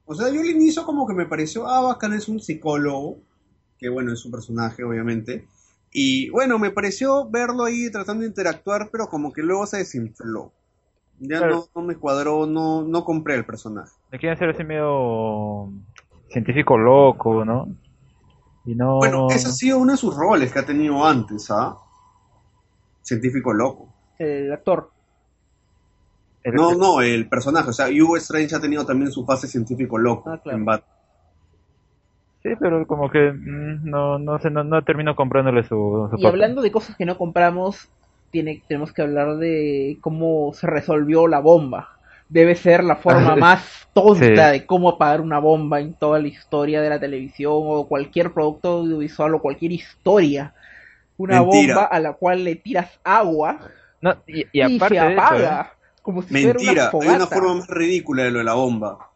O 0.05 0.15
sea, 0.15 0.33
yo 0.33 0.41
al 0.41 0.47
inicio 0.47 0.85
como 0.85 1.07
que 1.07 1.15
me 1.15 1.27
pareció, 1.27 1.67
ah, 1.67 1.81
bacán 1.81 2.13
es 2.13 2.29
un 2.29 2.39
psicólogo. 2.39 3.19
Que 3.77 3.89
bueno, 3.89 4.13
es 4.13 4.25
un 4.25 4.31
personaje, 4.31 4.85
obviamente. 4.85 5.49
Y 5.97 6.29
bueno, 6.31 6.59
me 6.59 6.73
pareció 6.73 7.31
verlo 7.31 7.63
ahí 7.63 7.89
tratando 7.89 8.23
de 8.23 8.27
interactuar, 8.27 8.89
pero 8.91 9.07
como 9.07 9.33
que 9.33 9.45
luego 9.45 9.65
se 9.65 9.79
desinfló. 9.79 10.53
Ya 11.21 11.47
no, 11.47 11.83
me 11.83 11.95
cuadró, 11.95 12.47
no, 12.47 12.83
no 12.83 13.05
compré 13.05 13.37
el 13.37 13.47
personaje. 13.47 13.93
Le 14.11 14.19
quieren 14.19 14.35
hacer 14.35 14.51
ese 14.51 14.65
medio 14.65 15.73
científico 16.31 16.77
loco, 16.77 17.45
¿no? 17.45 17.69
Y 18.65 18.75
no... 18.75 18.97
Bueno, 18.97 19.29
ese 19.31 19.47
ha 19.47 19.53
sido 19.53 19.79
uno 19.79 19.93
de 19.93 19.99
sus 19.99 20.17
roles 20.17 20.53
que 20.53 20.59
ha 20.59 20.67
tenido 20.67 21.05
antes, 21.07 21.49
¿ah? 21.53 21.77
Científico 23.03 23.53
loco. 23.53 23.95
El 24.19 24.53
actor. 24.53 24.91
no, 26.45 26.75
no, 26.75 27.03
el 27.03 27.29
personaje. 27.29 27.71
O 27.71 27.73
sea, 27.73 27.87
Hugo 27.89 28.17
Strange 28.17 28.57
ha 28.57 28.61
tenido 28.61 28.85
también 28.85 29.13
su 29.13 29.25
fase 29.25 29.47
científico 29.47 29.97
loco 29.97 30.29
ah, 30.29 30.41
en 30.47 30.65
Batman. 30.65 30.94
Sí, 32.45 32.51
pero 32.61 32.87
como 32.87 33.11
que 33.11 33.33
mm, 33.33 33.89
no, 33.89 34.19
no 34.19 34.39
sé, 34.39 34.51
no, 34.51 34.63
no 34.65 34.85
termino 34.85 35.17
comprándole 35.17 35.65
su, 35.65 36.11
Y 36.19 36.27
hablando 36.27 36.61
de 36.61 36.71
cosas 36.71 36.95
que 36.95 37.07
no 37.07 37.17
compramos, 37.17 37.89
tiene, 38.31 38.63
tenemos 38.69 38.93
que 38.93 39.01
hablar 39.01 39.39
de 39.39 39.97
cómo 40.03 40.53
se 40.53 40.67
resolvió 40.67 41.27
la 41.27 41.41
bomba. 41.41 41.97
Debe 42.29 42.55
ser 42.55 42.85
la 42.85 42.97
forma 42.97 43.35
más 43.37 43.89
tonta 43.95 44.51
de 44.51 44.67
cómo 44.67 44.91
apagar 44.91 45.23
una 45.23 45.39
bomba 45.39 45.81
en 45.81 45.95
toda 45.95 46.19
la 46.19 46.29
historia 46.29 46.83
de 46.83 46.91
la 46.91 47.01
televisión 47.01 47.55
o 47.55 47.89
cualquier 47.89 48.35
producto 48.35 48.81
audiovisual 48.81 49.37
o 49.37 49.41
cualquier 49.41 49.73
historia. 49.73 50.53
Una 51.17 51.41
bomba 51.41 51.85
a 51.85 51.99
la 51.99 52.13
cual 52.13 52.45
le 52.45 52.57
tiras 52.57 52.91
agua 53.05 53.59
y, 54.27 54.45
se 54.53 54.99
apaga. 54.99 55.71
¿eh? 55.73 55.87
Como 56.03 56.21
si 56.21 56.35
Mentira, 56.35 56.91
fuera 56.91 56.91
una 56.93 57.11
hay 57.11 57.17
una 57.17 57.27
forma 57.27 57.55
más 57.55 57.69
ridícula 57.69 58.25
de 58.25 58.33
lo 58.33 58.39
de 58.41 58.45
la 58.45 58.53
bomba. 58.53 59.14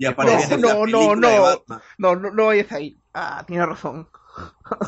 Y 0.00 0.06
aparece 0.06 0.56
no, 0.56 0.56
en 0.56 0.62
la 0.62 0.86
no, 0.86 1.14
no, 1.14 1.28
de 1.28 1.38
Batman. 1.38 1.80
No, 1.98 2.16
no, 2.16 2.30
no 2.30 2.52
es 2.52 2.72
ahí. 2.72 2.96
Ah, 3.12 3.44
tiene 3.46 3.66
razón. 3.66 4.08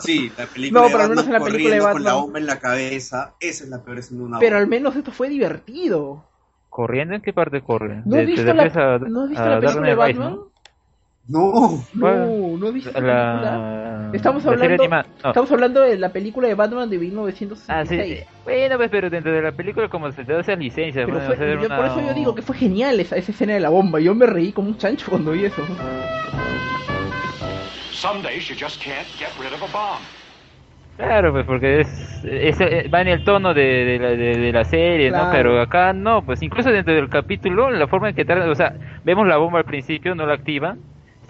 Sí, 0.00 0.32
la 0.38 0.46
película 0.54 0.80
no, 0.80 0.86
de 0.86 0.92
pero 0.92 1.02
al 1.04 1.10
menos 1.10 1.26
en 1.26 1.32
la 1.34 1.40
película 1.40 1.74
de 1.74 1.80
Batman 1.80 1.92
con 1.92 2.04
la 2.04 2.14
bomba 2.14 2.38
en 2.38 2.46
la 2.46 2.58
cabeza, 2.58 3.34
esa 3.38 3.64
es 3.64 3.68
la 3.68 3.84
peor 3.84 3.98
escena 3.98 4.20
de 4.20 4.24
una 4.24 4.38
Pero 4.38 4.56
al 4.56 4.66
menos 4.68 4.96
esto 4.96 5.12
fue 5.12 5.28
divertido. 5.28 6.24
¿Corriendo 6.70 7.14
en 7.14 7.20
qué 7.20 7.34
parte 7.34 7.60
corre? 7.60 8.00
¿No 8.06 8.16
has 8.16 8.24
visto, 8.24 8.54
la, 8.54 8.98
¿no 9.00 9.24
has 9.24 9.28
visto 9.28 9.46
la 9.46 9.60
película 9.60 9.86
de 9.86 9.94
Batman? 9.94 10.30
No, 10.30 10.51
no, 11.28 12.58
no 12.58 12.66
he 12.66 12.72
visto 12.72 13.00
la, 13.00 14.10
Estamos 14.12 14.44
hablando, 14.44 14.84
estamos 14.84 15.52
hablando 15.52 15.80
de 15.80 15.96
la 15.96 16.12
película 16.12 16.48
de 16.48 16.54
Batman 16.54 16.90
de 16.90 16.98
1966. 16.98 17.68
Ah, 17.68 17.84
sí, 17.86 18.26
Bueno, 18.44 18.76
pues, 18.76 18.90
pero 18.90 19.08
dentro 19.08 19.32
de 19.32 19.40
la 19.40 19.52
película 19.52 19.88
como 19.88 20.10
se 20.10 20.24
te 20.24 20.32
da 20.32 20.40
esa 20.40 20.56
licencia. 20.56 21.06
Pero 21.06 21.20
fue, 21.20 21.36
yo, 21.62 21.68
Por 21.68 21.86
eso 21.86 22.00
yo 22.00 22.12
digo 22.12 22.34
que 22.34 22.42
fue 22.42 22.56
genial 22.56 22.98
esa, 23.00 23.16
esa 23.16 23.32
escena 23.32 23.54
de 23.54 23.60
la 23.60 23.70
bomba. 23.70 24.00
Yo 24.00 24.14
me 24.14 24.26
reí 24.26 24.52
como 24.52 24.68
un 24.68 24.76
chancho 24.76 25.06
cuando 25.10 25.30
vi 25.30 25.44
eso. 25.44 25.62
Claro, 30.96 31.32
pues 31.32 31.46
porque 31.46 31.80
es, 31.80 32.24
es, 32.24 32.60
eh, 32.60 32.90
va 32.92 33.00
en 33.00 33.08
el 33.08 33.24
tono 33.24 33.54
de, 33.54 33.62
de, 33.62 33.98
la, 33.98 34.10
de, 34.10 34.52
la 34.52 34.64
serie, 34.64 35.10
¿no? 35.10 35.30
Pero 35.32 35.60
acá 35.60 35.92
no, 35.92 36.22
pues 36.22 36.42
incluso 36.42 36.70
dentro 36.70 36.92
del 36.92 37.08
capítulo, 37.08 37.70
la 37.70 37.86
forma 37.86 38.10
en 38.10 38.14
que 38.14 38.24
tratan, 38.24 38.50
o 38.50 38.54
sea, 38.54 38.74
vemos 39.02 39.26
la 39.26 39.38
bomba 39.38 39.60
al 39.60 39.64
principio, 39.64 40.14
no 40.14 40.26
la 40.26 40.34
activan, 40.34 40.80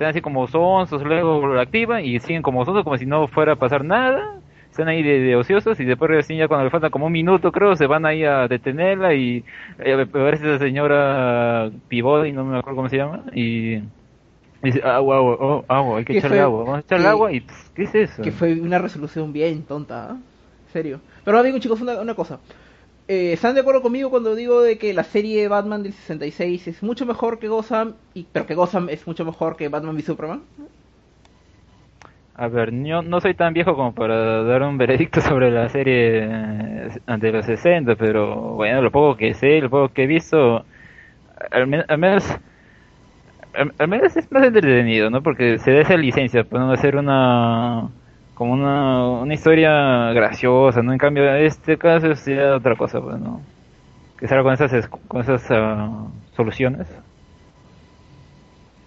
están 0.03 0.11
así 0.11 0.20
como 0.20 0.46
sonsos, 0.48 1.03
luego 1.03 1.46
lo 1.46 1.61
activan 1.61 2.05
y 2.05 2.18
siguen 2.18 2.42
como 2.42 2.64
sonsos 2.64 2.82
como 2.84 2.98
si 2.98 3.07
no 3.07 3.28
fuera 3.28 3.53
a 3.53 3.57
pasar 3.57 3.84
nada. 3.84 4.40
Están 4.70 4.88
ahí 4.88 5.03
de, 5.03 5.36
ociosos 5.36 5.78
y 5.80 5.84
después 5.84 6.11
recién 6.11 6.38
ya 6.38 6.48
cuando 6.48 6.64
le 6.64 6.70
falta 6.70 6.88
como 6.88 7.07
un 7.07 7.12
minuto 7.12 7.53
creo 7.53 7.76
se 7.76 7.86
van 7.86 8.07
ahí 8.07 8.24
a 8.24 8.48
detenerla 8.48 9.12
y 9.12 9.44
eh, 9.78 9.92
a 9.92 9.96
ver 9.96 10.38
si 10.38 10.46
esa 10.46 10.59
señora 10.59 11.70
Pivot 11.88 12.26
no 12.32 12.44
me 12.46 12.59
acuerdo 12.59 12.76
cómo 12.76 12.88
se 12.88 12.96
llama 12.96 13.22
y 13.34 13.82
dice 14.62 14.80
agua, 14.82 15.18
agua, 15.18 15.36
oh, 15.38 15.64
agua, 15.68 15.98
hay 15.98 16.07
que 16.07 16.16
echarle 16.16 16.40
agua, 16.40 16.64
vamos 16.64 16.76
a 16.78 16.80
echarle 16.80 17.07
agua 17.07 17.32
y 17.32 17.42
¿qué 17.74 17.82
es 17.82 17.94
eso? 17.94 18.22
Que 18.22 18.32
fue 18.32 18.59
una 18.62 18.78
resolución 18.78 19.30
bien 19.30 19.62
tonta, 19.64 20.16
¿eh? 20.16 20.16
serio. 20.72 21.00
Pero 21.22 21.42
digo 21.42 21.59
chicos 21.59 21.82
una, 21.82 22.00
una 22.00 22.14
cosa, 22.14 22.40
eh, 23.12 23.32
¿están 23.34 23.54
de 23.54 23.60
acuerdo 23.60 23.82
conmigo 23.82 24.08
cuando 24.08 24.34
digo 24.34 24.62
de 24.62 24.78
que 24.78 24.94
la 24.94 25.04
serie 25.04 25.46
Batman 25.46 25.82
del 25.82 25.92
66 25.92 26.68
es 26.68 26.82
mucho 26.82 27.04
mejor 27.04 27.38
que 27.38 27.48
Gotham, 27.48 27.94
y, 28.14 28.26
pero 28.32 28.46
que 28.46 28.54
Gotham 28.54 28.88
es 28.88 29.06
mucho 29.06 29.24
mejor 29.26 29.56
que 29.56 29.68
Batman 29.68 29.94
v 29.94 30.02
Superman? 30.02 30.42
A 32.34 32.48
ver, 32.48 32.72
yo 32.72 33.02
no 33.02 33.20
soy 33.20 33.34
tan 33.34 33.52
viejo 33.52 33.76
como 33.76 33.94
para 33.94 34.42
dar 34.44 34.62
un 34.62 34.78
veredicto 34.78 35.20
sobre 35.20 35.50
la 35.50 35.68
serie 35.68 36.24
eh, 36.24 36.88
de 37.18 37.32
los 37.32 37.44
60, 37.44 37.96
pero 37.96 38.54
bueno, 38.54 38.80
lo 38.80 38.90
poco 38.90 39.18
que 39.18 39.34
sé, 39.34 39.60
lo 39.60 39.68
poco 39.68 39.92
que 39.92 40.04
he 40.04 40.06
visto, 40.06 40.64
al, 41.50 41.66
menos 41.66 42.24
al, 43.78 43.88
menos 43.88 44.16
es 44.16 44.32
más 44.32 44.44
entretenido, 44.44 45.10
¿no? 45.10 45.22
Porque 45.22 45.58
se 45.58 45.72
da 45.72 45.80
esa 45.82 45.98
licencia, 45.98 46.44
pueden 46.44 46.70
hacer 46.70 46.96
una 46.96 47.90
como 48.34 48.52
una, 48.54 49.08
una 49.20 49.34
historia 49.34 50.12
graciosa, 50.12 50.82
¿no? 50.82 50.92
En 50.92 50.98
cambio, 50.98 51.34
este 51.34 51.78
caso 51.78 52.14
sería 52.16 52.56
otra 52.56 52.76
cosa, 52.76 53.00
pues, 53.00 53.18
¿no? 53.18 53.40
Que 54.18 54.28
será 54.28 54.42
con 54.42 54.54
esas, 54.54 54.88
con 55.08 55.20
esas 55.20 55.42
uh, 55.50 56.08
soluciones. 56.34 56.86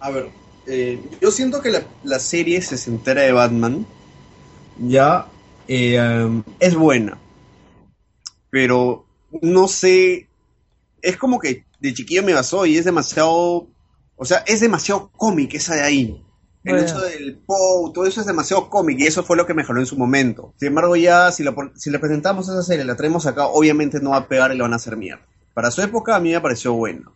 A 0.00 0.10
ver, 0.10 0.28
eh, 0.66 1.00
yo 1.20 1.30
siento 1.30 1.62
que 1.62 1.70
la, 1.70 1.80
la 2.04 2.18
serie 2.18 2.60
se 2.60 2.90
entera 2.90 3.22
de 3.22 3.32
Batman 3.32 3.86
ya 4.78 5.26
eh, 5.68 6.42
es 6.60 6.74
buena, 6.74 7.18
pero 8.50 9.04
no 9.42 9.68
sé, 9.68 10.28
es 11.02 11.16
como 11.16 11.38
que 11.38 11.64
de 11.80 11.94
chiquillo 11.94 12.22
me 12.22 12.34
basó 12.34 12.66
y 12.66 12.76
es 12.76 12.84
demasiado, 12.84 13.66
o 14.16 14.24
sea, 14.24 14.38
es 14.46 14.60
demasiado 14.60 15.10
cómic 15.16 15.54
esa 15.54 15.76
de 15.76 15.82
ahí. 15.82 16.22
El 16.66 16.78
hecho 16.78 17.00
del 17.00 17.38
POW, 17.46 17.92
todo 17.92 18.06
eso 18.06 18.20
es 18.20 18.26
demasiado 18.26 18.68
cómic 18.68 18.98
y 18.98 19.06
eso 19.06 19.22
fue 19.22 19.36
lo 19.36 19.46
que 19.46 19.54
mejoró 19.54 19.80
en 19.80 19.86
su 19.86 19.96
momento. 19.96 20.52
Sin 20.56 20.68
embargo, 20.68 20.96
ya 20.96 21.30
si, 21.32 21.44
si 21.76 21.90
le 21.90 21.98
presentamos 21.98 22.48
esa 22.48 22.62
serie, 22.62 22.84
la 22.84 22.96
traemos 22.96 23.26
acá, 23.26 23.46
obviamente 23.46 24.00
no 24.00 24.10
va 24.10 24.18
a 24.18 24.28
pegar 24.28 24.52
y 24.52 24.56
lo 24.56 24.64
van 24.64 24.72
a 24.72 24.76
hacer 24.76 24.96
mierda. 24.96 25.24
Para 25.54 25.70
su 25.70 25.80
época 25.82 26.16
a 26.16 26.20
mí 26.20 26.32
me 26.32 26.40
pareció 26.40 26.72
bueno, 26.72 27.14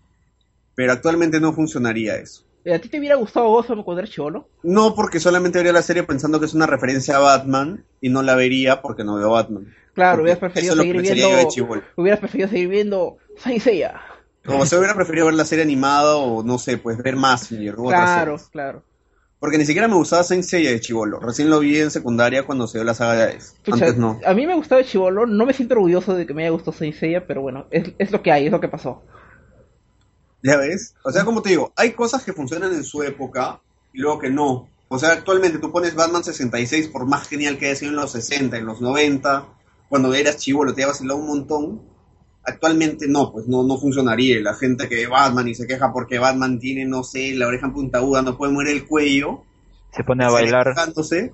pero 0.75 0.93
actualmente 0.93 1.41
no 1.41 1.53
funcionaría 1.53 2.17
eso. 2.17 2.45
¿A 2.73 2.79
ti 2.79 2.89
te 2.89 2.99
hubiera 2.99 3.17
gustado 3.17 3.49
Gotham 3.49 3.83
cuando 3.83 4.01
eres 4.01 4.15
cholo? 4.15 4.49
No, 4.63 4.95
porque 4.95 5.19
solamente 5.19 5.59
vería 5.59 5.73
la 5.73 5.83
serie 5.83 6.03
pensando 6.03 6.39
que 6.39 6.47
es 6.47 6.55
una 6.55 6.67
referencia 6.67 7.17
a 7.17 7.21
Batman 7.21 7.85
y 8.01 8.11
no 8.11 8.23
la 8.23 8.35
vería 8.35 8.83
porque 8.83 9.03
no 9.03 9.17
veo 9.17 9.31
Batman. 9.31 9.75
Claro, 9.95 10.23
hubieras 10.23 10.39
preferido 10.39 10.77
seguir 10.77 11.01
viendo. 11.01 11.29
Hubieras 11.97 12.21
preferido 12.21 12.49
seguir 12.49 12.69
viendo 12.69 13.17
Saint 13.39 13.63
Seiya. 13.63 14.01
Como 14.45 14.65
se 14.67 14.77
hubiera 14.77 14.95
preferido 14.95 15.27
ver 15.27 15.35
la 15.35 15.45
serie 15.45 15.65
animada 15.65 16.17
o 16.17 16.43
no 16.43 16.59
sé, 16.59 16.79
pues 16.79 16.99
ver 16.99 17.17
más. 17.17 17.49
Claro, 17.49 18.37
claro. 18.51 18.83
Porque 19.41 19.57
ni 19.57 19.65
siquiera 19.65 19.89
me 19.89 19.95
gustaba 19.95 20.23
Saint 20.23 20.45
Seiya 20.45 20.71
de 20.71 20.81
Chivolo. 20.81 21.19
Recién 21.19 21.49
lo 21.49 21.61
vi 21.61 21.79
en 21.79 21.91
secundaria 21.91 22.45
cuando 22.45 22.67
se 22.67 22.79
dio 22.79 22.85
la 22.85 22.93
saga 22.95 23.15
de 23.15 23.37
Ace. 23.37 23.55
Antes 23.73 23.97
no. 23.97 24.21
A 24.25 24.35
mí 24.35 24.47
me 24.47 24.55
gustaba 24.55 24.85
Chivolo. 24.85 25.27
No 25.27 25.47
me 25.47 25.55
siento 25.55 25.75
orgulloso 25.75 26.15
de 26.15 26.27
que 26.27 26.35
me 26.35 26.43
haya 26.43 26.51
gustado 26.51 26.77
Saint 26.77 26.95
Seiya, 26.95 27.27
pero 27.27 27.41
bueno, 27.41 27.67
es, 27.71 27.93
es 27.99 28.11
lo 28.13 28.23
que 28.23 28.33
hay, 28.33 28.47
es 28.47 28.53
lo 28.53 28.61
que 28.61 28.69
pasó. 28.69 29.03
¿Ya 30.43 30.57
ves? 30.59 30.95
O 31.05 31.11
sea, 31.11 31.25
como 31.25 31.43
te 31.43 31.51
digo, 31.51 31.73
hay 31.75 31.93
cosas 31.93 32.23
que 32.23 32.35
funcionan 32.35 32.73
en 32.75 32.85
su 32.85 33.03
época 33.03 33.61
y 33.95 34.01
luego 34.01 34.19
que 34.19 34.31
no. 34.31 34.69
O 34.89 34.99
sea, 34.99 35.13
actualmente 35.13 35.59
tú 35.59 35.71
pones 35.73 35.95
Batman 35.95 36.25
66, 36.25 36.89
por 36.89 37.07
más 37.07 37.29
genial 37.29 37.59
que 37.59 37.67
haya 37.67 37.77
sido 37.77 37.93
en 37.93 37.97
los 37.97 38.13
60, 38.13 38.59
en 38.59 38.67
los 38.67 38.81
90, 38.81 39.47
cuando 39.89 40.13
eras 40.15 40.37
chivolo 40.37 40.75
te 40.75 40.83
había 40.83 40.93
vacilado 40.93 41.19
un 41.19 41.29
montón. 41.29 41.83
Actualmente 42.43 43.07
no, 43.09 43.33
pues 43.33 43.47
no, 43.49 43.63
no 43.63 43.79
funcionaría. 43.79 44.41
La 44.41 44.55
gente 44.55 44.89
que 44.89 44.97
ve 44.97 45.07
Batman 45.07 45.49
y 45.49 45.55
se 45.55 45.67
queja 45.67 45.93
porque 45.93 46.19
Batman 46.19 46.59
tiene, 46.59 46.85
no 46.85 47.03
sé, 47.03 47.35
la 47.35 47.47
oreja 47.47 47.73
puntaguda, 47.73 48.23
no 48.23 48.37
puede 48.37 48.53
mover 48.53 48.69
el 48.69 48.87
cuello. 48.87 49.45
Se 49.93 50.05
pone 50.05 50.25
a 50.25 50.31
bailar. 50.31 50.75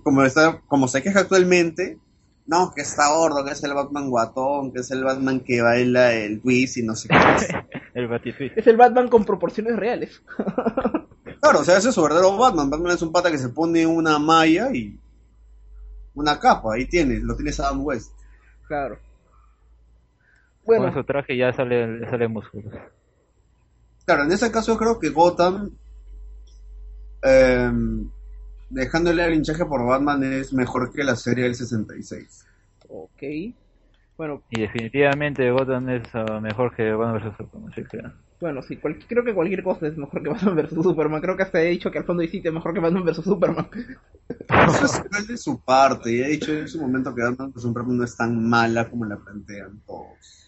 como, 0.03 0.23
está, 0.23 0.61
como 0.67 0.89
se 0.89 1.03
queja 1.03 1.21
actualmente, 1.21 1.99
no, 2.47 2.73
que 2.75 2.83
está 2.83 3.15
gordo, 3.15 3.45
que 3.45 3.53
es 3.53 3.63
el 3.65 3.75
Batman 3.75 4.09
guatón, 4.09 4.73
que 4.73 4.81
es 4.81 4.91
el 4.91 5.05
Batman 5.05 5.41
que 5.41 5.63
baila 5.63 6.15
el 6.15 6.41
twist 6.41 6.77
y 6.77 6.83
no 6.83 6.95
sé 6.95 7.09
qué 7.09 7.17
el 7.95 8.09
Batitwist. 8.09 8.57
Es 8.57 8.67
el 8.67 8.77
Batman 8.77 9.09
con 9.09 9.25
proporciones 9.25 9.77
reales. 9.77 10.23
claro, 11.41 11.61
o 11.61 11.65
sea, 11.65 11.77
ese 11.77 11.89
es 11.89 11.95
su 11.95 12.03
verdadero 12.03 12.37
Batman. 12.37 12.71
Batman 12.71 12.93
es 12.93 13.03
un 13.03 13.13
pata 13.13 13.31
que 13.31 13.39
se 13.39 13.49
pone 13.49 13.87
una 13.87 14.19
malla 14.19 14.71
y 14.73 14.99
una 16.15 16.39
capa, 16.39 16.75
ahí 16.75 16.87
tienes, 16.87 17.23
lo 17.23 17.37
tienes 17.37 17.59
Adam 17.61 17.85
West. 17.85 18.13
Claro. 18.69 18.99
Con 20.75 20.77
Bueno, 20.79 20.93
su 20.93 21.05
traje 21.05 21.37
ya 21.37 21.53
sale, 21.53 22.09
sale 22.09 22.29
músculos. 22.29 22.73
Claro, 24.07 24.25
en 24.25 24.33
ese 24.33 24.51
caso 24.51 24.77
creo 24.79 24.99
que 24.99 25.11
Gotham, 25.11 25.71
eh, 27.23 27.71
dejándole 28.71 29.25
el 29.27 29.35
hinchaje 29.35 29.65
por 29.65 29.85
Batman, 29.87 30.23
es 30.25 30.53
mejor 30.53 30.93
que 30.93 31.05
la 31.05 31.17
serie 31.17 31.45
del 31.45 31.55
66. 31.55 32.47
ok. 32.89 33.23
Bueno, 34.17 34.43
Y 34.51 34.61
definitivamente 34.61 35.49
Gotham 35.53 35.89
es 35.91 36.03
ah, 36.15 36.41
mejor 36.41 36.75
que 36.75 36.93
Batman 36.93 37.23
vs 37.23 37.37
Superman. 37.37 37.73
sí, 37.75 37.85
claro. 37.85 38.15
bueno, 38.41 38.63
sí, 38.63 38.77
cual- 38.79 38.99
creo 39.09 39.25
que 39.25 39.35
cualquier 39.35 39.63
cosa 39.63 39.87
es 39.89 39.97
mejor 39.97 40.23
que 40.23 40.29
Batman 40.31 40.57
vs 40.57 40.71
Superman. 40.83 41.21
Creo 41.21 41.37
que 41.37 41.43
hasta 41.43 41.63
he 41.63 41.71
dicho 41.71 41.91
que 41.91 41.99
al 41.99 42.05
fondo 42.05 42.23
es 42.23 42.33
mejor 42.53 42.75
que 42.75 42.81
Batman 42.81 43.05
vs 43.05 43.25
Superman. 43.25 43.69
Eso 44.49 44.85
es 45.19 45.29
de 45.29 45.37
su 45.37 45.61
parte, 45.63 46.13
y 46.13 46.21
he 46.23 46.29
dicho 46.29 46.53
en 46.53 46.69
su 46.69 46.81
momento 46.81 47.15
que 47.15 47.23
Batman 47.23 47.53
vs 47.53 47.63
Superman 47.63 47.97
no 47.99 48.05
es 48.05 48.17
tan 48.17 48.49
mala 48.49 48.89
como 48.89 49.05
la 49.05 49.17
plantean 49.17 49.81
todos. 49.87 50.46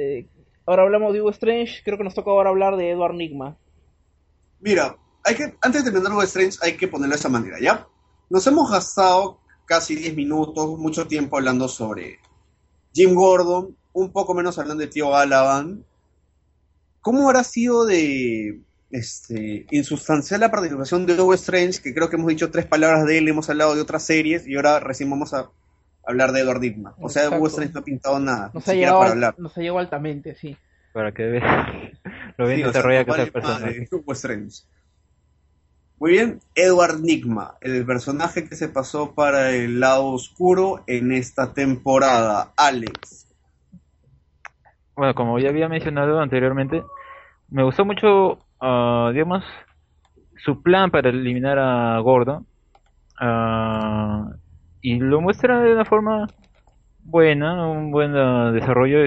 Eh, 0.00 0.26
ahora 0.64 0.84
hablamos 0.84 1.12
de 1.12 1.20
Hugo 1.20 1.30
Strange, 1.30 1.82
creo 1.84 1.98
que 1.98 2.04
nos 2.04 2.14
toca 2.14 2.30
ahora 2.30 2.48
hablar 2.48 2.76
de 2.76 2.90
Edward 2.90 3.14
Nigma. 3.14 3.58
Mira, 4.60 4.96
hay 5.24 5.34
que, 5.34 5.54
antes 5.60 5.84
de 5.84 5.90
terminar 5.90 6.12
Hugo 6.12 6.22
Strange 6.22 6.58
hay 6.62 6.76
que 6.76 6.88
ponerlo 6.88 7.14
de 7.14 7.18
esa 7.18 7.28
manera, 7.28 7.58
¿ya? 7.60 7.86
Nos 8.30 8.46
hemos 8.46 8.70
gastado 8.70 9.40
casi 9.66 9.94
10 9.94 10.16
minutos, 10.16 10.78
mucho 10.78 11.06
tiempo 11.06 11.36
hablando 11.36 11.68
sobre 11.68 12.18
Jim 12.94 13.14
Gordon, 13.14 13.76
un 13.92 14.10
poco 14.10 14.34
menos 14.34 14.58
hablando 14.58 14.80
de 14.80 14.88
Tío 14.88 15.10
Galavan. 15.10 15.84
¿Cómo 17.02 17.26
habrá 17.26 17.44
sido 17.44 17.84
de 17.84 18.60
este, 18.90 19.66
insustancial 19.70 20.40
la 20.40 20.50
participación 20.50 21.04
de 21.04 21.20
Hugo 21.20 21.34
Strange? 21.34 21.82
Que 21.82 21.92
creo 21.92 22.08
que 22.08 22.16
hemos 22.16 22.28
dicho 22.28 22.50
tres 22.50 22.66
palabras 22.66 23.04
de 23.04 23.18
él, 23.18 23.28
hemos 23.28 23.50
hablado 23.50 23.74
de 23.74 23.82
otras 23.82 24.04
series 24.04 24.46
y 24.46 24.56
ahora 24.56 24.80
recién 24.80 25.10
vamos 25.10 25.34
a 25.34 25.50
hablar 26.04 26.32
de 26.32 26.40
Edward 26.40 26.60
Nigma. 26.60 26.94
O 27.00 27.08
sea, 27.08 27.22
Exacto. 27.24 27.38
Hugo 27.38 27.46
Strange 27.48 27.72
no 27.74 27.80
ha 27.80 27.84
pintado 27.84 28.18
nada, 28.20 28.50
Nos 28.54 28.68
ha, 28.68 28.74
llegado, 28.74 28.98
para 28.98 29.06
al- 29.12 29.12
hablar. 29.12 29.34
nos 29.38 29.56
ha 29.56 29.60
llegado 29.60 29.78
altamente, 29.78 30.34
sí. 30.34 30.56
Para 30.92 31.12
que 31.12 31.24
veas 31.24 31.44
lo 32.38 32.46
bien 32.46 32.58
Sí, 32.58 32.62
desarrollado 32.64 33.04
que 33.06 33.10
es 33.12 33.18
el 33.18 33.32
personaje. 33.32 33.64
madre, 33.64 33.88
Hugo 33.92 34.12
Strange. 34.12 34.62
Muy 35.98 36.12
bien, 36.12 36.40
Edward 36.54 37.00
Nigma, 37.00 37.56
el 37.60 37.84
personaje 37.84 38.48
que 38.48 38.56
se 38.56 38.68
pasó 38.70 39.14
para 39.14 39.50
el 39.50 39.80
lado 39.80 40.06
oscuro 40.06 40.82
en 40.86 41.12
esta 41.12 41.52
temporada. 41.52 42.52
Alex. 42.56 43.26
Bueno, 44.96 45.14
como 45.14 45.38
ya 45.38 45.50
había 45.50 45.68
mencionado 45.68 46.18
anteriormente, 46.20 46.82
me 47.50 47.62
gustó 47.62 47.84
mucho, 47.84 48.38
ah, 48.60 49.10
digamos, 49.12 49.44
su 50.42 50.62
plan 50.62 50.90
para 50.90 51.10
eliminar 51.10 51.58
a 51.58 51.98
Gordo. 52.00 52.46
ah, 53.20 54.30
y 54.80 54.98
lo 54.98 55.20
muestra 55.20 55.60
de 55.60 55.72
una 55.74 55.84
forma 55.84 56.26
buena, 57.00 57.68
un 57.70 57.90
buen 57.92 58.16
ah, 58.16 58.52
desarrollo. 58.52 58.98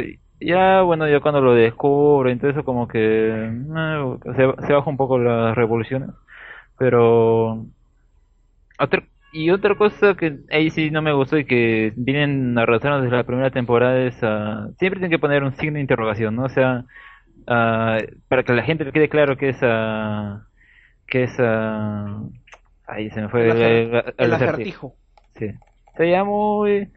Ya, 0.42 0.82
bueno, 0.84 1.10
ya 1.10 1.22
cuando 1.22 1.42
lo 1.42 1.54
descubre, 1.56 2.32
entonces 2.32 2.64
como 2.66 2.88
que 2.88 3.00
eh, 3.00 4.18
se, 4.36 4.68
se 4.68 4.74
baja 4.74 4.90
un 4.90 4.98
poco 4.98 5.20
las 5.20 5.56
revoluciones. 5.56 6.10
Pero... 6.78 7.66
Otra, 8.80 9.04
y 9.32 9.50
otra 9.52 9.76
cosa 9.78 10.16
que 10.16 10.40
ahí 10.52 10.70
sí 10.70 10.90
no 10.92 11.02
me 11.02 11.14
gustó 11.14 11.38
y 11.38 11.46
que 11.46 11.94
vienen 11.96 12.58
arrastrando 12.58 13.04
desde 13.04 13.16
la 13.18 13.24
primera 13.26 13.52
temporada 13.52 14.00
es 14.02 14.18
ah, 14.24 14.68
siempre 14.80 15.00
tienen 15.00 15.12
que 15.12 15.20
poner 15.20 15.44
un 15.44 15.56
signo 15.56 15.76
de 15.76 15.82
interrogación, 15.82 16.36
¿no? 16.36 16.46
O 16.46 16.50
sea, 16.50 16.86
ah, 17.48 18.00
para 18.28 18.44
que 18.44 18.52
a 18.54 18.56
la 18.56 18.64
gente 18.64 18.86
le 18.86 18.92
quede 18.94 19.10
claro 19.10 19.38
que 19.38 19.50
es 19.50 19.58
ah, 19.64 20.48
que 21.08 21.24
es 21.26 21.36
ah, 21.40 22.22
ahí 22.88 23.10
se 23.12 23.22
me 23.22 23.30
fue 23.30 23.42
El, 23.42 23.52
el, 23.52 23.52
acer- 23.52 23.78
el- 23.92 24.14
el 24.18 24.34
el 24.34 24.34
acertijo. 24.34 24.98
Sí. 25.36 25.52
Ya 26.00 26.24
muy 26.24 26.90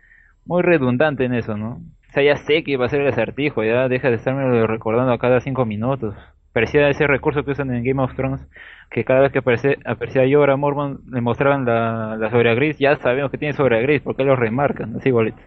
muy 0.47 0.63
redundante 0.63 1.25
en 1.25 1.35
eso, 1.35 1.57
¿no? 1.57 1.81
O 2.09 2.13
sea, 2.13 2.23
ya 2.23 2.37
sé 2.37 2.65
que 2.65 2.77
va 2.77 2.87
a 2.87 2.89
ser 2.89 3.01
el 3.03 3.09
acertijo, 3.09 3.63
ya 3.65 3.89
deja 3.89 4.09
de 4.09 4.17
estarme 4.17 4.67
recordando 4.67 5.13
a 5.13 5.19
cada 5.19 5.41
cinco 5.41 5.67
minutos. 5.67 6.15
Parecía 6.53 6.89
ese 6.89 7.07
recurso 7.07 7.45
que 7.45 7.51
usan 7.51 7.71
en 7.75 7.85
Game 7.85 8.03
of 8.03 8.15
Thrones, 8.15 8.47
que 8.91 9.05
cada 9.05 9.21
vez 9.21 9.33
que 9.33 9.41
aparece, 9.41 9.79
aparecía 9.85 10.23
Jorah 10.31 10.57
Mormont 10.57 11.01
le 11.09 11.21
mostraban 11.21 11.67
la, 11.67 12.17
la 12.17 12.31
sobra 12.31 12.55
gris, 12.55 12.79
ya 12.79 12.97
sabemos 12.97 13.31
que 13.31 13.39
tiene 13.39 13.53
sobra 13.55 13.81
gris, 13.81 14.01
porque 14.03 14.25
lo 14.25 14.37
remarcan, 14.37 14.97
así 14.97 15.11
igualito. 15.11 15.39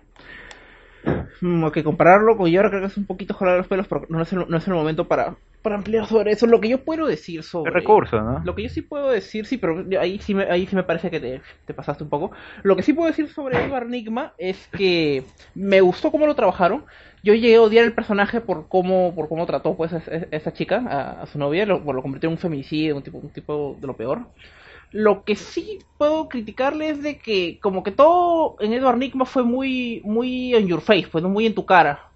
Mm, 1.42 1.64
ok, 1.64 1.84
compararlo 1.84 2.36
con 2.36 2.50
Yora 2.50 2.70
creo 2.70 2.82
que 2.82 2.88
es 2.88 2.98
un 2.98 3.06
poquito 3.06 3.34
jalar 3.34 3.58
los 3.58 3.68
pelos, 3.68 3.88
pero 3.88 4.06
no 4.10 4.22
es 4.22 4.32
el, 4.34 4.46
no 4.50 4.58
es 4.58 4.68
el 4.68 4.74
momento 4.74 5.08
para, 5.08 5.38
para 5.62 5.76
ampliar 5.76 6.06
sobre 6.06 6.32
eso. 6.32 6.48
Lo 6.48 6.60
que 6.60 6.70
yo 6.70 6.84
puedo 6.84 7.08
decir 7.08 7.44
sobre... 7.44 7.70
El 7.70 7.76
recurso, 7.76 8.22
¿no? 8.22 8.42
Lo 8.44 8.56
que 8.56 8.64
yo 8.64 8.70
sí 8.70 8.82
puedo 8.82 9.10
decir, 9.10 9.46
sí, 9.46 9.58
pero 9.58 9.86
ahí 10.00 10.20
sí 10.20 10.34
me, 10.34 10.44
ahí 10.44 10.68
sí 10.68 10.76
me 10.76 10.84
parece 10.84 11.10
que 11.10 11.20
te, 11.20 11.42
te 11.66 11.74
pasaste 11.74 12.04
un 12.04 12.10
poco. 12.10 12.32
Lo 12.64 12.76
que 12.76 12.84
sí 12.84 12.94
puedo 12.94 13.08
decir 13.08 13.30
sobre 13.30 13.64
Edward 13.64 13.88
Nigma 13.88 14.34
es 14.38 14.68
que 14.68 15.24
me 15.56 15.82
gustó 15.82 16.12
cómo 16.12 16.28
lo 16.28 16.36
trabajaron. 16.36 16.86
Yo 17.24 17.34
llegué 17.34 17.56
a 17.56 17.62
odiar 17.62 17.86
el 17.86 17.94
personaje 17.94 18.42
por 18.42 18.68
cómo, 18.68 19.14
por 19.16 19.28
cómo 19.28 19.46
trató 19.46 19.76
pues 19.76 19.94
a, 19.94 19.98
a 19.98 20.28
esa 20.32 20.54
chica, 20.54 20.84
a, 20.88 21.22
a 21.22 21.26
su 21.26 21.38
novia, 21.38 21.66
lo, 21.66 21.80
lo 21.80 22.02
convirtió 22.02 22.28
en 22.28 22.34
un 22.34 22.40
femicidio, 22.40 22.96
un 22.96 23.04
tipo, 23.04 23.18
un 23.18 23.30
tipo 23.30 23.78
de 23.80 23.88
lo 23.88 23.96
peor. 23.96 24.28
Lo 24.92 25.24
que 25.24 25.36
sí 25.36 25.80
puedo 25.98 26.30
criticarle 26.30 26.90
es 26.90 27.04
de 27.04 27.20
que 27.20 27.60
como 27.62 27.84
que 27.84 27.92
todo 27.92 28.56
en 28.60 28.74
Edward 28.74 28.98
Nigma 28.98 29.26
fue 29.26 29.44
muy 29.44 30.02
muy 30.04 30.56
on 30.56 30.68
your 30.68 30.82
face, 30.82 31.08
pues 31.12 31.24
muy 31.24 31.46
en 31.46 31.54
tu 31.56 31.66
cara. 31.66 32.12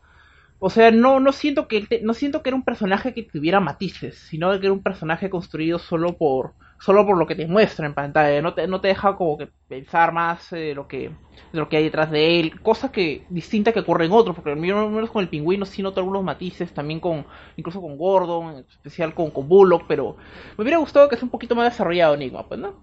O 0.59 0.69
sea, 0.69 0.91
no 0.91 1.19
no 1.19 1.33
siento 1.33 1.67
que 1.67 1.87
no 2.03 2.13
siento 2.13 2.43
que 2.43 2.49
era 2.49 2.57
un 2.57 2.63
personaje 2.65 3.13
que 3.13 3.23
tuviera 3.23 3.59
matices, 3.59 4.17
sino 4.29 4.51
que 4.59 4.67
era 4.67 4.73
un 4.73 4.83
personaje 4.83 5.29
construido 5.29 5.79
solo 5.79 6.17
por 6.17 6.55
solo 6.83 7.05
por 7.05 7.17
lo 7.17 7.25
que 7.25 7.35
te 7.35 7.47
muestra 7.47 7.85
en 7.85 7.93
pantalla, 7.93 8.41
no 8.41 8.53
te 8.53 8.67
no 8.67 8.81
te 8.81 8.89
deja 8.89 9.15
como 9.15 9.37
que 9.37 9.47
pensar 9.69 10.11
más 10.11 10.51
eh, 10.51 10.73
lo 10.75 10.85
que 10.85 11.11
de 11.53 11.59
lo 11.59 11.69
que 11.69 11.77
hay 11.77 11.85
detrás 11.85 12.11
de 12.11 12.41
él, 12.41 12.59
cosa 12.61 12.91
que 12.91 13.25
distinta 13.29 13.71
que 13.71 13.79
ocurre 13.79 14.05
en 14.05 14.11
otros, 14.11 14.35
porque 14.35 14.51
al 14.51 14.57
menos 14.57 15.09
con 15.09 15.21
el 15.21 15.29
pingüino 15.29 15.65
sí 15.65 15.81
noto 15.81 16.01
algunos 16.01 16.25
matices, 16.25 16.73
también 16.73 16.99
con 16.99 17.25
incluso 17.55 17.79
con 17.79 17.97
Gordon, 17.97 18.57
en 18.57 18.65
especial 18.69 19.13
con 19.13 19.31
con 19.31 19.47
Bullock, 19.47 19.85
pero 19.87 20.17
me 20.57 20.63
hubiera 20.63 20.77
gustado 20.77 21.07
que 21.07 21.15
sea 21.15 21.23
un 21.23 21.31
poquito 21.31 21.55
más 21.55 21.71
desarrollado 21.71 22.15
Enigma, 22.15 22.45
pues, 22.49 22.59
¿no? 22.59 22.75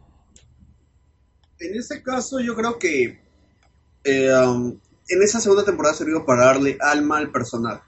En 1.58 1.74
ese 1.78 2.02
caso, 2.02 2.40
yo 2.40 2.56
creo 2.56 2.78
que 2.78 3.20
eh, 4.04 4.32
um, 4.32 4.78
en 5.08 5.22
esa 5.22 5.40
segunda 5.40 5.66
temporada 5.66 5.94
sirvió 5.94 6.24
para 6.24 6.46
darle 6.46 6.78
alma 6.80 7.18
al 7.18 7.30
personaje. 7.30 7.82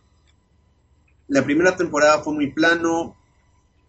La 1.29 1.43
primera 1.43 1.75
temporada 1.75 2.19
fue 2.23 2.35
muy 2.35 2.53
plano. 2.53 3.17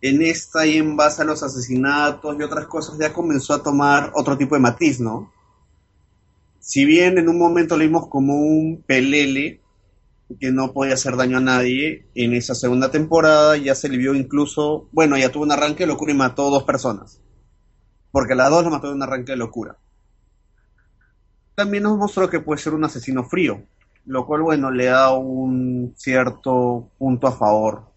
En 0.04 0.22
esta 0.22 0.68
y 0.68 0.78
en 0.78 0.96
base 0.96 1.24
a 1.24 1.26
los 1.26 1.42
asesinatos 1.42 2.36
y 2.38 2.44
otras 2.44 2.68
cosas 2.68 3.00
ya 3.00 3.12
comenzó 3.12 3.56
a 3.56 3.64
tomar 3.64 4.12
otro 4.14 4.38
tipo 4.38 4.54
de 4.54 4.62
matiz, 4.62 5.00
¿no? 5.00 5.32
Si 6.60 6.86
bien 6.86 7.18
en 7.18 7.28
un 7.28 7.40
momento 7.40 7.76
lo 7.76 7.84
vimos 7.84 8.08
como 8.08 8.36
un 8.36 8.84
pelele 8.86 9.62
que 10.40 10.52
no 10.52 10.74
podía 10.74 10.94
hacer 10.94 11.16
daño 11.16 11.38
a 11.38 11.42
nadie, 11.42 12.06
en 12.14 12.34
esa 12.34 12.54
segunda 12.54 12.92
temporada 12.92 13.58
ya 13.58 13.74
se 13.74 13.90
le 13.90 13.98
vio 13.98 14.14
incluso, 14.14 14.88
bueno, 14.92 15.18
ya 15.18 15.32
tuvo 15.32 15.44
un 15.44 15.52
arranque 15.52 15.84
de 15.84 15.88
locura 15.88 16.14
y 16.14 16.16
mató 16.16 16.48
a 16.48 16.52
dos 16.52 16.64
personas 16.64 17.20
porque 18.14 18.36
las 18.36 18.52
dos 18.52 18.64
lo 18.64 18.70
mató 18.70 18.90
de 18.90 18.94
un 18.94 19.02
arranque 19.02 19.32
de 19.32 19.38
locura. 19.38 19.76
También 21.56 21.82
nos 21.82 21.98
mostró 21.98 22.30
que 22.30 22.40
puede 22.40 22.62
ser 22.62 22.76
un 22.76 22.84
asesino 22.84 23.24
frío, 23.24 23.64
lo 24.06 24.28
cual, 24.28 24.44
bueno, 24.44 24.70
le 24.70 24.86
da 24.86 25.18
un 25.18 25.96
cierto 25.98 26.92
punto 27.00 27.26
a 27.26 27.32
favor. 27.32 27.92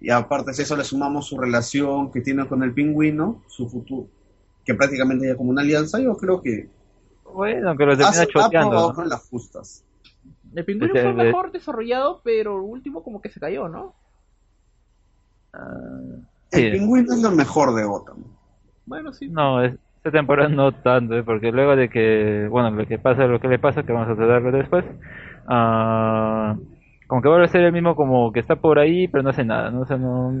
Y 0.00 0.10
aparte 0.10 0.52
de 0.52 0.62
eso 0.62 0.76
le 0.76 0.84
sumamos 0.84 1.26
su 1.26 1.38
relación 1.38 2.10
que 2.12 2.20
tiene 2.20 2.46
con 2.46 2.62
el 2.62 2.72
pingüino, 2.72 3.42
su 3.48 3.68
futuro, 3.68 4.06
que 4.64 4.74
prácticamente 4.74 5.26
ya 5.26 5.36
como 5.36 5.50
una 5.50 5.62
alianza, 5.62 5.98
yo 6.00 6.16
creo 6.16 6.40
que 6.40 6.68
Bueno, 7.34 7.76
que 7.76 7.84
lo 7.86 7.96
termina 7.96 8.26
choteando. 8.26 8.88
¿no? 8.88 8.94
con 8.94 9.08
las 9.08 9.28
justas. 9.28 9.84
El 10.54 10.64
pingüino 10.64 10.94
Ese- 10.94 11.02
fue 11.02 11.12
mejor 11.14 11.52
desarrollado, 11.52 12.20
pero 12.24 12.56
el 12.56 12.62
último 12.62 13.02
como 13.02 13.20
que 13.20 13.30
se 13.30 13.40
cayó, 13.40 13.68
¿no? 13.68 13.94
El 16.50 16.70
sí. 16.70 16.70
pingüino 16.78 17.12
es 17.14 17.22
lo 17.22 17.30
mejor 17.30 17.74
de 17.74 17.84
Gotham. 17.84 18.24
Bueno, 18.86 19.12
sí. 19.12 19.28
No, 19.28 19.62
es- 19.62 19.74
esta 19.96 20.10
temporada 20.12 20.48
no 20.48 20.72
tanto, 20.72 21.16
¿eh? 21.18 21.22
porque 21.24 21.50
luego 21.52 21.74
de 21.76 21.88
que, 21.90 22.46
bueno, 22.50 22.70
lo 22.70 22.86
que 22.86 22.98
pasa, 22.98 23.26
lo 23.26 23.40
que 23.40 23.48
le 23.48 23.58
pasa, 23.58 23.82
que 23.82 23.92
vamos 23.92 24.08
a 24.08 24.14
tratarlo 24.16 24.52
después, 24.52 24.84
ah, 25.48 26.56
como 27.08 27.20
que 27.22 27.28
vuelve 27.28 27.46
a 27.46 27.48
ser 27.48 27.62
el 27.62 27.72
mismo 27.72 27.96
como 27.96 28.30
que 28.32 28.38
está 28.38 28.54
por 28.56 28.78
ahí, 28.78 29.08
pero 29.08 29.24
no 29.24 29.30
hace 29.30 29.44
nada, 29.44 29.70
¿no? 29.72 29.80
O 29.80 29.86
sea, 29.86 29.96
no, 29.96 30.32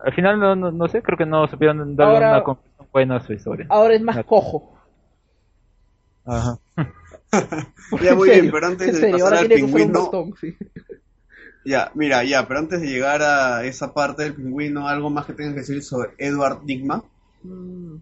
al 0.00 0.12
final 0.12 0.38
no, 0.38 0.54
no, 0.54 0.70
no 0.70 0.88
sé, 0.88 1.00
creo 1.00 1.16
que 1.16 1.24
no 1.24 1.48
supieron 1.48 1.96
darle 1.96 2.14
Ahora- 2.16 2.30
una 2.32 2.44
conclusión 2.44 2.88
buena 2.92 3.16
a 3.16 3.20
su 3.20 3.32
historia. 3.32 3.66
Ahora 3.70 3.94
es 3.94 4.02
más 4.02 4.22
cojo. 4.24 4.74
Ajá. 6.26 6.58
Ya, 8.02 8.14
muy 8.14 8.30
En 8.30 8.40
bien, 8.40 8.52
pero 8.52 8.66
antes 8.68 9.00
de 9.00 9.10
pasar 9.12 9.34
al 9.34 9.48
pingüino, 9.48 10.10
sí. 10.40 10.56
Ya, 11.64 11.90
mira, 11.94 12.24
ya, 12.24 12.48
pero 12.48 12.60
antes 12.60 12.80
de 12.80 12.86
llegar 12.86 13.20
a 13.22 13.64
esa 13.64 13.92
parte 13.92 14.22
del 14.22 14.34
pingüino, 14.34 14.88
algo 14.88 15.10
más 15.10 15.26
que 15.26 15.34
tengan 15.34 15.52
que 15.52 15.60
decir 15.60 15.82
sobre 15.82 16.10
Edward 16.16 16.64
Nigma. 16.64 17.04
Mm. 17.42 17.96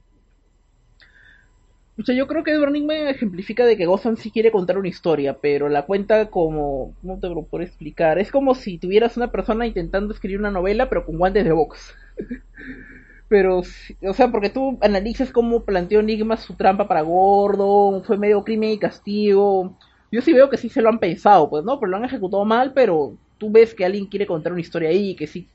O 1.99 2.03
sea, 2.05 2.15
yo 2.15 2.27
creo 2.27 2.45
que 2.45 2.51
Edward 2.53 2.73
me 2.73 3.11
ejemplifica 3.11 3.65
de 3.65 3.77
que 3.77 3.87
Gotham 3.87 4.17
sí 4.17 4.31
quiere 4.31 4.51
contar 4.51 4.77
una 4.77 4.89
historia, 4.89 5.39
pero 5.41 5.69
la 5.69 5.87
cuenta 5.87 6.29
como... 6.29 6.95
¿Cómo 7.01 7.19
te 7.19 7.29
lo 7.29 7.43
puedo 7.45 7.65
explicar? 7.65 8.19
Es 8.19 8.31
como 8.31 8.55
si 8.55 8.79
tuvieras 8.79 9.17
una 9.17 9.33
persona 9.33 9.67
intentando 9.67 10.13
escribir 10.13 10.39
una 10.39 10.51
novela, 10.51 10.91
pero 10.91 11.07
con 11.07 11.17
guantes 11.17 11.45
de 11.45 11.53
box. 11.53 11.95
pero, 13.29 13.61
o 13.61 14.13
sea, 14.13 14.31
porque 14.31 14.51
tú 14.51 14.79
analizas 14.83 15.33
cómo 15.33 15.65
planteó 15.65 16.01
Enigma 16.01 16.37
su 16.37 16.55
trampa 16.55 16.87
para 16.87 17.01
Gordon, 17.01 18.05
fue 18.05 18.19
medio 18.19 18.45
crimen 18.45 18.71
y 18.73 18.79
castigo. 18.79 19.77
Yo 20.13 20.21
sí 20.21 20.35
veo 20.35 20.51
que 20.51 20.59
sí 20.59 20.69
se 20.69 20.83
lo 20.83 20.91
han 20.91 20.99
pensado, 20.99 21.49
pues, 21.49 21.65
¿no? 21.65 21.81
Pero 21.81 21.91
lo 21.91 21.97
han 21.97 22.05
ejecutado 22.05 22.45
mal, 22.45 22.73
pero 22.75 23.17
tú 23.39 23.51
ves 23.51 23.75
que 23.75 23.85
alguien 23.87 24.07
quiere 24.07 24.27
contar 24.27 24.53
una 24.53 24.61
historia 24.61 24.91
ahí, 24.91 25.17
que 25.17 25.27
sí 25.27 25.49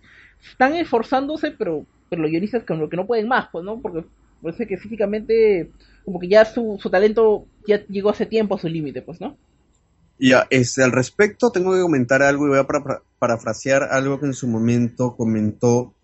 están 0.50 0.76
esforzándose, 0.76 1.52
pero, 1.52 1.86
pero 2.10 2.24
los 2.24 2.32
guionistas 2.32 2.64
como 2.64 2.90
que 2.90 2.98
no 2.98 3.06
pueden 3.06 3.28
más, 3.28 3.50
pues, 3.52 3.64
¿no? 3.64 3.80
Porque 3.80 4.06
parece 4.42 4.68
que 4.68 4.78
físicamente, 4.78 5.72
como 6.06 6.20
que 6.20 6.28
ya 6.28 6.46
su, 6.46 6.78
su 6.82 6.90
talento 6.90 7.46
ya 7.68 7.86
llegó 7.88 8.10
hace 8.10 8.26
tiempo 8.26 8.56
a 8.56 8.60
su 8.60 8.68
límite, 8.68 9.02
pues, 9.02 9.22
¿no? 9.22 9.38
Ya, 10.20 10.46
este, 10.52 10.84
al 10.84 10.92
respecto 10.92 11.52
tengo 11.52 11.74
que 11.74 11.82
comentar 11.82 12.22
algo 12.22 12.46
y 12.46 12.50
voy 12.50 12.60
a 12.60 12.68
parafrasear 13.18 13.84
algo 13.84 14.20
que 14.20 14.28
en 14.28 14.36
su 14.36 14.48
momento 14.48 15.16
comentó, 15.16 15.96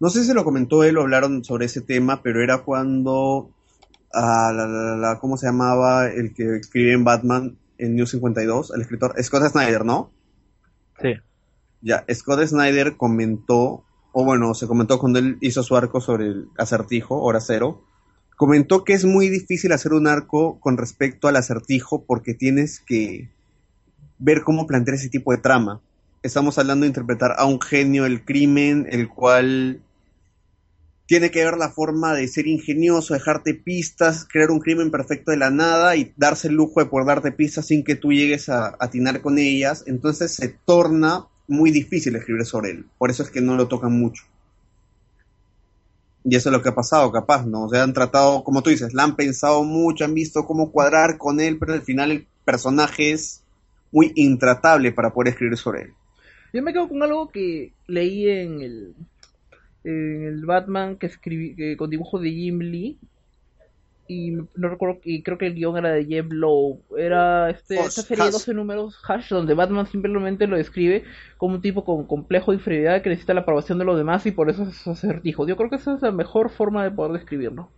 no 0.00 0.08
sé 0.08 0.24
si 0.24 0.32
lo 0.32 0.44
comentó 0.44 0.82
él 0.82 0.96
o 0.96 1.02
hablaron 1.02 1.44
sobre 1.44 1.66
ese 1.66 1.82
tema, 1.82 2.22
pero 2.22 2.42
era 2.42 2.58
cuando, 2.58 3.50
ah, 4.14 4.50
la, 4.54 4.66
la, 4.96 5.18
¿cómo 5.18 5.36
se 5.36 5.46
llamaba 5.46 6.08
el 6.08 6.32
que 6.32 6.56
escribe 6.56 6.92
en 6.92 7.04
Batman 7.04 7.58
en 7.78 7.96
New 7.96 8.06
52? 8.06 8.72
El 8.74 8.80
escritor 8.80 9.14
Scott 9.22 9.50
Snyder, 9.50 9.84
¿no? 9.84 10.10
Sí. 11.00 11.14
Ya, 11.82 12.04
Scott 12.12 12.46
Snyder 12.46 12.96
comentó, 12.96 13.84
o 14.18 14.24
bueno, 14.24 14.54
se 14.54 14.66
comentó 14.66 14.98
cuando 14.98 15.18
él 15.18 15.36
hizo 15.42 15.62
su 15.62 15.76
arco 15.76 16.00
sobre 16.00 16.24
el 16.24 16.48
acertijo, 16.56 17.20
hora 17.20 17.38
cero, 17.38 17.84
comentó 18.34 18.82
que 18.82 18.94
es 18.94 19.04
muy 19.04 19.28
difícil 19.28 19.72
hacer 19.72 19.92
un 19.92 20.06
arco 20.06 20.58
con 20.58 20.78
respecto 20.78 21.28
al 21.28 21.36
acertijo 21.36 22.02
porque 22.06 22.32
tienes 22.32 22.80
que 22.80 23.28
ver 24.18 24.40
cómo 24.40 24.66
plantear 24.66 24.94
ese 24.94 25.10
tipo 25.10 25.32
de 25.32 25.38
trama. 25.42 25.82
Estamos 26.22 26.56
hablando 26.56 26.84
de 26.84 26.88
interpretar 26.88 27.34
a 27.36 27.44
un 27.44 27.60
genio 27.60 28.04
del 28.04 28.24
crimen, 28.24 28.86
el 28.88 29.10
cual 29.10 29.82
tiene 31.04 31.30
que 31.30 31.44
ver 31.44 31.58
la 31.58 31.68
forma 31.68 32.14
de 32.14 32.26
ser 32.26 32.46
ingenioso, 32.46 33.12
dejarte 33.12 33.52
pistas, 33.52 34.24
crear 34.24 34.50
un 34.50 34.60
crimen 34.60 34.90
perfecto 34.90 35.30
de 35.30 35.36
la 35.36 35.50
nada 35.50 35.94
y 35.94 36.14
darse 36.16 36.48
el 36.48 36.54
lujo 36.54 36.80
de 36.80 36.86
poder 36.86 37.06
darte 37.06 37.32
pistas 37.32 37.66
sin 37.66 37.84
que 37.84 37.96
tú 37.96 38.14
llegues 38.14 38.48
a 38.48 38.76
atinar 38.80 39.20
con 39.20 39.38
ellas. 39.38 39.84
Entonces 39.86 40.32
se 40.32 40.48
torna 40.48 41.26
muy 41.48 41.70
difícil 41.70 42.16
escribir 42.16 42.44
sobre 42.44 42.70
él. 42.70 42.86
Por 42.98 43.10
eso 43.10 43.22
es 43.22 43.30
que 43.30 43.40
no 43.40 43.56
lo 43.56 43.68
tocan 43.68 43.92
mucho. 43.92 44.24
Y 46.24 46.34
eso 46.34 46.48
es 46.48 46.52
lo 46.52 46.60
que 46.60 46.70
ha 46.70 46.74
pasado, 46.74 47.12
capaz, 47.12 47.46
¿no? 47.46 47.64
O 47.64 47.68
sea, 47.68 47.84
han 47.84 47.92
tratado, 47.92 48.42
como 48.42 48.62
tú 48.62 48.70
dices, 48.70 48.92
la 48.94 49.04
han 49.04 49.14
pensado 49.14 49.62
mucho, 49.62 50.04
han 50.04 50.14
visto 50.14 50.44
cómo 50.44 50.72
cuadrar 50.72 51.18
con 51.18 51.38
él, 51.38 51.56
pero 51.58 51.72
al 51.72 51.82
final 51.82 52.10
el 52.10 52.26
personaje 52.44 53.12
es 53.12 53.44
muy 53.92 54.12
intratable 54.16 54.90
para 54.90 55.12
poder 55.12 55.32
escribir 55.32 55.56
sobre 55.56 55.82
él. 55.82 55.90
Yo 56.52 56.62
me 56.62 56.72
quedo 56.72 56.88
con 56.88 57.02
algo 57.02 57.28
que 57.28 57.72
leí 57.86 58.28
en 58.28 58.60
el, 58.60 58.94
en 59.84 60.24
el 60.24 60.44
Batman 60.44 60.96
que 60.96 61.06
escribí 61.06 61.76
con 61.76 61.90
dibujo 61.90 62.18
de 62.18 62.30
Jim 62.30 62.58
Lee, 62.58 62.98
y 64.08 64.32
no 64.32 64.68
recuerdo, 64.68 65.00
y 65.04 65.22
creo 65.22 65.38
que 65.38 65.46
el 65.46 65.54
guion 65.54 65.76
era 65.76 65.90
de 65.90 66.04
Jeff 66.04 66.26
Lowe. 66.30 66.80
Era 66.96 67.50
este, 67.50 67.76
esta 67.76 68.02
serie 68.02 68.24
de 68.24 68.30
12 68.30 68.54
números, 68.54 68.98
Hash, 69.06 69.30
donde 69.30 69.54
Batman 69.54 69.86
simplemente 69.86 70.46
lo 70.46 70.56
describe 70.56 71.04
como 71.36 71.56
un 71.56 71.62
tipo 71.62 71.84
con 71.84 72.06
complejo 72.06 72.50
de 72.50 72.58
inferioridad 72.58 73.02
que 73.02 73.10
necesita 73.10 73.34
la 73.34 73.40
aprobación 73.40 73.78
de 73.78 73.84
los 73.84 73.96
demás 73.96 74.26
y 74.26 74.32
por 74.32 74.50
eso 74.50 74.64
es 74.64 74.86
acertijo. 74.86 75.46
Yo 75.46 75.56
creo 75.56 75.70
que 75.70 75.76
esa 75.76 75.94
es 75.94 76.02
la 76.02 76.12
mejor 76.12 76.50
forma 76.50 76.84
de 76.84 76.90
poder 76.90 77.12
describirlo. 77.12 77.70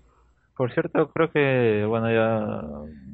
Por 0.59 0.73
cierto, 0.73 1.13
creo 1.13 1.31
que, 1.31 1.85
bueno, 1.87 2.11
ya 2.11 2.61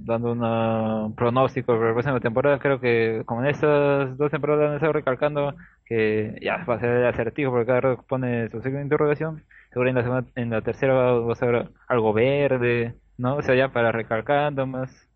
dando 0.07 0.33
un 0.33 1.15
pronóstico 1.15 1.75
para 1.75 1.89
la 1.89 1.93
próxima 1.93 2.19
temporada, 2.19 2.59
creo 2.59 2.81
que 2.81 3.23
como 3.27 3.43
en 3.43 3.51
estas 3.51 4.17
dos 4.17 4.31
temporadas 4.31 4.71
han 4.71 4.75
estado 4.77 4.95
recalcando 4.95 5.55
que 5.85 6.39
ya 6.41 6.65
va 6.65 6.77
a 6.77 6.81
ser 6.81 6.89
el 6.91 7.07
acertijo 7.07 7.51
porque 7.51 7.67
cada 7.67 7.81
vez 7.81 7.99
pone 8.09 8.49
su 8.49 8.63
signo 8.63 8.79
de 8.79 8.85
interrogación. 8.85 9.45
Seguro 9.71 9.91
en 9.91 9.95
la, 9.95 10.25
en 10.37 10.51
la 10.51 10.63
tercera 10.63 10.95
va 10.95 11.33
a 11.33 11.37
ser 11.37 11.69
algo 11.87 12.15
verde, 12.15 12.95
¿no? 13.19 13.37
O 13.37 13.43
sea, 13.43 13.55
ya 13.55 13.69
para 13.69 13.93
recalcando 13.93 14.67
más. 14.67 15.09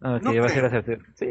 No, 0.00 0.20
que 0.20 0.40
va 0.40 0.46
a 0.46 0.48
ser 0.48 0.64
acertijo. 0.64 1.02
Sí, 1.14 1.26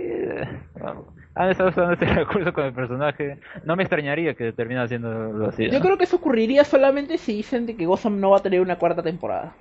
han 1.36 1.50
estado 1.50 1.70
usando 1.70 1.94
este 1.94 2.06
recurso 2.14 2.54
con 2.54 2.66
el 2.66 2.74
personaje. 2.74 3.40
No 3.66 3.76
me 3.76 3.84
extrañaría 3.84 4.34
que 4.34 4.54
termine 4.54 4.82
haciendo 4.82 5.46
así. 5.48 5.70
Yo 5.70 5.82
creo 5.82 5.98
que 5.98 6.06
eso 6.06 6.18
ocurriría 6.18 6.64
solamente 6.64 7.18
si 7.18 7.36
dicen 7.36 7.66
de 7.66 7.76
que 7.76 7.86
Gotham 7.86 8.20
no 8.20 8.32
va 8.32 8.38
a 8.38 8.42
tener 8.42 8.62
una 8.62 8.78
cuarta 8.78 9.04
temporada. 9.04 9.56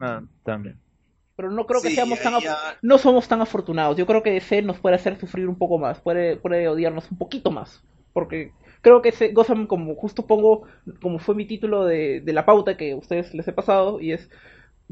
Ah, 0.00 0.22
también. 0.44 0.80
Pero 1.36 1.50
no 1.50 1.64
creo 1.66 1.80
que 1.80 1.90
seamos 1.90 2.20
tan 2.20 2.34
no 2.82 2.98
somos 2.98 3.28
tan 3.28 3.40
afortunados. 3.40 3.96
Yo 3.96 4.06
creo 4.06 4.22
que 4.22 4.32
DC 4.32 4.62
nos 4.62 4.78
puede 4.78 4.96
hacer 4.96 5.18
sufrir 5.18 5.48
un 5.48 5.56
poco 5.56 5.78
más, 5.78 6.00
puede 6.00 6.36
puede 6.36 6.68
odiarnos 6.68 7.10
un 7.10 7.18
poquito 7.18 7.50
más, 7.50 7.82
porque 8.12 8.52
creo 8.82 9.00
que 9.00 9.10
ese 9.10 9.32
Gotham 9.32 9.66
como 9.66 9.94
justo 9.94 10.26
pongo 10.26 10.64
como 11.00 11.18
fue 11.18 11.34
mi 11.34 11.46
título 11.46 11.84
de, 11.84 12.20
de 12.20 12.32
la 12.32 12.44
pauta 12.44 12.76
que 12.76 12.92
a 12.92 12.96
ustedes 12.96 13.32
les 13.32 13.48
he 13.48 13.52
pasado 13.52 14.00
y 14.00 14.12
es 14.12 14.28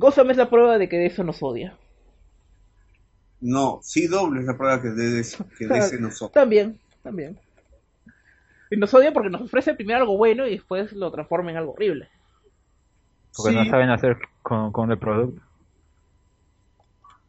Gotham 0.00 0.30
es 0.30 0.38
la 0.38 0.48
prueba 0.48 0.78
de 0.78 0.88
que 0.88 0.96
DC 0.96 1.22
nos 1.24 1.42
odia. 1.42 1.76
No, 3.38 3.80
sí 3.82 4.06
doble 4.06 4.40
es 4.40 4.46
la 4.46 4.56
prueba 4.56 4.80
que 4.80 4.88
DC, 4.88 5.44
que 5.58 5.98
nos 5.98 6.22
odia. 6.22 6.32
También, 6.32 6.80
también. 7.02 7.38
Y 8.70 8.78
nos 8.78 8.94
odia 8.94 9.12
porque 9.12 9.28
nos 9.28 9.42
ofrece 9.42 9.74
primero 9.74 10.00
algo 10.00 10.16
bueno 10.16 10.46
y 10.46 10.52
después 10.52 10.92
lo 10.92 11.12
transforma 11.12 11.50
en 11.50 11.58
algo 11.58 11.72
horrible. 11.72 12.08
Porque 13.36 13.54
no 13.54 13.66
saben 13.66 13.90
hacer 13.90 14.16
con, 14.42 14.90
el 14.90 14.98
producto. 14.98 15.42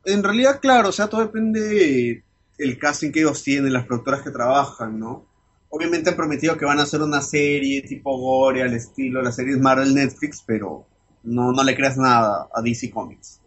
En 0.05 0.23
realidad, 0.23 0.61
claro, 0.61 0.89
o 0.89 0.91
sea, 0.93 1.09
todo 1.09 1.21
depende 1.21 2.23
del 2.57 2.79
casting 2.79 3.11
que 3.11 3.19
ellos 3.19 3.43
tienen, 3.43 3.73
las 3.73 3.85
productoras 3.85 4.21
que 4.21 4.31
trabajan, 4.31 4.97
¿no? 4.97 5.25
Obviamente 5.67 6.09
han 6.09 6.15
prometido 6.15 6.57
que 6.57 6.65
van 6.65 6.79
a 6.79 6.83
hacer 6.83 7.01
una 7.01 7.21
serie 7.21 7.81
tipo 7.81 8.17
gore 8.17 8.63
al 8.63 8.73
estilo 8.73 9.19
de 9.19 9.25
las 9.25 9.35
series 9.35 9.59
Marvel 9.59 9.93
Netflix, 9.93 10.41
pero 10.45 10.87
no, 11.23 11.51
no 11.51 11.63
le 11.63 11.75
creas 11.75 11.97
nada 11.97 12.47
a 12.53 12.61
DC 12.61 12.89
Comics. 12.91 13.41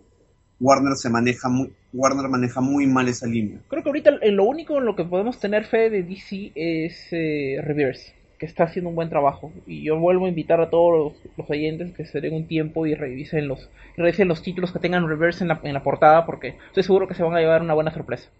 Warner 0.60 0.96
se 0.96 1.10
maneja 1.10 1.48
muy, 1.48 1.72
Warner 1.92 2.28
maneja 2.28 2.60
muy 2.60 2.86
mal 2.86 3.08
esa 3.08 3.26
línea. 3.26 3.60
Creo 3.68 3.82
que 3.82 3.88
ahorita 3.88 4.12
lo 4.30 4.44
único 4.44 4.78
en 4.78 4.84
lo 4.84 4.96
que 4.96 5.04
podemos 5.04 5.38
tener 5.38 5.64
fe 5.64 5.90
de 5.90 6.02
DC 6.02 6.52
es 6.54 7.08
eh, 7.10 7.60
Reverse 7.62 8.14
que 8.38 8.46
está 8.46 8.64
haciendo 8.64 8.90
un 8.90 8.96
buen 8.96 9.10
trabajo. 9.10 9.52
Y 9.66 9.84
yo 9.84 9.98
vuelvo 9.98 10.26
a 10.26 10.28
invitar 10.28 10.60
a 10.60 10.70
todos 10.70 11.14
los, 11.36 11.50
oyentes 11.50 11.92
que 11.92 12.04
se 12.04 12.20
den 12.20 12.34
un 12.34 12.46
tiempo 12.46 12.86
y 12.86 12.94
revisen 12.94 13.48
los, 13.48 13.70
revisen 13.96 14.28
los 14.28 14.42
títulos 14.42 14.72
que 14.72 14.78
tengan 14.78 15.06
reverse 15.06 15.44
en 15.44 15.48
la, 15.48 15.60
en 15.62 15.72
la 15.72 15.82
portada, 15.82 16.26
porque 16.26 16.56
estoy 16.66 16.82
seguro 16.82 17.06
que 17.06 17.14
se 17.14 17.22
van 17.22 17.36
a 17.36 17.40
llevar 17.40 17.62
una 17.62 17.74
buena 17.74 17.92
sorpresa. 17.92 18.30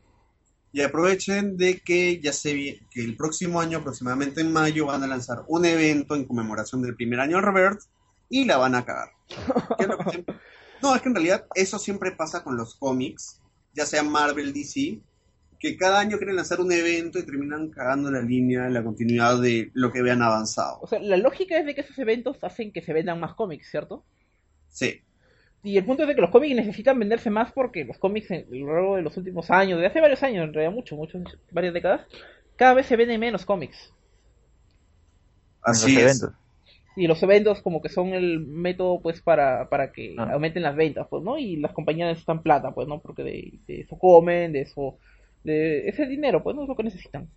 Y 0.73 0.81
aprovechen 0.81 1.57
de 1.57 1.79
que 1.79 2.21
ya 2.21 2.33
se 2.33 2.81
que 2.91 3.05
el 3.05 3.17
próximo 3.17 3.61
año, 3.61 3.79
aproximadamente 3.79 4.41
en 4.41 4.53
mayo, 4.53 4.87
van 4.87 5.05
a 5.05 5.07
lanzar 5.07 5.45
un 5.47 5.65
evento 5.65 6.17
en 6.17 6.25
conmemoración 6.25 6.83
del 6.83 6.97
primer 6.97 7.21
año 7.21 7.37
de 7.37 7.43
Reverse 7.43 7.89
y 8.35 8.45
la 8.47 8.57
van 8.57 8.75
a 8.75 8.85
cagar. 8.85 9.11
no, 10.83 10.97
es 10.97 11.03
que 11.03 11.09
en 11.09 11.15
realidad 11.15 11.47
eso 11.55 11.79
siempre 11.79 12.11
pasa 12.11 12.43
con 12.43 12.57
los 12.57 12.75
cómics, 12.75 13.41
ya 13.75 13.87
sea 13.87 14.03
Marvel, 14.03 14.53
DC, 14.53 14.99
que 15.61 15.77
cada 15.77 16.01
año 16.01 16.17
quieren 16.17 16.35
lanzar 16.35 16.61
un 16.61 16.73
evento 16.73 17.21
y 17.21 17.23
terminan 17.25 17.71
cagando 17.71 18.11
la 18.11 18.23
línea, 18.23 18.69
la 18.69 18.83
continuidad 18.83 19.41
de 19.41 19.71
lo 19.75 19.93
que 19.93 20.03
vean 20.03 20.21
avanzado. 20.21 20.81
O 20.83 20.89
sea, 20.89 20.99
la 20.99 21.17
lógica 21.17 21.57
es 21.57 21.65
de 21.65 21.77
que 21.77 21.83
esos 21.83 21.97
eventos 21.97 22.43
hacen 22.43 22.73
que 22.73 22.83
se 22.83 22.93
vendan 22.93 23.21
más 23.21 23.35
cómics, 23.35 23.71
¿cierto? 23.71 24.05
Sí. 24.69 25.01
Y 25.63 25.79
el 25.79 25.85
punto 25.85 26.03
es 26.03 26.09
de 26.09 26.17
que 26.17 26.21
los 26.21 26.33
cómics 26.33 26.57
necesitan 26.57 26.99
venderse 26.99 27.31
más 27.31 27.53
porque 27.53 27.85
los 27.85 27.99
cómics 27.99 28.33
a 28.33 28.43
lo 28.51 28.67
largo 28.67 28.97
de 28.97 29.03
los 29.03 29.17
últimos 29.17 29.49
años, 29.53 29.79
de 29.79 29.87
hace 29.87 30.01
varios 30.01 30.25
años, 30.25 30.49
en 30.49 30.53
realidad 30.53 30.75
mucho, 30.75 30.97
muchos, 30.97 31.23
varias 31.53 31.73
décadas, 31.73 32.01
cada 32.57 32.75
vez 32.75 32.87
se 32.87 32.97
venden 32.97 33.21
menos 33.21 33.45
cómics. 33.45 33.93
Así 35.63 35.97
es. 36.01 36.27
Y 36.97 37.07
los 37.07 37.23
eventos 37.23 37.61
como 37.61 37.83
que 37.83 37.89
son 37.89 38.09
el 38.09 38.41
método 38.41 39.01
pues 39.01 39.21
para, 39.21 39.69
para 39.69 39.93
que 39.93 40.15
ah. 40.19 40.31
aumenten 40.33 40.63
las 40.63 40.77
ventas, 40.77 41.07
pues, 41.11 41.23
¿no? 41.23 41.39
Y 41.39 41.57
las 41.57 41.73
compañías 41.73 42.09
necesitan 42.09 42.43
plata, 42.43 42.73
pues, 42.73 42.87
¿no? 42.87 43.01
Porque 43.01 43.23
de 43.23 43.81
eso 43.81 43.99
comen, 43.99 44.53
de 44.53 44.63
eso 44.63 44.99
de 45.45 45.89
ese 45.89 46.07
dinero, 46.07 46.43
pues 46.43 46.57
no 46.57 46.63
es 46.63 46.69
lo 46.69 46.75
que 46.75 46.83
necesitan. 46.83 47.29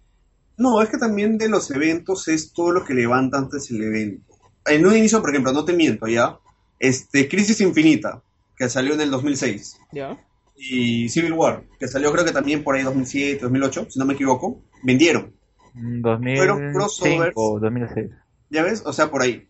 No, 0.57 0.81
es 0.81 0.89
que 0.89 0.97
también 0.97 1.37
de 1.37 1.49
los 1.49 1.69
eventos 1.69 2.27
es 2.29 2.51
todo 2.51 2.71
lo 2.71 2.83
que 2.83 2.95
levanta 2.95 3.37
antes 3.37 3.69
el 3.69 3.83
evento. 3.83 4.33
En 4.65 4.85
un 4.85 4.95
inicio, 4.95 5.21
por 5.21 5.29
ejemplo, 5.29 5.51
no 5.51 5.65
te 5.65 5.73
miento, 5.73 6.07
¿ya? 6.07 6.39
Este, 6.79 7.27
Crisis 7.27 7.61
Infinita, 7.61 8.23
que 8.57 8.67
salió 8.69 8.95
en 8.95 9.01
el 9.01 9.11
2006. 9.11 9.79
¿Ya? 9.91 10.17
Y 10.55 11.09
Civil 11.09 11.33
War, 11.33 11.63
que 11.79 11.87
salió 11.87 12.11
creo 12.11 12.25
que 12.25 12.31
también 12.31 12.63
por 12.63 12.75
ahí 12.75 12.81
2007, 12.81 13.41
2008, 13.43 13.87
si 13.89 13.99
no 13.99 14.05
me 14.05 14.15
equivoco, 14.15 14.63
vendieron. 14.83 15.33
2005 15.75 16.37
Fueron 16.37 16.73
crossovers. 16.73 17.35
2006. 17.35 18.09
¿Ya 18.49 18.63
ves? 18.63 18.83
O 18.85 18.93
sea, 18.93 19.09
por 19.11 19.21
ahí. 19.21 19.47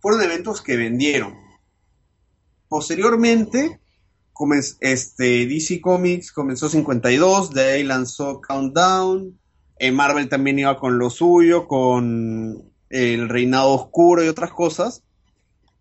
Fueron 0.00 0.22
eventos 0.22 0.60
que 0.60 0.76
vendieron. 0.76 1.34
Posteriormente, 2.68 3.80
este, 4.80 5.46
DC 5.46 5.80
Comics 5.80 6.32
comenzó 6.32 6.68
52, 6.68 7.52
de 7.52 7.72
ahí 7.72 7.84
lanzó 7.84 8.40
Countdown, 8.40 9.38
eh, 9.78 9.92
Marvel 9.92 10.28
también 10.28 10.58
iba 10.58 10.78
con 10.78 10.98
lo 10.98 11.10
suyo, 11.10 11.66
con 11.66 12.72
el 12.90 13.28
Reinado 13.28 13.70
Oscuro 13.70 14.24
y 14.24 14.28
otras 14.28 14.52
cosas, 14.52 15.02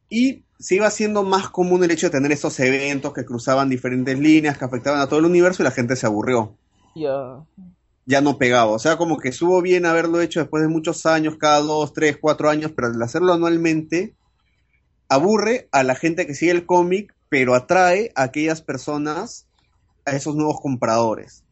y 0.10 0.44
se 0.60 0.76
iba 0.76 0.88
haciendo 0.88 1.24
más 1.24 1.50
común 1.50 1.84
el 1.84 1.92
hecho 1.92 2.08
de 2.08 2.12
tener 2.12 2.32
estos 2.32 2.60
eventos 2.60 3.14
que 3.14 3.26
cruzaban 3.26 3.70
diferentes 3.70 4.18
líneas, 4.18 4.58
que 4.58 4.66
afectaban 4.66 5.02
a 5.02 5.08
todo 5.08 5.20
el 5.20 5.26
universo 5.26 5.62
y 5.62 5.66
la 5.66 5.72
gente 5.72 5.96
se 5.96 6.06
aburrió. 6.06 6.56
Ya. 6.96 7.44
Ya 8.06 8.22
no 8.22 8.38
pegaba. 8.38 8.72
O 8.72 8.80
sea, 8.80 8.98
como 8.98 9.18
que 9.18 9.30
estuvo 9.30 9.62
bien 9.62 9.86
haberlo 9.86 10.22
hecho 10.22 10.42
después 10.42 10.62
de 10.64 10.70
muchos 10.70 11.06
años, 11.06 11.38
cada 11.38 11.60
dos, 11.60 11.94
tres, 11.94 12.18
cuatro 12.20 12.50
años, 12.50 12.72
pero 12.76 12.90
al 12.90 13.02
hacerlo 13.02 13.34
anualmente, 13.34 14.14
aburre 15.08 15.70
a 15.72 15.84
la 15.84 15.96
gente 15.96 16.28
que 16.28 16.36
sigue 16.36 16.52
el 16.52 16.66
cómic, 16.66 17.14
pero 17.30 17.56
atrae 17.56 18.12
a 18.16 18.24
aquellas 18.24 18.62
personas, 18.62 19.48
a 20.06 20.12
esos 20.16 20.36
nuevos 20.36 20.60
compradores. 20.62 21.44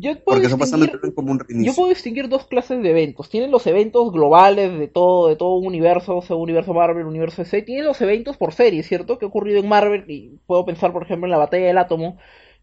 Yo 0.00 0.12
puedo, 0.22 0.40
Porque 0.40 0.46
distinguir, 0.46 1.14
como 1.14 1.32
un 1.32 1.40
yo 1.48 1.74
puedo 1.74 1.88
distinguir 1.88 2.28
dos 2.28 2.46
clases 2.46 2.80
de 2.80 2.90
eventos. 2.90 3.28
Tienen 3.28 3.50
los 3.50 3.66
eventos 3.66 4.12
globales 4.12 4.78
de 4.78 4.86
todo, 4.86 5.28
de 5.28 5.34
todo 5.34 5.56
un 5.56 5.66
universo, 5.66 6.22
sea 6.22 6.36
universo 6.36 6.72
Marvel, 6.72 7.04
universo 7.04 7.42
DC. 7.42 7.62
Tienen 7.62 7.84
los 7.84 8.00
eventos 8.00 8.36
por 8.36 8.52
serie, 8.52 8.84
¿cierto? 8.84 9.18
Que 9.18 9.24
ha 9.24 9.28
ocurrido 9.28 9.58
en 9.58 9.68
Marvel. 9.68 10.04
Y 10.08 10.38
puedo 10.46 10.64
pensar, 10.64 10.92
por 10.92 11.02
ejemplo, 11.02 11.26
en 11.26 11.32
la 11.32 11.38
batalla 11.38 11.66
del 11.66 11.78
átomo, 11.78 12.16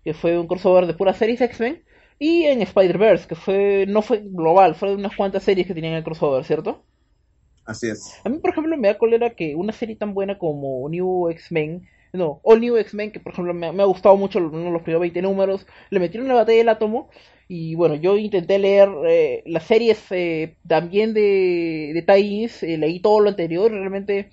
que 0.06 0.14
fue 0.14 0.40
un 0.40 0.48
crossover 0.48 0.88
de 0.88 0.94
puras 0.94 1.18
series 1.18 1.42
X-Men. 1.42 1.84
Y 2.20 2.44
en 2.46 2.62
Spider-Verse, 2.62 3.26
que 3.28 3.36
fue 3.36 3.86
no 3.88 4.02
fue 4.02 4.20
global, 4.26 4.76
fue 4.76 4.90
de 4.90 4.96
unas 4.96 5.16
cuantas 5.16 5.44
series 5.44 5.66
que 5.68 5.74
tenían 5.74 5.94
el 5.94 6.04
crossover, 6.04 6.44
¿cierto? 6.44 6.86
Así 7.66 7.88
es. 7.90 8.16
A 8.24 8.30
mí, 8.30 8.40
por 8.40 8.52
ejemplo, 8.52 8.76
me 8.78 8.88
da 8.88 8.98
cólera 8.98 9.36
que 9.36 9.56
una 9.56 9.72
serie 9.74 9.96
tan 9.96 10.14
buena 10.14 10.38
como 10.38 10.88
New 10.90 11.30
X-Men, 11.30 11.88
no, 12.14 12.40
All 12.44 12.60
New 12.62 12.78
X-Men, 12.78 13.12
que 13.12 13.20
por 13.20 13.34
ejemplo 13.34 13.54
me, 13.54 13.72
me 13.72 13.84
ha 13.84 13.86
gustado 13.86 14.16
mucho 14.18 14.40
de 14.40 14.46
los 14.72 14.82
primeros 14.82 15.02
20 15.02 15.22
números, 15.22 15.66
le 15.90 16.00
metieron 16.00 16.28
la 16.28 16.34
batalla 16.36 16.58
del 16.60 16.70
átomo. 16.70 17.10
Y 17.48 17.76
bueno, 17.76 17.96
yo 17.96 18.18
intenté 18.18 18.58
leer 18.58 18.90
eh, 19.08 19.44
las 19.46 19.64
series 19.66 20.04
eh, 20.12 20.58
también 20.68 21.14
de, 21.14 21.92
de 21.94 22.02
tie-ins, 22.04 22.64
eh, 22.64 22.78
leí 22.78 23.00
todo 23.02 23.20
lo 23.20 23.30
anterior, 23.30 23.72
y 23.72 23.76
realmente 23.78 24.30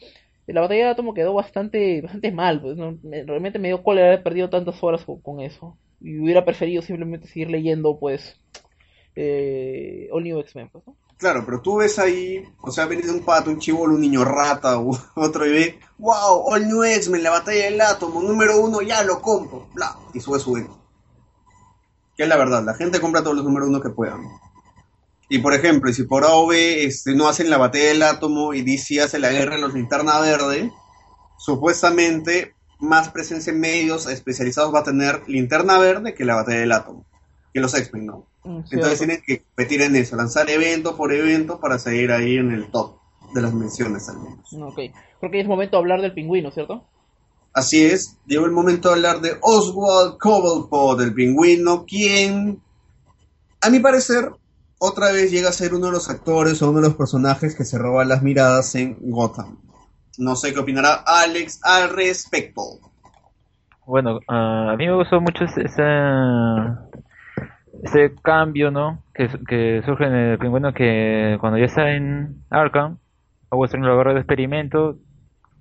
la 0.47 0.63
batalla 0.63 0.81
del 0.85 0.93
átomo 0.93 1.13
quedó 1.15 1.35
bastante, 1.35 2.01
bastante 2.01 2.33
mal, 2.33 2.61
pues, 2.63 2.77
¿no? 2.77 2.99
Me- 3.03 3.25
realmente 3.25 3.59
me 3.59 3.69
dio 3.69 3.83
cólera 3.83 4.09
haber 4.09 4.23
perdido 4.23 4.49
tantas 4.51 4.83
horas 4.83 5.05
con, 5.05 5.21
con 5.21 5.41
eso. 5.41 5.79
Y 6.03 6.19
hubiera 6.19 6.45
preferido 6.45 6.83
simplemente 6.83 7.29
seguir 7.29 7.51
leyendo, 7.51 7.99
pues, 7.99 8.37
eh, 9.15 10.09
All 10.13 10.25
New 10.25 10.41
X-Men, 10.41 10.69
pues, 10.71 10.87
¿no? 10.87 10.97
Claro, 11.23 11.45
pero 11.47 11.61
tú 11.61 11.77
ves 11.77 12.01
ahí, 12.01 12.45
o 12.61 12.73
sea, 12.73 12.87
venir 12.87 13.09
un 13.09 13.21
pato, 13.21 13.51
un 13.51 13.61
chivolo, 13.61 13.95
un 13.95 14.01
niño 14.01 14.25
rata, 14.25 14.79
u 14.81 14.99
otro 15.15 15.47
y 15.47 15.53
ve, 15.53 15.79
wow, 15.99 16.43
All 16.47 16.67
New 16.67 16.83
X-Men, 16.83 17.23
la 17.23 17.31
batalla 17.31 17.65
del 17.65 17.81
átomo, 17.81 18.21
número 18.21 18.61
uno, 18.61 18.83
ya 18.83 19.05
lo 19.05 19.23
compro, 19.23 19.69
bla, 19.73 19.97
y 20.13 20.21
sube 20.21 20.41
su 20.41 20.57
ego. 20.57 20.79
Que 22.17 22.25
es 22.25 22.29
la 22.29 22.37
verdad, 22.37 22.65
la 22.65 22.75
gente 22.75 23.01
compra 23.01 23.23
todos 23.23 23.37
los 23.37 23.45
números 23.45 23.69
uno 23.69 23.81
que 23.81 23.91
puedan. 23.91 24.23
Y 25.29 25.39
por 25.39 25.55
ejemplo, 25.55 25.93
si 25.93 26.03
por 26.03 26.25
A 26.25 26.33
este, 26.55 27.15
no 27.15 27.29
hacen 27.29 27.49
la 27.49 27.57
batalla 27.57 27.87
del 27.87 28.03
átomo 28.03 28.53
y 28.53 28.63
DC 28.63 29.01
hace 29.01 29.19
la 29.19 29.31
guerra 29.31 29.55
de 29.55 29.63
los 29.63 29.75
linterna 29.75 30.21
verde, 30.21 30.71
supuestamente 31.39 32.55
más 32.83 33.11
presencia 33.11 33.53
en 33.53 33.61
medios 33.61 34.09
especializados 34.09 34.75
va 34.75 34.81
a 34.81 34.85
tener 34.85 35.23
linterna 35.29 35.79
verde 35.79 36.15
que 36.15 36.25
la 36.25 36.35
batalla 36.35 36.59
del 36.59 36.73
átomo, 36.73 37.07
que 37.55 37.61
los 37.61 37.73
X-Men, 37.75 38.07
¿no? 38.07 38.27
Mm, 38.43 38.61
Entonces 38.73 38.99
tienen 38.99 39.23
que 39.25 39.43
competir 39.43 39.83
en 39.83 39.95
eso, 39.95 40.17
lanzar 40.17 40.51
evento 40.51 40.97
por 40.97 41.13
evento 41.13 41.61
para 41.61 41.79
seguir 41.79 42.11
ahí 42.11 42.37
en 42.37 42.51
el 42.51 42.71
top 42.73 42.97
de 43.35 43.41
las 43.41 43.55
menciones 43.55 44.09
al 44.09 44.19
menos. 44.19 44.53
Ok, 44.53 44.81
creo 45.21 45.31
que 45.31 45.41
es 45.41 45.47
momento 45.47 45.77
de 45.77 45.81
hablar 45.81 46.03
del 46.03 46.13
pingüino, 46.13 46.51
¿cierto? 46.51 46.85
Así 47.55 47.85
es, 47.85 48.19
llegó 48.27 48.47
el 48.47 48.53
momento 48.53 48.89
de 48.89 48.95
hablar 48.97 49.21
de 49.21 49.37
Oswald 49.41 50.19
Cobblepot, 50.19 51.01
el 51.03 51.15
pingüino, 51.15 51.85
quien, 51.87 52.61
a 53.61 53.71
mi 53.71 53.79
parecer, 53.79 54.33
otra 54.79 55.13
vez 55.13 55.31
llega 55.31 55.51
a 55.51 55.53
ser 55.53 55.73
uno 55.73 55.87
de 55.87 55.93
los 55.93 56.11
actores 56.11 56.61
o 56.61 56.71
uno 56.71 56.81
de 56.81 56.89
los 56.89 56.97
personajes 56.97 57.55
que 57.55 57.65
se 57.65 57.79
roban 57.79 58.09
las 58.09 58.25
miradas 58.25 58.75
en 58.75 58.97
Gotham. 59.01 59.59
No 60.19 60.37
sé 60.37 60.53
qué 60.53 60.61
opinará 60.61 61.03
Alex 61.07 61.61
al 61.65 61.95
respecto. 61.95 62.63
Bueno, 63.87 64.21
ah, 64.29 64.71
a 64.73 64.77
mí 64.77 64.87
me 64.87 64.95
gustó 64.95 65.21
mucho 65.21 65.45
ese, 65.45 65.65
ese, 67.83 68.15
cambio, 68.23 68.71
¿no? 68.71 69.03
Que, 69.15 69.29
que 69.49 69.83
surge 69.85 70.05
en 70.05 70.15
el 70.15 70.39
pingüino 70.39 70.73
que 70.73 71.37
cuando 71.41 71.59
ya 71.59 71.65
está 71.65 71.91
en 71.91 72.43
Arkham, 72.51 72.99
Western 73.51 73.85
lo 73.85 73.93
agarra 73.93 74.15
de 74.15 74.21
experimento, 74.21 74.99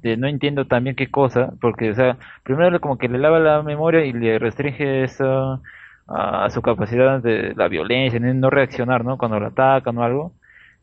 de 0.01 0.17
no 0.17 0.27
entiendo 0.27 0.65
también 0.65 0.95
qué 0.95 1.09
cosa, 1.09 1.53
porque, 1.59 1.91
o 1.91 1.95
sea, 1.95 2.17
primero 2.43 2.79
como 2.79 2.97
que 2.97 3.07
le 3.07 3.19
lava 3.19 3.39
la 3.39 3.63
memoria 3.63 4.05
y 4.05 4.13
le 4.13 4.39
restringe 4.39 5.03
esa, 5.03 5.59
a 6.07 6.49
su 6.49 6.61
capacidad 6.61 7.21
de 7.21 7.53
la 7.55 7.67
violencia, 7.67 8.19
de 8.19 8.33
no 8.33 8.49
reaccionar, 8.49 9.05
¿no? 9.05 9.17
Cuando 9.17 9.39
lo 9.39 9.47
atacan 9.47 9.97
o 9.97 10.03
algo. 10.03 10.33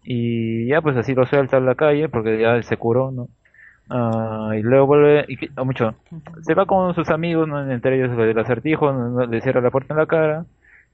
Y 0.02 0.66
ya 0.68 0.80
pues 0.80 0.96
así 0.96 1.14
lo 1.14 1.26
suelta 1.26 1.58
a 1.58 1.60
la 1.60 1.74
calle 1.74 2.08
porque 2.08 2.40
ya 2.40 2.62
se 2.62 2.76
curó, 2.76 3.10
¿no? 3.10 3.28
Ah, 3.90 4.50
y 4.56 4.62
luego 4.62 4.86
vuelve, 4.86 5.24
y 5.28 5.38
o 5.58 5.64
mucho, 5.64 5.94
se 6.42 6.54
va 6.54 6.66
con 6.66 6.94
sus 6.94 7.08
amigos, 7.10 7.48
¿no? 7.48 7.70
entre 7.70 7.96
ellos 7.96 8.18
el 8.18 8.38
acertijo, 8.38 8.92
le 9.26 9.40
cierra 9.40 9.60
la 9.62 9.70
puerta 9.70 9.94
en 9.94 9.98
la 10.00 10.06
cara, 10.06 10.44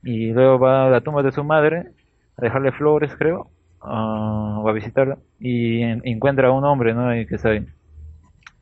y 0.02 0.32
luego 0.32 0.58
va 0.60 0.86
a 0.86 0.90
la 0.90 1.00
tumba 1.00 1.22
de 1.22 1.32
su 1.32 1.42
madre, 1.42 1.88
a 2.36 2.42
dejarle 2.42 2.70
flores, 2.72 3.14
creo, 3.18 3.50
ah, 3.82 4.60
o 4.62 4.68
a 4.68 4.72
visitarla, 4.72 5.18
y 5.40 5.82
en- 5.82 6.02
encuentra 6.04 6.48
a 6.48 6.52
un 6.52 6.64
hombre, 6.64 6.94
¿no? 6.94 7.14
Y 7.16 7.26
que 7.26 7.34
está 7.34 7.50
ahí. 7.50 7.66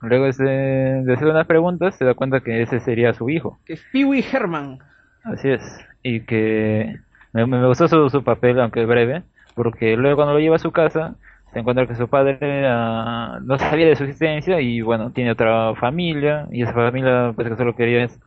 Luego 0.00 0.26
este, 0.26 0.44
de 0.44 1.12
hacer 1.14 1.28
unas 1.28 1.46
preguntas, 1.46 1.94
se 1.96 2.04
da 2.04 2.14
cuenta 2.14 2.40
que 2.40 2.62
ese 2.62 2.80
sería 2.80 3.12
su 3.14 3.30
hijo. 3.30 3.60
Que 3.66 3.74
es 3.74 3.82
Pee 3.92 4.04
Wee 4.04 4.24
Herman. 4.32 4.78
Así 5.24 5.48
es. 5.50 5.62
Y 6.02 6.20
que 6.26 6.96
me, 7.32 7.46
me 7.46 7.66
gustó 7.68 7.86
su, 7.86 8.10
su 8.10 8.24
papel, 8.24 8.58
aunque 8.60 8.84
breve, 8.84 9.22
porque 9.54 9.96
luego 9.96 10.16
cuando 10.16 10.32
lo 10.34 10.40
lleva 10.40 10.56
a 10.56 10.58
su 10.58 10.72
casa, 10.72 11.14
se 11.52 11.58
encuentra 11.60 11.86
que 11.86 11.94
su 11.94 12.08
padre 12.08 12.38
ah, 12.66 13.38
no 13.42 13.58
sabía 13.58 13.86
de 13.86 13.96
su 13.96 14.04
existencia 14.04 14.60
y 14.60 14.80
bueno, 14.80 15.10
tiene 15.12 15.32
otra 15.32 15.74
familia 15.76 16.46
y 16.50 16.62
esa 16.62 16.72
familia 16.72 17.32
pues 17.34 17.48
que 17.48 17.56
solo 17.56 17.74
quería 17.76 18.04
es, 18.04 18.18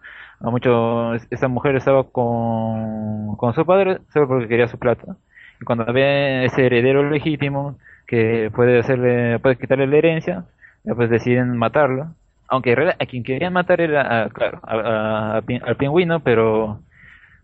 mucho, 0.42 1.14
es- 1.16 1.28
esa 1.32 1.48
mujer 1.48 1.76
estaba 1.76 2.04
con, 2.12 3.36
con 3.38 3.54
su 3.54 3.66
padre 3.66 4.00
solo 4.14 4.28
porque 4.28 4.48
quería 4.48 4.68
su 4.68 4.78
plata. 4.80 5.16
Y 5.62 5.66
cuando 5.66 5.86
ve 5.94 6.46
ese 6.46 6.66
heredero 6.66 7.10
legítimo 7.10 7.78
que 8.08 8.52
puede 8.54 8.80
hacerle, 8.80 9.40
puede 9.40 9.58
quitarle 9.58 9.88
la 9.88 9.98
herencia, 9.98 10.46
ya 10.84 10.94
pues 10.96 11.10
deciden 11.10 11.58
matarlo. 11.58 12.14
Aunque 12.48 12.74
a 13.00 13.06
quien 13.08 13.24
querían 13.24 13.54
matar 13.54 13.82
era, 13.82 14.26
a- 14.26 14.30
claro, 14.30 14.60
a- 14.64 15.38
a- 15.38 15.44
al 15.64 15.76
pingüino, 15.78 16.20
pero 16.22 16.80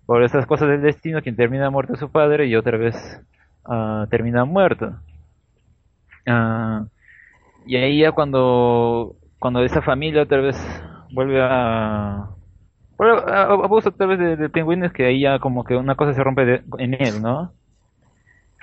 por 0.05 0.23
esas 0.23 0.45
cosas 0.45 0.69
del 0.69 0.82
destino, 0.82 1.21
quien 1.21 1.36
termina 1.36 1.69
muerto 1.69 1.93
es 1.93 1.99
su 1.99 2.11
padre 2.11 2.47
y 2.47 2.55
otra 2.55 2.77
vez 2.77 2.95
ah, 3.65 4.07
termina 4.09 4.45
muerto. 4.45 4.93
Ah, 6.28 6.86
y 7.65 7.78
ahí 7.78 7.99
ya 8.01 8.11
cuando, 8.13 9.17
cuando 9.39 9.63
esa 9.63 9.82
familia 9.82 10.24
otra 10.24 10.41
vez 10.41 10.57
vuelve 11.13 11.41
a... 11.43 12.30
vuelve 12.97 13.22
a, 13.34 13.53
otra 13.55 14.07
vez 14.07 14.19
de- 14.19 14.38
del 14.38 14.51
pingüino, 14.51 14.86
es 14.88 14.93
que 14.93 15.05
ahí 15.07 15.22
ya 15.22 15.39
como 15.39 15.63
que 15.65 15.76
una 15.76 15.95
cosa 15.95 16.13
se 16.13 16.24
rompe 16.24 16.45
de- 16.45 16.63
en 16.80 16.95
él, 17.01 17.22
¿no? 17.22 17.55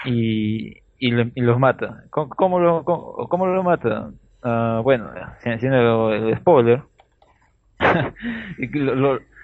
Y, 0.05 0.83
y, 0.99 1.11
le- 1.11 1.33
y 1.35 1.41
los 1.43 1.59
mata. 1.59 2.05
¿Cómo, 2.11 2.29
cómo 2.31 2.61
lo, 2.61 2.85
cómo, 2.85 3.47
lo 3.47 3.63
mata? 3.63 4.13
Ah, 4.43 4.81
bueno, 4.85 5.11
sin 5.43 5.53
haciendo 5.53 6.13
el 6.13 6.37
spoiler. 6.39 6.85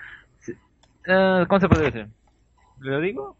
Ah, 1.06 1.44
¿Cómo 1.48 1.60
se 1.60 1.68
puede 1.68 1.84
decir? 1.90 2.08
¿Lo 2.78 3.00
digo? 3.00 3.38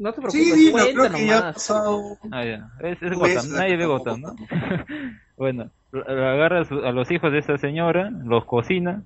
No 0.00 0.12
te 0.12 0.20
preocupes, 0.22 0.54
Sí, 0.54 0.70
cuenta 0.72 0.92
creo 0.92 1.10
que 1.12 1.26
ya 1.26 1.52
pasado. 1.52 2.02
Ah, 2.32 2.44
ya. 2.44 2.70
Es, 2.80 3.02
es 3.02 3.12
Gotham, 3.12 3.50
nadie 3.52 3.76
ve 3.76 3.86
Gotham, 3.86 4.20
¿no? 4.22 4.34
bueno, 5.36 5.70
agarra 6.06 6.60
a, 6.60 6.64
su- 6.64 6.84
a 6.84 6.90
los 6.92 7.10
hijos 7.10 7.30
de 7.30 7.38
esa 7.38 7.58
señora, 7.58 8.10
los 8.24 8.44
cocina. 8.46 9.02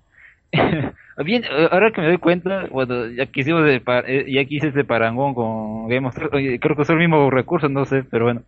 Bien, 1.24 1.42
ahora 1.72 1.90
que 1.92 2.00
me 2.00 2.06
doy 2.08 2.18
cuenta, 2.18 2.66
bueno, 2.70 3.06
ya 3.08 3.26
que 3.26 3.40
hicimos 3.40 3.64
de 3.64 3.80
par- 3.80 4.08
eh, 4.08 4.24
ya 4.32 4.44
que 4.44 4.54
hice 4.54 4.68
este 4.68 4.84
parangón 4.84 5.34
con 5.34 5.88
Game 5.88 6.06
of 6.06 6.14
Thrones, 6.14 6.60
creo 6.60 6.76
que 6.76 6.84
son 6.84 7.00
el 7.00 7.08
mismo 7.08 7.28
recurso, 7.30 7.68
no 7.68 7.84
sé, 7.84 8.04
pero 8.04 8.24
bueno, 8.26 8.42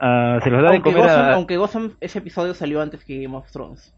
Ah, 0.00 0.40
se 0.42 0.50
los 0.50 0.60
da 0.62 0.70
de 0.70 0.74
Aunque 0.76 0.90
comer 0.92 1.02
Gotham, 1.08 1.24
a... 1.28 1.32
aunque 1.34 1.56
Gotham, 1.56 1.92
ese 2.00 2.18
episodio 2.18 2.54
salió 2.54 2.80
antes 2.82 3.04
que 3.04 3.22
Game 3.22 3.36
of 3.36 3.48
Thrones. 3.52 3.94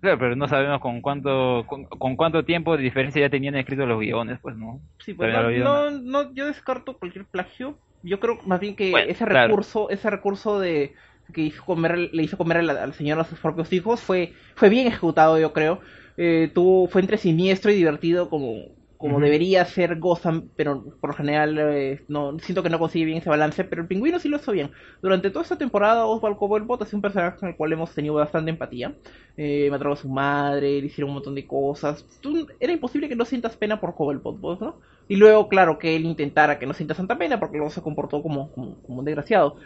Claro, 0.00 0.18
pero 0.18 0.36
no 0.36 0.46
sabemos 0.48 0.80
con 0.80 1.00
cuánto 1.02 1.64
con, 1.68 1.84
con 1.84 2.16
cuánto 2.16 2.44
tiempo 2.44 2.76
de 2.76 2.82
diferencia 2.82 3.20
ya 3.20 3.30
tenían 3.30 3.56
escritos 3.56 3.88
los 3.88 3.98
guiones, 3.98 4.38
pues, 4.40 4.56
¿no? 4.56 4.80
Sí, 5.00 5.14
pues 5.14 5.32
no, 5.32 5.50
no, 5.50 5.90
no, 5.90 6.34
yo 6.34 6.46
descarto 6.46 6.98
cualquier 6.98 7.26
plagio. 7.26 7.78
Yo 8.02 8.20
creo 8.20 8.38
más 8.46 8.60
bien 8.60 8.76
que 8.76 8.90
Bueno, 8.92 9.10
ese 9.10 9.24
claro. 9.26 9.54
recurso, 9.54 9.90
ese 9.90 10.08
recurso 10.10 10.60
de 10.60 10.94
que 11.34 11.42
hizo 11.42 11.64
comer, 11.64 11.98
le 11.98 12.22
hizo 12.22 12.38
comer 12.38 12.58
al, 12.58 12.70
al 12.70 12.94
señor 12.94 13.18
a 13.20 13.24
sus 13.24 13.38
propios 13.38 13.72
hijos 13.72 14.00
fue, 14.00 14.34
fue 14.56 14.68
bien 14.68 14.86
ejecutado, 14.86 15.38
yo 15.38 15.52
creo. 15.52 15.80
Eh, 16.16 16.50
tuvo, 16.54 16.88
fue 16.88 17.00
entre 17.00 17.18
siniestro 17.18 17.70
y 17.70 17.74
divertido 17.76 18.28
como, 18.30 18.54
como 18.98 19.20
debería 19.20 19.64
ser 19.64 19.98
Gotham, 19.98 20.50
pero 20.56 20.84
por 21.00 21.10
lo 21.10 21.16
general 21.16 21.56
eh, 21.58 22.04
no 22.08 22.38
siento 22.40 22.62
que 22.62 22.70
no 22.70 22.78
consigue 22.80 23.06
bien 23.06 23.18
ese 23.18 23.30
balance, 23.30 23.64
pero 23.64 23.82
el 23.82 23.88
pingüino 23.88 24.18
sí 24.18 24.28
lo 24.28 24.38
hizo 24.38 24.52
bien. 24.52 24.72
Durante 25.00 25.30
toda 25.30 25.44
esta 25.44 25.56
temporada 25.58 26.04
Oswald 26.06 26.36
Cobblepot 26.36 26.82
es 26.82 26.92
un 26.92 27.00
personaje 27.02 27.38
con 27.38 27.48
el 27.48 27.56
cual 27.56 27.72
hemos 27.72 27.94
tenido 27.94 28.14
bastante 28.14 28.50
empatía. 28.50 28.96
Eh, 29.36 29.68
mató 29.70 29.92
a 29.92 29.96
su 29.96 30.08
madre, 30.08 30.80
le 30.80 30.86
hicieron 30.86 31.10
un 31.10 31.14
montón 31.14 31.34
de 31.34 31.46
cosas. 31.46 32.06
Tú- 32.20 32.46
era 32.60 32.72
imposible 32.72 33.08
que 33.08 33.16
no 33.16 33.24
sientas 33.24 33.56
pena 33.56 33.80
por 33.80 33.94
Cobblepot, 33.94 34.60
¿no? 34.60 34.80
Y 35.06 35.16
luego, 35.16 35.48
claro, 35.48 35.78
que 35.78 35.96
él 35.96 36.04
intentara 36.04 36.58
que 36.58 36.66
no 36.66 36.74
sienta 36.74 36.94
tanta 36.94 37.16
pena 37.18 37.38
porque 37.40 37.56
luego 37.56 37.70
se 37.70 37.82
comportó 37.82 38.22
como, 38.22 38.50
como, 38.52 38.82
como 38.82 38.98
un 39.00 39.04
desgraciado. 39.04 39.56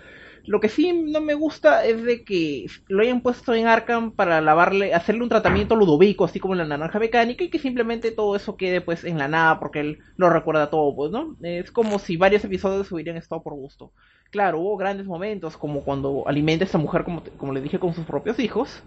Lo 0.44 0.58
que 0.60 0.68
sí 0.68 0.92
no 0.92 1.20
me 1.20 1.34
gusta 1.34 1.84
es 1.84 2.02
de 2.02 2.24
que 2.24 2.66
lo 2.88 3.02
hayan 3.02 3.20
puesto 3.20 3.54
en 3.54 3.66
Arkham 3.68 4.12
para 4.12 4.40
lavarle, 4.40 4.92
hacerle 4.92 5.22
un 5.22 5.28
tratamiento 5.28 5.76
ludovico, 5.76 6.24
así 6.24 6.40
como 6.40 6.54
en 6.54 6.58
la 6.58 6.66
naranja 6.66 6.98
mecánica, 6.98 7.44
y 7.44 7.50
que 7.50 7.60
simplemente 7.60 8.10
todo 8.10 8.34
eso 8.34 8.56
quede 8.56 8.80
pues 8.80 9.04
en 9.04 9.18
la 9.18 9.28
nada, 9.28 9.60
porque 9.60 9.80
él 9.80 9.98
lo 10.16 10.30
recuerda 10.30 10.68
todo, 10.70 10.94
pues, 10.96 11.12
¿no? 11.12 11.36
Es 11.42 11.70
como 11.70 11.98
si 12.00 12.16
varios 12.16 12.44
episodios 12.44 12.90
hubieran 12.90 13.16
estado 13.16 13.42
por 13.42 13.54
gusto. 13.54 13.92
Claro, 14.30 14.58
hubo 14.60 14.76
grandes 14.76 15.06
momentos, 15.06 15.56
como 15.56 15.84
cuando 15.84 16.24
alimenta 16.26 16.64
a 16.64 16.66
esta 16.66 16.78
mujer, 16.78 17.04
como, 17.04 17.22
como 17.36 17.52
le 17.52 17.60
dije, 17.60 17.78
con 17.78 17.94
sus 17.94 18.04
propios 18.04 18.38
hijos, 18.38 18.82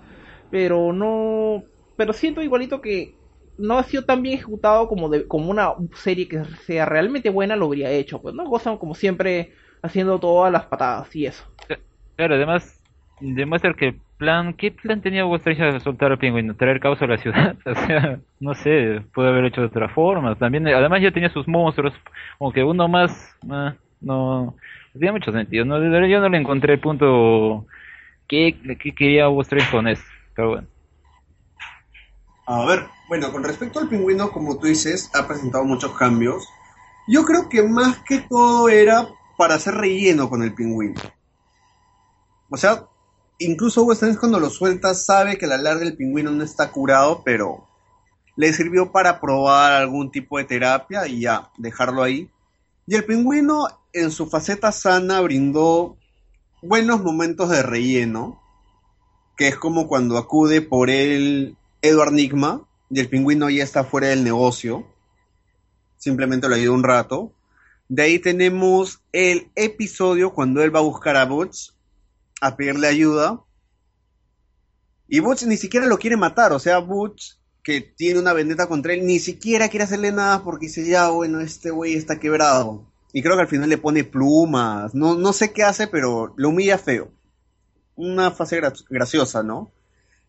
pero 0.51 0.91
no... 0.91 1.63
Pero 1.95 2.11
siento 2.11 2.41
igualito 2.41 2.81
que 2.81 3.15
no 3.57 3.77
ha 3.77 3.83
sido 3.83 4.03
tan 4.03 4.21
bien 4.21 4.35
ejecutado 4.35 4.87
como, 4.89 5.07
de, 5.07 5.27
como 5.27 5.49
una 5.49 5.73
serie 5.93 6.27
que 6.27 6.43
sea 6.65 6.85
realmente 6.85 7.29
buena 7.29 7.55
lo 7.55 7.67
habría 7.67 7.91
hecho, 7.91 8.21
pues, 8.21 8.35
¿no? 8.35 8.45
Gozan 8.49 8.77
como 8.77 8.95
siempre 8.95 9.53
haciendo 9.85 10.19
todas 10.19 10.51
las 10.51 10.65
patadas 10.65 11.15
y 11.15 11.25
eso. 11.25 11.45
Claro, 12.15 12.35
además 12.35 12.81
demuestra 13.19 13.73
que 13.73 13.87
el 13.87 14.01
plan, 14.17 14.53
¿qué 14.53 14.71
plan 14.71 15.01
tenía 15.01 15.25
Wall 15.25 15.41
de 15.43 15.79
soltar 15.79 16.11
al 16.11 16.17
pingüino? 16.17 16.55
¿Traer 16.55 16.79
caos 16.79 17.01
a 17.01 17.07
la 17.07 17.17
ciudad? 17.17 17.55
o 17.65 17.75
sea, 17.75 18.19
no 18.39 18.53
sé, 18.53 19.01
puede 19.13 19.29
haber 19.29 19.45
hecho 19.45 19.61
de 19.61 19.67
otra 19.67 19.89
forma. 19.89 20.35
También, 20.35 20.67
además 20.67 21.01
ya 21.01 21.11
tenía 21.11 21.29
sus 21.29 21.47
monstruos, 21.47 21.93
como 22.37 22.51
que 22.51 22.63
uno 22.63 22.87
más, 22.87 23.35
ah, 23.49 23.75
no, 24.01 24.45
no 24.45 24.99
tiene 24.99 25.13
mucho 25.13 25.31
sentido. 25.31 25.65
No, 25.65 25.77
yo 26.07 26.19
no 26.19 26.29
le 26.29 26.37
encontré 26.37 26.73
el 26.73 26.79
punto 26.79 27.65
que, 28.27 28.55
quería 28.95 29.29
Wall 29.29 29.47
con 29.71 29.87
eso, 29.87 30.03
pero 30.35 30.49
bueno. 30.49 30.67
A 32.47 32.65
ver, 32.65 32.85
bueno, 33.09 33.31
con 33.31 33.43
respecto 33.43 33.79
al 33.79 33.89
pingüino, 33.89 34.29
como 34.29 34.57
tú 34.59 34.67
dices, 34.67 35.09
ha 35.15 35.27
presentado 35.27 35.65
muchos 35.65 35.97
cambios. 35.97 36.47
Yo 37.07 37.23
creo 37.23 37.49
que 37.49 37.63
más 37.63 37.97
que 38.07 38.19
todo 38.29 38.69
era 38.69 39.07
para 39.37 39.55
hacer 39.55 39.75
relleno 39.75 40.29
con 40.29 40.43
el 40.43 40.53
pingüino. 40.53 41.01
O 42.49 42.57
sea, 42.57 42.85
incluso 43.39 43.83
Weston 43.83 44.15
cuando 44.15 44.39
lo 44.39 44.49
suelta 44.49 44.93
sabe 44.93 45.37
que 45.37 45.47
la 45.47 45.57
larga 45.57 45.83
del 45.85 45.97
pingüino 45.97 46.31
no 46.31 46.43
está 46.43 46.71
curado, 46.71 47.21
pero 47.23 47.67
le 48.35 48.53
sirvió 48.53 48.91
para 48.91 49.19
probar 49.19 49.73
algún 49.73 50.11
tipo 50.11 50.37
de 50.37 50.43
terapia 50.45 51.07
y 51.07 51.21
ya, 51.21 51.49
dejarlo 51.57 52.03
ahí. 52.03 52.29
Y 52.87 52.95
el 52.95 53.05
pingüino 53.05 53.67
en 53.93 54.11
su 54.11 54.27
faceta 54.27 54.71
sana 54.71 55.21
brindó 55.21 55.97
buenos 56.61 57.01
momentos 57.01 57.49
de 57.49 57.63
relleno, 57.63 58.41
que 59.37 59.47
es 59.47 59.57
como 59.57 59.87
cuando 59.87 60.17
acude 60.17 60.61
por 60.61 60.89
él 60.89 61.57
Edward 61.81 62.11
Nigma 62.11 62.61
y 62.89 62.99
el 62.99 63.09
pingüino 63.09 63.49
ya 63.49 63.63
está 63.63 63.83
fuera 63.83 64.07
del 64.07 64.23
negocio. 64.23 64.85
Simplemente 65.97 66.47
lo 66.47 66.55
ayuda 66.55 66.73
un 66.73 66.83
rato. 66.83 67.31
De 67.87 68.01
ahí 68.01 68.19
tenemos 68.19 69.03
el 69.11 69.51
episodio 69.55 70.33
cuando 70.33 70.63
él 70.63 70.73
va 70.73 70.79
a 70.79 70.83
buscar 70.83 71.15
a 71.17 71.25
Butch 71.25 71.71
a 72.41 72.57
pedirle 72.57 72.87
ayuda. 72.87 73.41
Y 75.07 75.19
Butch 75.19 75.43
ni 75.43 75.55
siquiera 75.55 75.85
lo 75.85 75.99
quiere 75.99 76.17
matar, 76.17 76.51
o 76.51 76.59
sea, 76.59 76.79
Butch, 76.79 77.33
que 77.63 77.81
tiene 77.81 78.19
una 78.19 78.33
vendetta 78.33 78.67
contra 78.67 78.93
él, 78.93 79.05
ni 79.05 79.19
siquiera 79.19 79.69
quiere 79.69 79.83
hacerle 79.83 80.11
nada 80.11 80.43
porque 80.43 80.65
dice, 80.65 80.87
ya, 80.87 81.09
bueno, 81.09 81.39
este 81.41 81.69
güey 81.69 81.93
está 81.93 82.19
quebrado. 82.19 82.91
Y 83.13 83.21
creo 83.21 83.35
que 83.35 83.43
al 83.43 83.47
final 83.47 83.69
le 83.69 83.77
pone 83.77 84.03
plumas, 84.03 84.95
no, 84.95 85.15
no 85.15 85.31
sé 85.31 85.53
qué 85.53 85.63
hace, 85.63 85.87
pero 85.87 86.33
lo 86.37 86.49
humilla 86.49 86.79
feo. 86.79 87.11
Una 87.95 88.31
fase 88.31 88.59
graciosa, 88.89 89.43
¿no? 89.43 89.71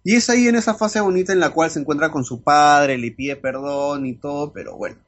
Y 0.04 0.14
es 0.14 0.28
ahí 0.28 0.46
en 0.46 0.56
esa 0.56 0.74
fase 0.74 1.00
bonita 1.00 1.32
en 1.32 1.40
la 1.40 1.50
cual 1.50 1.70
se 1.70 1.80
encuentra 1.80 2.10
con 2.12 2.24
su 2.24 2.42
padre, 2.42 2.98
le 2.98 3.10
pide 3.12 3.34
perdón 3.34 4.04
y 4.06 4.14
todo, 4.14 4.52
pero 4.52 4.76
bueno 4.76 5.05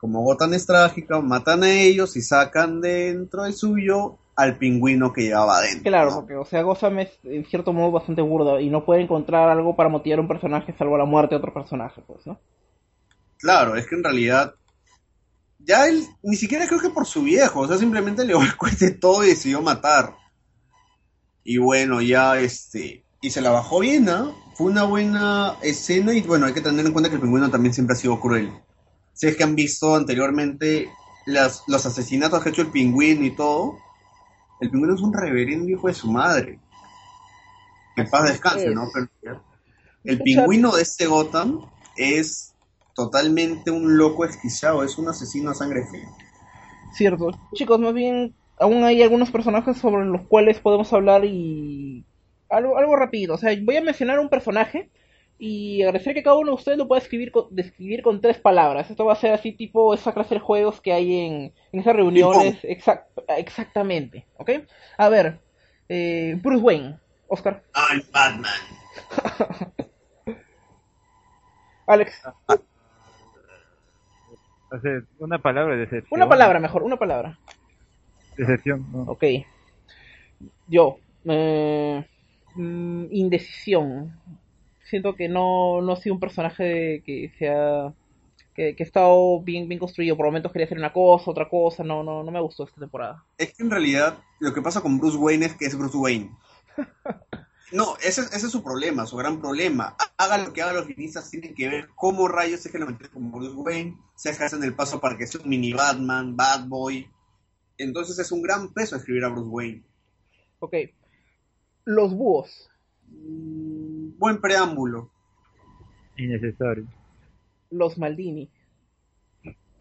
como 0.00 0.22
Gotham 0.22 0.54
es 0.54 0.64
trágica, 0.64 1.20
matan 1.20 1.62
a 1.62 1.70
ellos 1.70 2.16
y 2.16 2.22
sacan 2.22 2.80
dentro 2.80 3.42
de 3.42 3.52
suyo 3.52 4.16
al 4.34 4.56
pingüino 4.56 5.12
que 5.12 5.24
llevaba 5.24 5.58
adentro. 5.58 5.90
Claro, 5.90 6.14
porque, 6.14 6.36
o 6.36 6.44
sea, 6.46 6.62
Gotham 6.62 7.00
es 7.00 7.10
en 7.24 7.44
cierto 7.44 7.74
modo 7.74 7.90
bastante 7.90 8.22
burdo 8.22 8.58
y 8.58 8.70
no 8.70 8.86
puede 8.86 9.02
encontrar 9.02 9.50
algo 9.50 9.76
para 9.76 9.90
motivar 9.90 10.18
a 10.18 10.22
un 10.22 10.28
personaje 10.28 10.74
salvo 10.78 10.96
la 10.96 11.04
muerte 11.04 11.34
de 11.34 11.38
otro 11.38 11.52
personaje, 11.52 12.00
pues, 12.06 12.26
¿no? 12.26 12.40
Claro, 13.38 13.76
es 13.76 13.86
que 13.86 13.94
en 13.96 14.04
realidad 14.04 14.54
ya 15.58 15.86
él 15.86 16.06
ni 16.22 16.36
siquiera 16.36 16.66
creo 16.66 16.80
que 16.80 16.88
por 16.88 17.04
su 17.04 17.22
viejo, 17.22 17.60
o 17.60 17.68
sea, 17.68 17.76
simplemente 17.76 18.24
le 18.24 18.34
cueste 18.58 18.92
todo 18.92 19.22
y 19.22 19.28
decidió 19.28 19.60
matar. 19.60 20.14
Y 21.44 21.58
bueno, 21.58 22.00
ya 22.00 22.40
este, 22.40 23.04
y 23.20 23.28
se 23.28 23.42
la 23.42 23.50
bajó 23.50 23.80
bien, 23.80 24.06
¿no? 24.06 24.34
Fue 24.54 24.70
una 24.70 24.84
buena 24.84 25.56
escena 25.62 26.14
y 26.14 26.22
bueno, 26.22 26.46
hay 26.46 26.54
que 26.54 26.62
tener 26.62 26.86
en 26.86 26.92
cuenta 26.92 27.10
que 27.10 27.16
el 27.16 27.20
pingüino 27.20 27.50
también 27.50 27.74
siempre 27.74 27.92
ha 27.92 27.98
sido 27.98 28.18
cruel 28.18 28.50
si 29.20 29.26
es 29.26 29.36
que 29.36 29.44
han 29.44 29.54
visto 29.54 29.94
anteriormente 29.94 30.90
las, 31.26 31.62
los 31.66 31.84
asesinatos 31.84 32.42
que 32.42 32.48
ha 32.48 32.52
hecho 32.52 32.62
el 32.62 32.70
pingüino 32.70 33.22
y 33.22 33.36
todo, 33.36 33.76
el 34.62 34.70
pingüino 34.70 34.94
es 34.94 35.02
un 35.02 35.12
reverendo 35.12 35.68
hijo 35.68 35.88
de 35.88 35.92
su 35.92 36.10
madre. 36.10 36.58
Que 37.96 38.04
paz 38.04 38.30
descanse, 38.30 38.70
¿no? 38.70 38.88
el 40.04 40.22
pingüino 40.22 40.74
de 40.74 40.80
este 40.80 41.06
Gotham 41.06 41.66
es 41.98 42.54
totalmente 42.94 43.70
un 43.70 43.98
loco 43.98 44.24
esquiciado, 44.24 44.82
es 44.84 44.96
un 44.96 45.10
asesino 45.10 45.50
a 45.50 45.54
sangre 45.54 45.84
fría. 45.84 46.08
Cierto. 46.94 47.38
Chicos, 47.52 47.78
más 47.78 47.92
bien, 47.92 48.34
aún 48.58 48.84
hay 48.84 49.02
algunos 49.02 49.30
personajes 49.30 49.76
sobre 49.76 50.06
los 50.06 50.22
cuales 50.28 50.60
podemos 50.60 50.90
hablar 50.94 51.26
y... 51.26 52.06
Algo, 52.48 52.78
algo 52.78 52.96
rápido, 52.96 53.34
o 53.34 53.38
sea, 53.38 53.54
voy 53.62 53.76
a 53.76 53.82
mencionar 53.82 54.18
un 54.18 54.30
personaje 54.30 54.88
y 55.42 55.82
agradecer 55.82 56.12
que 56.12 56.22
cada 56.22 56.36
uno 56.36 56.48
de 56.48 56.56
ustedes 56.56 56.76
lo 56.76 56.86
pueda 56.86 57.00
escribir 57.00 57.32
con, 57.32 57.46
describir 57.50 58.02
con 58.02 58.20
tres 58.20 58.38
palabras. 58.38 58.90
Esto 58.90 59.06
va 59.06 59.14
a 59.14 59.16
ser 59.16 59.32
así 59.32 59.52
tipo 59.52 59.94
esa 59.94 60.12
clase 60.12 60.34
de 60.34 60.40
juegos 60.40 60.82
que 60.82 60.92
hay 60.92 61.18
en, 61.18 61.54
en 61.72 61.80
esas 61.80 61.96
reuniones. 61.96 62.58
exactamente, 62.62 64.26
¿ok? 64.36 64.50
A 64.98 65.08
ver, 65.08 65.40
eh, 65.88 66.38
Bruce 66.42 66.62
Wayne, 66.62 66.98
Oscar. 67.26 67.62
I'm 67.74 68.02
Batman. 68.12 68.52
Alex. 71.86 72.22
una 75.20 75.38
palabra 75.38 75.72
de 75.72 75.80
decepción. 75.80 76.20
Una 76.20 76.28
palabra 76.28 76.60
mejor, 76.60 76.82
una 76.82 76.98
palabra. 76.98 77.38
Decepción. 78.36 78.86
Ok. 79.06 79.24
Yo. 80.68 80.98
Eh, 81.24 82.04
mm, 82.56 83.06
indecisión 83.10 84.20
siento 84.90 85.14
que 85.14 85.28
no, 85.28 85.80
no 85.80 85.92
ha 85.92 85.96
sido 85.96 86.14
un 86.14 86.20
personaje 86.20 87.02
que 87.04 87.32
sea 87.38 87.94
que, 88.54 88.74
que, 88.76 88.82
ha 88.82 88.86
estado 88.86 89.40
bien, 89.42 89.68
bien 89.68 89.78
construido. 89.78 90.16
Por 90.16 90.26
momentos 90.26 90.52
quería 90.52 90.66
hacer 90.66 90.78
una 90.78 90.92
cosa, 90.92 91.30
otra 91.30 91.48
cosa. 91.48 91.84
No, 91.84 92.02
no, 92.02 92.22
no 92.22 92.30
me 92.30 92.40
gustó 92.40 92.64
esta 92.64 92.80
temporada. 92.80 93.24
Es 93.38 93.54
que 93.54 93.62
en 93.62 93.70
realidad 93.70 94.18
lo 94.40 94.52
que 94.52 94.62
pasa 94.62 94.80
con 94.80 94.98
Bruce 94.98 95.16
Wayne 95.16 95.46
es 95.46 95.54
que 95.54 95.66
es 95.66 95.76
Bruce 95.76 95.96
Wayne. 95.96 96.30
No, 97.72 97.96
ese, 97.98 98.22
ese 98.22 98.46
es 98.46 98.50
su 98.50 98.64
problema, 98.64 99.06
su 99.06 99.16
gran 99.16 99.40
problema. 99.40 99.96
Haga 100.16 100.38
lo 100.38 100.52
que 100.52 100.60
haga 100.62 100.72
los 100.72 100.86
guionistas, 100.86 101.30
tienen 101.30 101.54
que 101.54 101.68
ver 101.68 101.88
cómo 101.94 102.26
rayos 102.26 102.66
es 102.66 102.72
que 102.72 102.78
lo 102.78 102.86
meten 102.86 103.10
como 103.12 103.38
Bruce 103.38 103.54
Wayne, 103.54 103.96
se 104.16 104.30
hacen 104.30 104.64
el 104.64 104.74
paso 104.74 105.00
para 105.00 105.16
que 105.16 105.26
sea 105.26 105.40
un 105.40 105.48
mini 105.48 105.72
Batman, 105.72 106.36
Bad 106.36 106.66
Boy. 106.66 107.08
Entonces 107.78 108.18
es 108.18 108.32
un 108.32 108.42
gran 108.42 108.72
peso 108.72 108.96
escribir 108.96 109.24
a 109.24 109.28
Bruce 109.28 109.48
Wayne. 109.48 109.84
Ok. 110.58 110.74
Los 111.84 112.12
búhos. 112.12 112.68
Mm, 113.06 113.99
buen 114.18 114.40
preámbulo. 114.40 115.10
Innecesario. 116.16 116.86
Los 117.70 117.98
Maldini. 117.98 118.50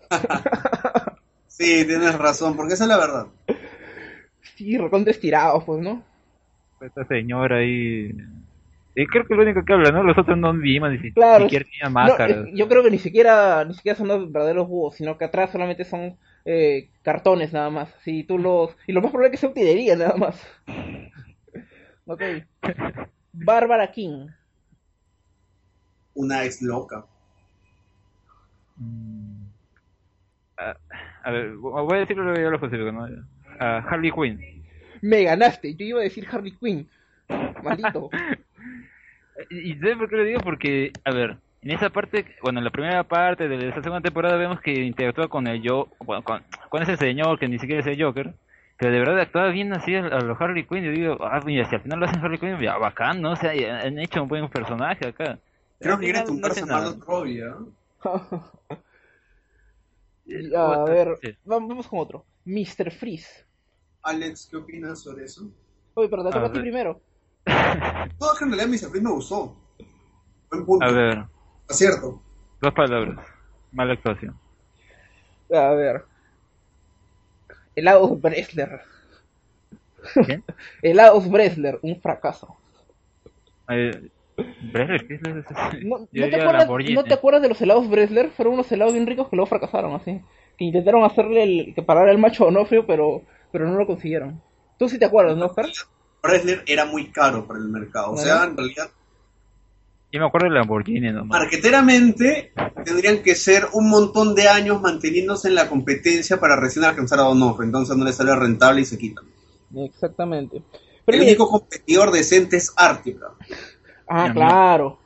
sí, 1.48 1.86
tienes 1.86 2.18
razón, 2.18 2.56
porque 2.56 2.74
esa 2.74 2.86
es 2.86 2.90
la 2.90 2.98
verdad. 2.98 3.28
Sí, 4.56 4.78
recontra 4.78 5.12
estirados, 5.12 5.64
pues, 5.64 5.82
¿no? 5.82 6.04
Esta 6.82 7.06
señora 7.06 7.58
ahí. 7.58 8.16
Y 8.96 9.06
creo 9.08 9.26
que 9.26 9.34
es 9.34 9.38
lo 9.38 9.44
único 9.44 9.64
que 9.64 9.74
habla, 9.74 9.92
¿no? 9.92 10.04
Los 10.04 10.18
otros 10.18 10.38
no 10.38 10.54
vivan 10.54 11.00
ni 11.00 11.12
claro, 11.12 11.46
siquiera 11.46 11.66
tienen 11.66 11.94
máscaras. 11.94 12.48
yo 12.54 12.68
creo 12.68 12.84
que 12.84 12.92
ni 12.92 12.98
siquiera 12.98 13.64
ni 13.64 13.74
siquiera 13.74 13.98
son 13.98 14.08
los 14.08 14.32
verdaderos 14.32 14.68
búhos, 14.68 14.96
sino 14.96 15.18
que 15.18 15.26
atrás 15.26 15.52
solamente 15.52 15.86
son 15.86 16.18
eh, 16.46 16.90
cartones 17.02 17.54
nada 17.54 17.70
más. 17.70 17.94
Si 18.04 18.24
tú 18.24 18.38
los 18.38 18.76
y 18.88 18.94
lo 18.94 19.02
más 19.02 19.12
probable 19.12 19.28
es 19.28 19.32
que 19.32 19.38
sea 19.38 19.50
utilería 19.50 19.96
nada 19.96 20.16
más. 20.18 20.46
ok. 22.06 22.22
Bárbara 23.34 23.92
King. 23.92 24.28
Una 26.14 26.44
ex 26.44 26.62
loca. 26.62 27.06
Mm. 28.78 29.44
a 31.24 31.32
ver, 31.32 31.56
voy 31.56 31.98
a 31.98 32.00
decirlo 32.00 32.24
lo 32.24 32.52
lo 32.52 32.60
posible, 32.60 32.92
¿no? 32.92 33.08
Harley 33.60 34.12
Quinn. 34.12 34.64
Me 35.02 35.24
ganaste, 35.24 35.76
yo 35.76 35.86
iba 35.86 36.00
a 36.00 36.04
decir 36.04 36.28
Harley 36.30 36.52
Quinn. 36.52 36.90
Maldito. 37.64 38.10
¿Y 39.50 39.76
sabes 39.76 39.98
por 39.98 40.10
qué 40.10 40.16
lo 40.18 40.24
digo? 40.24 40.40
Porque, 40.42 40.92
a 41.06 41.12
ver, 41.12 41.38
en 41.62 41.72
esa 41.72 41.90
parte, 41.90 42.26
bueno, 42.42 42.60
en 42.60 42.66
la 42.66 42.72
primera 42.72 43.04
parte 43.04 43.48
de 43.48 43.70
esa 43.70 43.82
segunda 43.82 44.02
temporada 44.02 44.36
vemos 44.38 44.60
que 44.60 44.74
interactúa 44.74 45.30
con 45.30 45.48
el 45.48 45.62
yo, 45.62 45.88
con, 45.98 46.22
con 46.24 46.84
ese 46.84 46.98
señor 46.98 47.40
que 47.40 47.48
ni 47.48 47.60
siquiera 47.60 47.82
es 47.82 47.88
el 47.88 48.02
Joker 48.02 48.34
pero 48.80 48.94
de 48.94 49.00
verdad 49.00 49.20
actuaba 49.20 49.50
bien 49.50 49.74
así 49.74 49.94
a, 49.94 50.02
los 50.02 50.40
Harley 50.40 50.66
Quinn. 50.66 50.86
Yo 50.86 50.92
digo, 50.92 51.18
ah, 51.20 51.42
mira, 51.46 51.68
si 51.70 51.76
al 51.76 51.82
final 51.82 52.00
lo 52.00 52.06
hacen 52.06 52.24
Harley 52.24 52.40
Quinn, 52.40 52.58
ya 52.62 52.78
bacán, 52.78 53.22
¿no? 53.22 53.34
O 53.34 53.36
sea, 53.36 53.52
han 53.52 54.00
hecho 54.00 54.24
un 54.24 54.30
buen 54.30 54.48
personaje 54.50 55.10
acá. 55.10 55.38
Creo 55.80 56.00
que 56.00 56.06
quiere 56.06 56.24
tumbarse 56.24 56.66
no 56.66 56.76
a 56.78 56.96
Robbie, 57.06 57.42
¿eh? 57.42 57.54
a 60.56 60.84
ver, 60.86 61.20
vamos 61.44 61.88
con 61.90 62.00
otro. 62.00 62.26
Mr. 62.46 62.90
Freeze. 62.92 63.46
Alex, 64.04 64.48
¿qué 64.50 64.56
opinas 64.56 65.02
sobre 65.02 65.26
eso? 65.26 65.52
Oye, 65.96 66.08
pero 66.08 66.24
te 66.24 66.30
A 66.30 66.32
toca 66.32 66.46
a 66.46 66.52
ti 66.54 66.60
primero. 66.60 67.02
No, 67.46 68.28
que 68.38 68.46
en 68.46 68.52
realidad 68.52 68.68
Mr. 68.68 68.90
Freeze 68.90 69.02
me 69.02 69.12
gustó. 69.12 69.58
Buen 70.50 70.66
punto. 70.66 70.86
A 70.86 70.92
ver, 70.92 71.26
Acierto. 71.68 72.22
dos 72.62 72.74
palabras. 72.74 73.20
Mala 73.74 73.94
actuación. 73.94 74.40
A 75.54 75.72
ver. 75.72 76.09
Helados 77.80 78.22
Bresler. 78.22 78.82
¿Quién? 80.26 80.44
Helados 80.82 81.30
Bresler, 81.32 81.80
un 81.82 82.00
fracaso. 82.02 82.56
Eh, 83.70 84.10
Bresler, 84.72 85.08
¿qué 85.08 85.16
es 85.16 85.22
eso? 85.22 85.54
¿No, 85.84 86.00
Yo 86.00 86.00
no 86.00 86.06
te 86.08 86.08
diría 86.12 86.38
acuerdas, 86.38 86.64
Lamborghini. 86.64 86.94
¿No 86.94 87.04
te 87.04 87.14
acuerdas 87.14 87.42
de 87.42 87.50
los 87.50 87.62
helados 87.62 87.90
Bresler? 87.90 88.30
Fueron 88.32 88.54
unos 88.56 88.72
helados 88.72 88.94
bien 88.94 89.08
ricos 89.08 89.30
que 89.30 89.36
luego 89.36 89.50
fracasaron, 89.50 89.94
así. 89.96 90.22
Que 90.58 90.66
intentaron 90.66 91.04
hacerle 91.04 91.44
el, 91.44 91.74
que 91.74 91.82
parara 91.82 92.12
el 92.12 92.18
macho 92.18 92.46
Onofrio, 92.46 92.86
pero, 92.86 93.24
pero 93.52 93.68
no 93.68 93.78
lo 93.78 93.88
consiguieron. 93.88 94.42
Tú 94.78 94.90
sí 94.90 94.98
te 94.98 95.06
acuerdas, 95.06 95.38
¿no, 95.38 95.46
Oscar? 95.46 95.66
Bresler 96.22 96.64
era 96.68 96.86
muy 96.86 97.12
caro 97.12 97.46
para 97.48 97.60
el 97.60 97.70
mercado. 97.70 98.12
O 98.12 98.18
sea, 98.18 98.44
en 98.44 98.58
realidad, 98.58 98.90
Yo 100.12 100.20
me 100.20 100.26
acuerdo 100.26 100.48
de 100.48 100.56
Lamborghini 100.56 101.12
nomás. 101.12 101.40
marqueteramente 101.40 102.52
tendrían 102.84 103.22
que 103.22 103.36
ser 103.36 103.66
un 103.74 103.90
montón 103.90 104.34
de 104.36 104.48
años 104.50 104.82
manteniéndose 104.82 105.50
en 105.50 105.56
la 105.56 105.70
competencia 105.70 106.40
para 106.40 106.56
recién 106.56 106.84
alcanzar 106.86 107.20
a 107.20 107.24
Donofrio. 107.24 107.66
Entonces 107.66 107.96
no 107.96 108.06
le 108.06 108.12
sale 108.14 108.36
rentable 108.36 108.82
y 108.82 108.86
se 108.86 108.98
quitan. 108.98 109.26
Exactamente. 109.76 110.62
Pero 111.06 111.16
el 111.18 111.20
mire- 111.20 111.32
único 111.34 111.48
competidor 111.50 112.12
decente 112.12 112.58
es 112.58 112.74
Ártica. 112.76 113.28
Ah, 114.08 114.32
claro. 114.34 114.98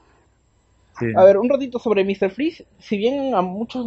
Sí. 0.99 1.08
A 1.18 1.24
ver, 1.26 1.38
un 1.38 1.49
ratito 1.49 1.80
sobre 1.80 2.06
Mr. 2.06 2.30
Freeze. 2.32 2.66
Si 2.80 2.97
bien 2.97 3.36
a 3.36 3.41
muchos 3.41 3.86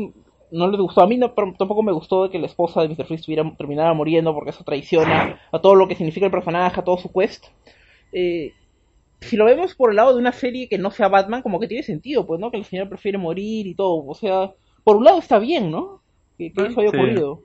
no 0.51 0.69
les 0.71 0.81
gustó, 0.81 1.01
a 1.01 1.07
mí 1.07 1.17
no, 1.17 1.35
pero 1.35 1.55
tampoco 1.59 1.83
me 1.83 1.93
gustó 1.93 2.25
de 2.25 2.31
que 2.31 2.39
la 2.39 2.47
esposa 2.47 2.83
de 2.83 2.89
Mr. 2.89 3.07
Freeze 3.07 3.25
terminara 3.57 3.95
muriendo 3.95 4.35
porque 4.35 4.51
eso 4.51 4.65
traiciona 4.65 5.41
a 5.51 5.59
todo 5.61 5.75
lo 5.75 5.89
que 5.89 5.95
significa 5.97 6.27
el 6.27 6.33
personaje, 6.33 6.79
a 6.81 6.85
todo 6.85 6.99
su 6.99 7.11
quest. 7.13 7.47
Eh, 8.13 8.53
si 9.21 9.37
lo 9.37 9.45
vemos 9.45 9.75
por 9.75 9.91
el 9.91 9.97
lado 9.97 10.15
de 10.15 10.21
una 10.21 10.33
serie 10.33 10.69
que 10.69 10.79
no 10.79 10.91
sea 10.91 11.09
Batman, 11.09 11.43
como 11.43 11.59
que 11.61 11.69
tiene 11.69 11.83
sentido, 11.83 12.27
pues, 12.27 12.41
¿no? 12.41 12.51
Que 12.51 12.59
el 12.59 12.65
señor 12.65 12.89
prefiere 12.89 13.19
morir 13.19 13.67
y 13.67 13.75
todo. 13.75 14.05
O 14.07 14.15
sea, 14.15 14.53
por 14.85 14.97
un 14.97 15.05
lado 15.05 15.19
está 15.19 15.39
bien, 15.39 15.71
¿no? 15.71 16.03
Que, 16.39 16.53
que 16.53 16.67
eso 16.67 16.81
haya 16.81 16.91
Sí. 16.91 16.97
ocurrido. 16.97 17.43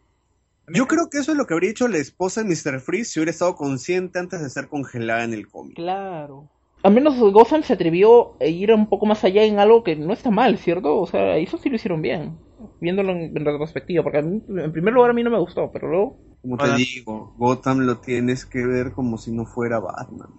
Yo 0.73 0.87
creo 0.87 1.09
que 1.09 1.17
eso 1.19 1.31
es 1.31 1.37
lo 1.37 1.45
que 1.45 1.53
habría 1.53 1.71
hecho 1.71 1.87
la 1.87 1.97
esposa 1.97 2.43
de 2.43 2.49
Mr. 2.49 2.79
Freeze 2.79 3.11
si 3.11 3.19
hubiera 3.19 3.31
estado 3.31 3.55
consciente 3.55 4.19
antes 4.19 4.41
de 4.41 4.49
ser 4.49 4.67
congelada 4.67 5.23
en 5.23 5.33
el 5.33 5.47
cómic. 5.47 5.75
Claro. 5.75 6.47
Al 6.83 6.93
menos 6.93 7.17
Gotham 7.19 7.63
se 7.63 7.73
atrevió 7.73 8.33
a 8.39 8.45
ir 8.45 8.71
un 8.73 8.87
poco 8.87 9.05
más 9.05 9.23
allá 9.23 9.43
en 9.43 9.59
algo 9.59 9.83
que 9.83 9.95
no 9.95 10.13
está 10.13 10.31
mal, 10.31 10.57
¿cierto? 10.57 10.97
O 10.99 11.07
sea, 11.07 11.37
eso 11.37 11.57
sí 11.57 11.69
lo 11.69 11.75
hicieron 11.75 12.01
bien, 12.01 12.37
viéndolo 12.79 13.11
en, 13.11 13.37
en 13.37 13.45
retrospectiva, 13.45 14.01
porque 14.03 14.17
a 14.19 14.21
mí, 14.21 14.41
en 14.47 14.71
primer 14.71 14.93
lugar 14.93 15.11
a 15.11 15.13
mí 15.13 15.23
no 15.23 15.29
me 15.29 15.39
gustó, 15.39 15.71
pero 15.71 15.89
luego... 15.89 16.17
Como 16.41 16.57
te 16.57 16.73
digo, 16.75 17.35
Gotham 17.37 17.81
lo 17.81 17.99
tienes 17.99 18.45
que 18.47 18.65
ver 18.65 18.93
como 18.93 19.17
si 19.19 19.31
no 19.31 19.45
fuera 19.45 19.79
Batman. 19.79 20.29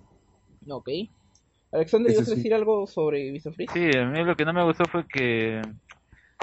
Ok. 0.68 0.88
Alexander, 1.72 2.12
¿ibas 2.12 2.28
a 2.28 2.30
sí. 2.30 2.36
decir 2.36 2.54
algo 2.54 2.86
sobre 2.86 3.32
Mr. 3.32 3.54
Freeze? 3.54 3.72
Sí, 3.72 3.98
a 3.98 4.04
mí 4.06 4.22
lo 4.24 4.36
que 4.36 4.44
no 4.44 4.52
me 4.52 4.62
gustó 4.64 4.84
fue 4.84 5.06
que 5.08 5.60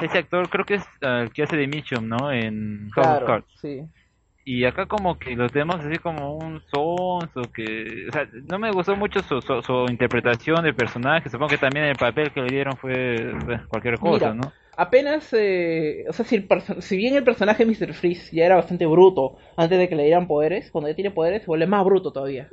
ese 0.02 0.18
actor 0.18 0.50
creo 0.50 0.66
que 0.66 0.76
es 0.76 0.86
ah, 1.02 1.22
el 1.24 1.32
que 1.32 1.44
hace 1.44 1.56
de 1.58 1.68
Mitchum, 1.68 2.08
¿no? 2.08 2.32
En 2.32 2.90
House 2.96 3.12
of 3.12 3.20
Claro, 3.20 3.26
Cards. 3.26 3.48
sí. 3.62 3.82
Y 4.46 4.66
acá 4.66 4.88
como 4.88 5.20
que 5.20 5.36
lo 5.36 5.48
tenemos 5.50 5.76
así 5.86 6.00
como 6.00 6.36
un 6.36 6.60
sonso 6.74 7.52
que... 7.54 8.08
O 8.10 8.12
sea, 8.12 8.28
no 8.50 8.58
me 8.58 8.72
gustó 8.72 8.96
mucho 8.96 9.22
su, 9.22 9.42
su, 9.42 9.62
su 9.62 9.86
interpretación 9.90 10.64
del 10.64 10.74
personaje. 10.74 11.30
Supongo 11.30 11.50
que 11.50 11.60
también 11.60 11.86
el 11.86 11.96
papel 11.98 12.32
que 12.32 12.42
le 12.42 12.48
dieron 12.48 12.76
fue 12.78 13.36
pues, 13.46 13.62
cualquier 13.68 14.00
cosa, 14.00 14.34
Mira, 14.34 14.34
¿no? 14.34 14.54
Apenas, 14.76 15.32
eh, 15.34 16.06
o 16.08 16.14
sea, 16.14 16.26
si, 16.26 16.38
el 16.38 16.48
si 16.82 16.98
bien 16.98 17.16
el 17.16 17.24
personaje 17.24 17.64
de 17.66 17.72
Mr. 17.72 17.94
Freeze 17.94 18.36
ya 18.36 18.46
era 18.46 18.56
bastante 18.56 18.88
bruto 18.88 19.38
antes 19.56 19.78
de 19.78 19.88
que 19.88 19.96
le 19.96 20.06
dieran 20.06 20.26
poderes, 20.26 20.72
cuando 20.72 20.88
ya 20.90 20.96
tiene 20.96 21.12
poderes 21.12 21.42
se 21.42 21.48
vuelve 21.48 21.68
más 21.68 21.86
bruto 21.86 22.12
todavía. 22.12 22.50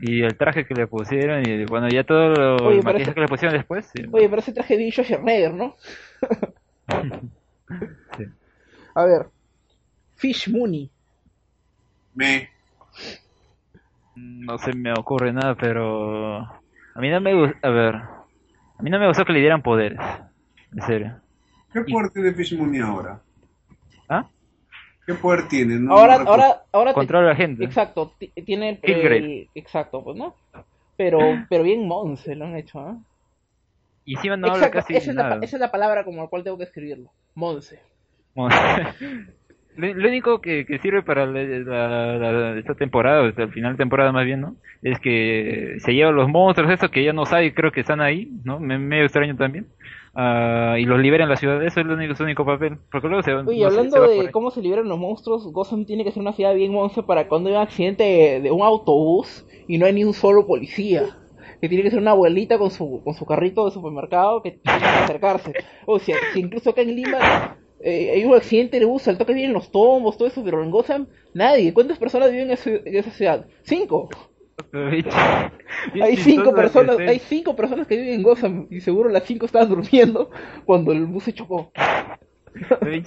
Y 0.00 0.22
el 0.22 0.36
traje 0.36 0.66
que 0.66 0.74
le 0.74 0.86
pusieron 0.86 1.46
y 1.48 1.64
bueno, 1.64 1.88
ya 1.88 2.04
todo 2.04 2.28
lo 2.28 2.56
Oye, 2.66 2.82
maquillaje 2.82 3.02
ese- 3.02 3.14
que 3.14 3.20
le 3.20 3.28
pusieron 3.28 3.56
después. 3.56 3.86
sí. 3.94 4.02
Oye, 4.12 4.28
pero 4.28 4.40
ese 4.40 4.52
traje 4.52 4.76
de 4.76 4.92
Josh 4.92 5.14
Schneider, 5.14 5.54
¿no? 5.54 5.76
Sí. 8.16 8.24
A 8.94 9.04
ver. 9.04 9.26
Fish 10.16 10.48
Mooney. 10.50 10.90
Me. 12.14 12.48
No 14.16 14.58
se 14.58 14.72
me 14.74 14.92
ocurre 14.92 15.32
nada, 15.32 15.54
pero 15.54 16.38
a 16.40 17.00
mí 17.00 17.08
no 17.10 17.20
me 17.20 17.34
gusta, 17.34 17.68
a 17.68 17.70
ver, 17.70 17.94
a 17.94 18.82
mí 18.82 18.90
no 18.90 18.98
me 18.98 19.06
gustó 19.06 19.24
que 19.24 19.32
le 19.32 19.38
dieran 19.40 19.62
poderes, 19.62 20.00
en 20.72 20.82
serio. 20.86 21.20
¿Qué 21.72 21.82
poder 21.82 22.10
tiene 22.10 22.32
Fish 22.32 22.56
Mooney 22.58 22.80
ahora? 22.80 23.20
¿Ah? 24.08 24.26
¿Qué 25.08 25.14
poder 25.14 25.48
tiene? 25.48 25.80
No- 25.80 25.94
ahora, 25.94 26.18
no 26.18 26.30
ahora, 26.30 26.62
ahora 26.70 26.92
Controla 26.92 27.28
a 27.28 27.30
la 27.30 27.34
gente. 27.34 27.64
Exacto, 27.64 28.12
ti- 28.18 28.30
tiene 28.44 28.78
el, 28.82 28.94
el- 28.94 29.48
exacto, 29.54 30.04
pues, 30.04 30.18
¿no? 30.18 30.36
Pero, 30.98 31.18
pero 31.48 31.62
bien 31.64 31.88
Monse 31.88 32.36
lo 32.36 32.44
han 32.44 32.56
hecho, 32.56 32.78
¿ah? 32.80 32.98
Y 34.04 34.16
encima 34.16 34.36
no 34.36 34.48
habla 34.48 34.66
Exacto, 34.66 34.80
casi 34.80 34.96
esa 34.98 35.10
es, 35.12 35.16
la, 35.16 35.22
nada. 35.22 35.36
esa 35.36 35.56
es 35.56 35.60
la 35.60 35.70
palabra 35.70 36.04
como 36.04 36.20
la 36.20 36.28
cual 36.28 36.44
tengo 36.44 36.58
que 36.58 36.64
escribirlo. 36.64 37.10
Monse. 37.34 37.80
Lo, 39.78 39.94
lo 39.94 40.08
único 40.08 40.40
que, 40.40 40.66
que 40.66 40.78
sirve 40.80 41.02
para 41.02 41.24
la, 41.24 41.40
la- 41.42 42.32
la- 42.32 42.58
esta 42.58 42.74
temporada, 42.74 43.22
o 43.22 43.32
sea, 43.32 43.44
el 43.44 43.52
final 43.52 43.72
de 43.72 43.78
temporada 43.78 44.10
más 44.12 44.26
bien, 44.26 44.40
¿no? 44.40 44.56
Es 44.82 44.98
que 44.98 45.76
se 45.78 45.94
llevan 45.94 46.16
los 46.16 46.28
monstruos, 46.28 46.70
eso 46.72 46.90
que 46.90 47.04
ya 47.04 47.12
no 47.12 47.24
sabe, 47.24 47.54
creo 47.54 47.70
que 47.70 47.80
están 47.80 48.00
ahí, 48.00 48.28
¿no? 48.44 48.58
Me, 48.58 48.76
medio 48.76 49.04
extraño 49.04 49.36
también. 49.36 49.68
Ah, 50.20 50.74
y 50.76 50.84
los 50.84 50.98
liberan 50.98 51.26
en 51.26 51.30
la 51.30 51.36
ciudad, 51.36 51.62
eso 51.64 51.78
es 51.78 51.86
el 51.86 51.92
único, 51.92 52.12
su 52.16 52.24
único 52.24 52.44
papel. 52.44 52.78
Porque 52.90 53.06
luego 53.06 53.22
se, 53.22 53.30
no 53.30 53.44
Oye, 53.46 53.60
sé, 53.60 53.64
hablando 53.64 53.92
se 53.92 54.00
por 54.00 54.10
de 54.10 54.32
cómo 54.32 54.50
se 54.50 54.60
liberan 54.60 54.88
los 54.88 54.98
monstruos, 54.98 55.46
Gotham 55.52 55.84
tiene 55.84 56.02
que 56.02 56.10
ser 56.10 56.22
una 56.22 56.32
ciudad 56.32 56.56
bien 56.56 56.72
monce 56.72 57.04
para 57.04 57.28
cuando 57.28 57.50
hay 57.50 57.54
un 57.54 57.62
accidente 57.62 58.02
de, 58.02 58.40
de 58.40 58.50
un 58.50 58.62
autobús 58.62 59.46
y 59.68 59.78
no 59.78 59.86
hay 59.86 59.92
ni 59.92 60.02
un 60.02 60.14
solo 60.14 60.44
policía. 60.44 61.16
Que 61.60 61.68
tiene 61.68 61.84
que 61.84 61.90
ser 61.90 62.00
una 62.00 62.12
abuelita 62.12 62.58
con 62.58 62.72
su, 62.72 63.00
con 63.04 63.14
su 63.14 63.26
carrito 63.26 63.64
de 63.64 63.70
supermercado 63.70 64.42
que 64.42 64.52
tiene 64.52 64.80
que 64.80 64.84
acercarse. 64.86 65.52
O 65.86 66.00
sea, 66.00 66.16
si 66.32 66.40
incluso 66.40 66.70
acá 66.70 66.82
en 66.82 66.96
Lima 66.96 67.56
eh, 67.78 68.10
hay 68.14 68.24
un 68.24 68.34
accidente 68.34 68.80
de 68.80 68.86
bus, 68.86 69.06
al 69.06 69.18
toque 69.18 69.34
vienen 69.34 69.52
los 69.52 69.70
tombos, 69.70 70.16
todo 70.18 70.26
eso, 70.26 70.42
pero 70.42 70.64
en 70.64 70.72
Gotham 70.72 71.06
nadie. 71.32 71.72
¿Cuántas 71.72 71.98
personas 71.98 72.32
viven 72.32 72.50
en 72.50 72.96
esa 72.96 73.10
ciudad? 73.10 73.46
Cinco. 73.62 74.08
Hay 76.02 76.16
cinco 76.16 76.54
personas, 76.54 76.98
hay 76.98 77.18
cinco 77.18 77.54
personas 77.54 77.86
que 77.86 77.96
viven 77.96 78.14
en 78.14 78.22
Gotham 78.22 78.66
y 78.70 78.80
seguro 78.80 79.08
las 79.08 79.24
cinco 79.24 79.46
estaban 79.46 79.68
durmiendo 79.68 80.30
cuando 80.64 80.92
el 80.92 81.06
bus 81.06 81.24
se 81.24 81.32
chocó. 81.32 81.72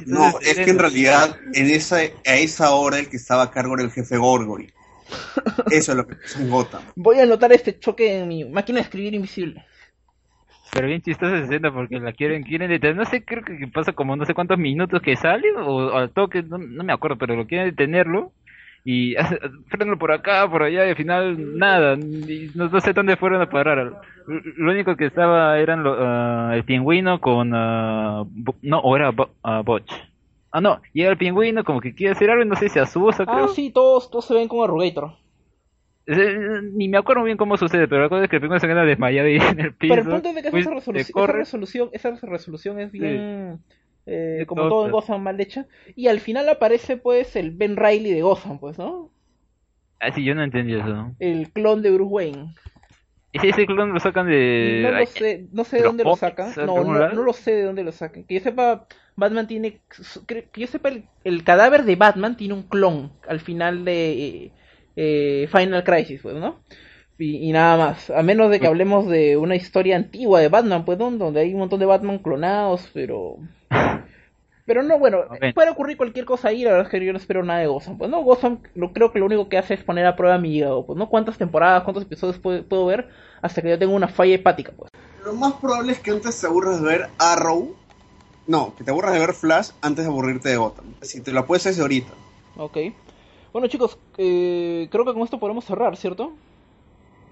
No, 0.06 0.39
es 0.39 0.56
que 0.56 0.70
en 0.70 0.80
realidad 0.80 1.36
en 1.54 1.70
esa, 1.70 1.97
a 1.97 2.36
esa 2.36 2.72
hora 2.74 2.99
el 2.99 3.10
que 3.10 3.18
estaba 3.18 3.43
a 3.43 3.52
cargo 3.52 3.74
era 3.76 3.84
el 3.84 3.91
jefe 3.91 4.18
Gorgory. 4.18 4.72
Eso 5.72 5.91
es 5.91 5.97
lo 5.97 6.08
que 6.08 6.16
pasó 6.16 6.39
en 6.39 6.49
Gotham. 6.49 6.84
Voy 6.95 7.20
a 7.20 7.24
anotar 7.24 7.52
este 7.52 7.78
choque 7.78 8.20
en 8.20 8.28
mi 8.28 8.45
máquina 8.45 8.78
de 8.78 8.84
escribir 8.84 9.14
invisible. 9.14 9.66
Pero 10.72 10.88
bien 10.88 11.02
chistosa 11.02 11.36
esa 11.36 11.43
escena 11.43 11.74
porque 11.74 11.99
la 11.99 12.14
quieren, 12.14 12.43
quieren 12.43 12.70
detener. 12.70 12.95
No 12.95 13.06
sé, 13.06 13.26
creo 13.26 13.43
que 13.43 13.58
que 13.58 13.68
pasa 13.68 13.91
como 13.91 14.16
no 14.16 14.26
sé 14.26 14.34
cuántos 14.34 14.58
minutos 14.58 15.02
que 15.02 15.18
sale 15.18 15.52
o 15.58 15.93
al 15.93 16.12
toque, 16.12 16.43
no, 16.43 16.58
no 16.58 16.84
me 16.86 16.93
acuerdo, 16.93 17.18
pero 17.18 17.36
lo 17.36 17.45
quieren 17.45 17.72
detenerlo 17.72 18.32
y 18.84 19.15
frenarlo 19.67 19.97
por 19.97 20.11
acá, 20.11 20.49
por 20.49 20.63
allá 20.63 20.86
y 20.86 20.89
al 20.89 20.95
final 20.95 21.57
nada. 21.57 21.93
y 21.95 22.51
no, 22.55 22.67
no 22.69 22.82
sé 22.82 22.93
dónde 22.93 23.17
fueron 23.17 23.41
a 23.41 23.49
parar. 23.49 23.93
Lo, 24.27 24.71
único 24.71 24.95
que 24.95 25.05
estaba 25.05 25.59
eran 25.59 25.84
lo- 25.84 25.95
ah, 25.99 26.51
el 26.55 26.63
pingüino 26.63 27.19
con... 27.19 27.51
Bo- 27.51 28.55
no, 28.61 28.79
o 28.79 28.95
era 28.95 29.11
Bo- 29.11 29.29
ah, 29.43 29.61
Botch. 29.63 29.91
Ah, 30.51 30.61
no, 30.61 30.82
llega 30.93 31.11
el 31.11 31.17
pingüino 31.17 31.63
como 31.63 31.79
que 31.79 31.95
quiere 31.95 32.11
hacer 32.13 32.29
algo 32.29 32.43
y 32.43 32.47
no 32.47 32.55
sé 32.55 32.69
si 32.69 32.77
asusta, 32.79 33.25
creo. 33.25 33.45
Ah, 33.45 33.47
sí, 33.55 33.71
todos, 33.71 34.09
todos 34.11 34.25
se 34.25 34.34
ven 34.34 34.47
con 34.47 34.63
Arrugator. 34.63 35.13
Eh, 36.07 36.36
Ni 36.73 36.89
me 36.89 36.97
acuerdo 36.97 37.23
bien 37.23 37.38
cómo 37.38 37.57
sucede, 37.57 37.88
pero 37.88 38.01
la 38.01 38.09
cosa 38.09 38.23
es 38.23 38.29
que 38.29 38.36
el 38.38 38.41
pingüino 38.41 38.59
se 38.59 38.67
queda 38.67 38.84
desmayado 38.84 39.27
ahí 39.27 39.38
en 39.38 39.59
el 39.59 39.73
piso. 39.75 39.93
Pero 39.93 40.01
el 40.01 40.07
punto 40.09 40.29
es 40.29 40.36
de 40.36 40.41
que 40.41 40.47
esa, 40.49 40.57
pues, 40.57 40.65
resolución, 40.75 41.21
esa 41.21 41.32
resolución, 41.32 41.89
esa 41.93 42.09
resolución 42.25 42.79
es 42.79 42.91
bien, 42.91 43.59
eh, 44.06 44.45
como 44.47 44.68
todo 44.68 44.86
en 44.86 44.91
Gotham 44.91 45.22
mal 45.22 45.39
hecha. 45.39 45.68
Y 45.95 46.08
al 46.08 46.20
final 46.20 46.49
aparece 46.49 46.97
pues 46.97 47.36
el 47.36 47.52
Ben 47.52 47.76
Riley 47.78 48.14
de 48.14 48.22
Gotham, 48.22 48.60
pues, 48.60 48.78
¿no? 48.78 49.12
Ah, 49.99 50.12
sí, 50.12 50.24
yo 50.24 50.34
no 50.34 50.43
entendí 50.43 50.74
eso. 50.74 51.12
El 51.20 51.52
clon 51.52 51.82
de 51.84 51.91
Bruce 51.91 52.12
Wayne. 52.12 52.56
Ese, 53.34 53.49
ese 53.49 53.66
clon 53.66 53.93
lo 53.93 53.99
sacan 53.99 54.28
de... 54.28 54.82
no 54.84 54.91
lo 54.91 55.06
sé, 55.06 55.47
no 55.52 55.64
sé 55.64 55.78
de 55.78 55.84
dónde 55.84 56.04
lo 56.04 56.16
sacan. 56.16 56.54
¿de 56.54 56.66
No, 56.66 56.84
no, 56.84 57.14
no 57.14 57.24
lo 57.24 57.34
sé 57.34 57.52
de 57.52 57.64
dónde 57.64 57.84
lo 57.84 57.91
sacan. 57.91 58.24
Que 58.24 58.36
yo 58.36 58.39
sepa, 58.41 58.88
Batman 59.16 59.47
tiene, 59.47 59.80
que 60.28 60.49
yo 60.56 60.68
sepa, 60.68 60.89
el, 60.89 61.06
el 61.24 61.43
cadáver 61.43 61.84
de 61.84 61.95
Batman 61.95 62.36
tiene 62.36 62.56
un 62.56 62.64
clon 62.64 63.12
al 63.28 63.39
final 63.39 63.86
de 63.86 64.12
eh, 64.12 64.52
eh, 64.95 65.47
Final 65.49 65.84
Crisis, 65.84 66.20
pues, 66.22 66.36
¿no? 66.36 66.60
Y, 67.18 67.47
y 67.47 67.52
nada 67.52 67.78
más. 67.78 68.10
A 68.10 68.24
menos 68.24 68.49
de 68.49 68.60
que 68.60 68.68
hablemos 68.68 69.08
de 69.08 69.38
una 69.38 69.56
historia 69.56 69.95
antigua 69.95 70.41
de 70.41 70.49
Batman, 70.49 70.84
pues, 70.84 70.97
¿no? 70.97 71.12
Donde 71.12 71.41
hay 71.41 71.54
un 71.54 71.60
montón 71.60 71.80
de 71.80 71.86
Batman 71.86 72.18
clonados, 72.18 72.89
pero... 72.93 73.38
Pero 74.72 74.84
no, 74.84 74.97
bueno, 74.97 75.26
puede 75.53 75.69
ocurrir 75.69 75.97
cualquier 75.97 76.24
cosa 76.24 76.47
ahí, 76.47 76.63
la 76.63 76.72
verdad 76.72 76.86
es 76.86 76.91
que 76.91 77.05
yo 77.05 77.11
no 77.11 77.17
espero 77.17 77.43
nada 77.43 77.59
de 77.59 77.67
Gotham. 77.67 77.97
Pues 77.97 78.09
no, 78.09 78.24
Gotham 78.24 78.59
lo, 78.74 78.93
creo 78.93 79.11
que 79.11 79.19
lo 79.19 79.26
único 79.26 79.49
que 79.49 79.57
hace 79.57 79.74
es 79.74 79.84
poner 79.84 80.05
a 80.05 80.15
prueba 80.15 80.38
mi 80.38 80.55
hígado, 80.55 80.86
pues 80.86 80.97
no 80.97 81.09
cuántas 81.09 81.38
temporadas, 81.38 81.84
cuántos 81.84 82.03
episodios 82.03 82.39
puedo, 82.39 82.63
puedo 82.63 82.86
ver 82.86 83.09
hasta 83.41 83.61
que 83.61 83.69
yo 83.69 83.78
tenga 83.78 83.93
una 83.93 84.07
falla 84.07 84.34
hepática, 84.34 84.72
pues. 84.72 84.89
Lo 85.26 85.34
más 85.34 85.55
probable 85.55 85.91
es 85.91 85.99
que 85.99 86.11
antes 86.11 86.39
te 86.39 86.47
aburras 86.47 86.82
de 86.82 86.88
ver 86.88 87.09
Arrow. 87.17 87.76
No, 88.47 88.74
que 88.78 88.86
te 88.86 88.91
aburras 88.91 89.11
de 89.11 89.19
ver 89.19 89.34
Flash 89.34 89.72
antes 89.82 90.05
de 90.05 90.09
aburrirte 90.09 90.47
de 90.47 90.55
Gotham. 90.55 90.86
Si 91.01 91.19
te 91.19 91.34
lo 91.34 91.45
puedes 91.45 91.67
hacer 91.67 91.82
ahorita. 91.82 92.13
Ok. 92.55 92.78
Bueno 93.51 93.67
chicos, 93.67 93.97
eh, 94.17 94.88
creo 94.89 95.03
que 95.03 95.11
con 95.11 95.24
esto 95.24 95.38
podemos 95.38 95.65
cerrar, 95.65 95.97
¿cierto? 95.97 96.32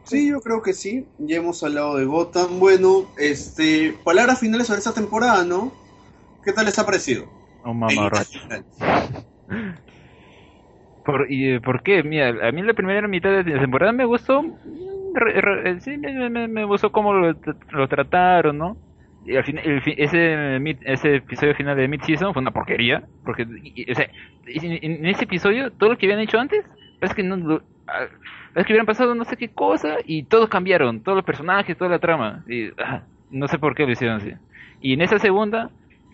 Sí, 0.03 0.27
yo 0.27 0.41
creo 0.41 0.61
que 0.61 0.73
sí. 0.73 1.05
Ya 1.19 1.37
hemos 1.37 1.63
hablado 1.63 1.95
de 1.95 2.03
Gotham. 2.03 2.59
Bueno, 2.59 3.05
este, 3.17 3.97
palabras 4.03 4.39
finales 4.39 4.67
sobre 4.67 4.79
esta 4.79 4.93
temporada, 4.93 5.45
¿no? 5.45 5.71
¿Qué 6.43 6.53
tal 6.53 6.65
les 6.65 6.77
ha 6.79 6.85
parecido? 6.85 7.25
Un 7.63 7.79
mamarracho. 7.79 8.39
¿Por, 11.03 11.31
y, 11.31 11.53
eh, 11.53 11.61
¿Por 11.61 11.81
qué? 11.83 12.03
Mira, 12.03 12.47
a 12.47 12.51
mí 12.51 12.61
la 12.61 12.73
primera 12.73 13.07
mitad 13.07 13.29
de 13.43 13.43
la 13.53 13.59
temporada 13.61 13.91
me 13.91 14.05
gustó. 14.05 14.43
re- 15.13 15.41
re- 15.41 15.79
sí, 15.81 15.97
me, 15.97 16.29
me- 16.29 16.47
me 16.47 16.63
gustó 16.65 16.91
cómo 16.91 17.13
lo, 17.13 17.35
lo 17.71 17.87
trataron, 17.87 18.57
¿no? 18.57 18.77
Y 19.25 19.35
al 19.35 19.43
fin, 19.43 19.59
el 19.63 19.81
fi- 19.81 19.95
ese, 19.97 20.59
mid- 20.59 20.81
ese 20.85 21.15
episodio 21.17 21.55
final 21.55 21.75
de 21.75 21.87
Mid-Season 21.87 22.33
fue 22.33 22.41
una 22.41 22.51
porquería. 22.51 23.03
Porque, 23.23 23.45
y- 23.63 23.91
o 23.91 23.95
sea, 23.95 24.07
en, 24.45 24.79
en 24.99 25.05
ese 25.05 25.23
episodio, 25.25 25.71
todo 25.71 25.89
lo 25.91 25.97
que 25.97 26.05
habían 26.05 26.21
hecho 26.21 26.39
antes, 26.39 26.63
es 27.01 27.13
que 27.13 27.23
no. 27.23 27.61
ah, 27.87 28.07
es 28.55 28.65
que 28.65 28.73
hubieran 28.73 28.85
pasado 28.85 29.15
no 29.15 29.25
sé 29.25 29.37
qué 29.37 29.49
cosa 29.49 29.97
y 30.05 30.23
todos 30.23 30.49
cambiaron, 30.49 31.01
todos 31.03 31.15
los 31.17 31.25
personajes, 31.25 31.77
toda 31.77 31.91
la 31.91 31.99
trama. 31.99 32.43
Y, 32.47 32.69
ah, 32.81 33.03
no 33.29 33.47
sé 33.47 33.57
por 33.59 33.75
qué 33.75 33.85
lo 33.85 33.91
hicieron 33.91 34.17
así. 34.17 34.31
Y 34.81 34.93
en 34.93 35.01
esa 35.01 35.19
segunda 35.19 35.71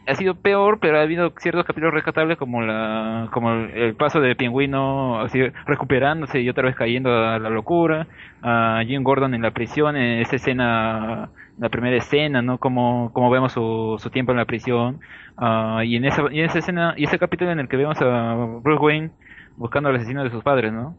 ha 0.07 0.15
sido 0.15 0.35
peor, 0.35 0.79
pero 0.79 0.99
ha 0.99 1.01
habido 1.01 1.33
ciertos 1.37 1.65
capítulos 1.65 1.93
rescatables 1.93 2.37
como 2.37 2.61
la 2.61 3.29
como 3.31 3.51
el, 3.53 3.95
paso 3.95 4.19
de 4.19 4.35
Pingüino 4.35 5.19
así 5.21 5.41
recuperándose 5.65 6.41
y 6.41 6.49
otra 6.49 6.63
vez 6.63 6.75
cayendo 6.75 7.11
a 7.11 7.39
la 7.39 7.49
locura, 7.49 8.07
a 8.41 8.81
Jim 8.85 9.03
Gordon 9.03 9.33
en 9.33 9.41
la 9.41 9.51
prisión, 9.51 9.95
en 9.95 10.19
esa 10.21 10.35
escena, 10.35 11.29
la 11.57 11.69
primera 11.69 11.97
escena, 11.97 12.41
¿no? 12.41 12.57
Como, 12.59 13.11
como 13.13 13.29
vemos 13.29 13.53
su, 13.53 13.95
su 13.99 14.09
tiempo 14.09 14.31
en 14.31 14.37
la 14.37 14.45
prisión, 14.45 14.99
ah, 15.37 15.81
y 15.83 15.95
en 15.95 16.05
esa 16.05 16.23
y 16.31 16.39
en 16.39 16.45
esa 16.45 16.59
escena 16.59 16.93
y 16.97 17.05
ese 17.05 17.17
capítulo 17.17 17.51
en 17.51 17.59
el 17.59 17.67
que 17.67 17.77
vemos 17.77 17.99
a 18.01 18.35
Bruce 18.61 18.83
Wayne 18.83 19.11
buscando 19.57 19.89
al 19.89 19.95
asesino 19.95 20.23
de 20.23 20.29
sus 20.29 20.43
padres, 20.43 20.71
¿no? 20.71 20.95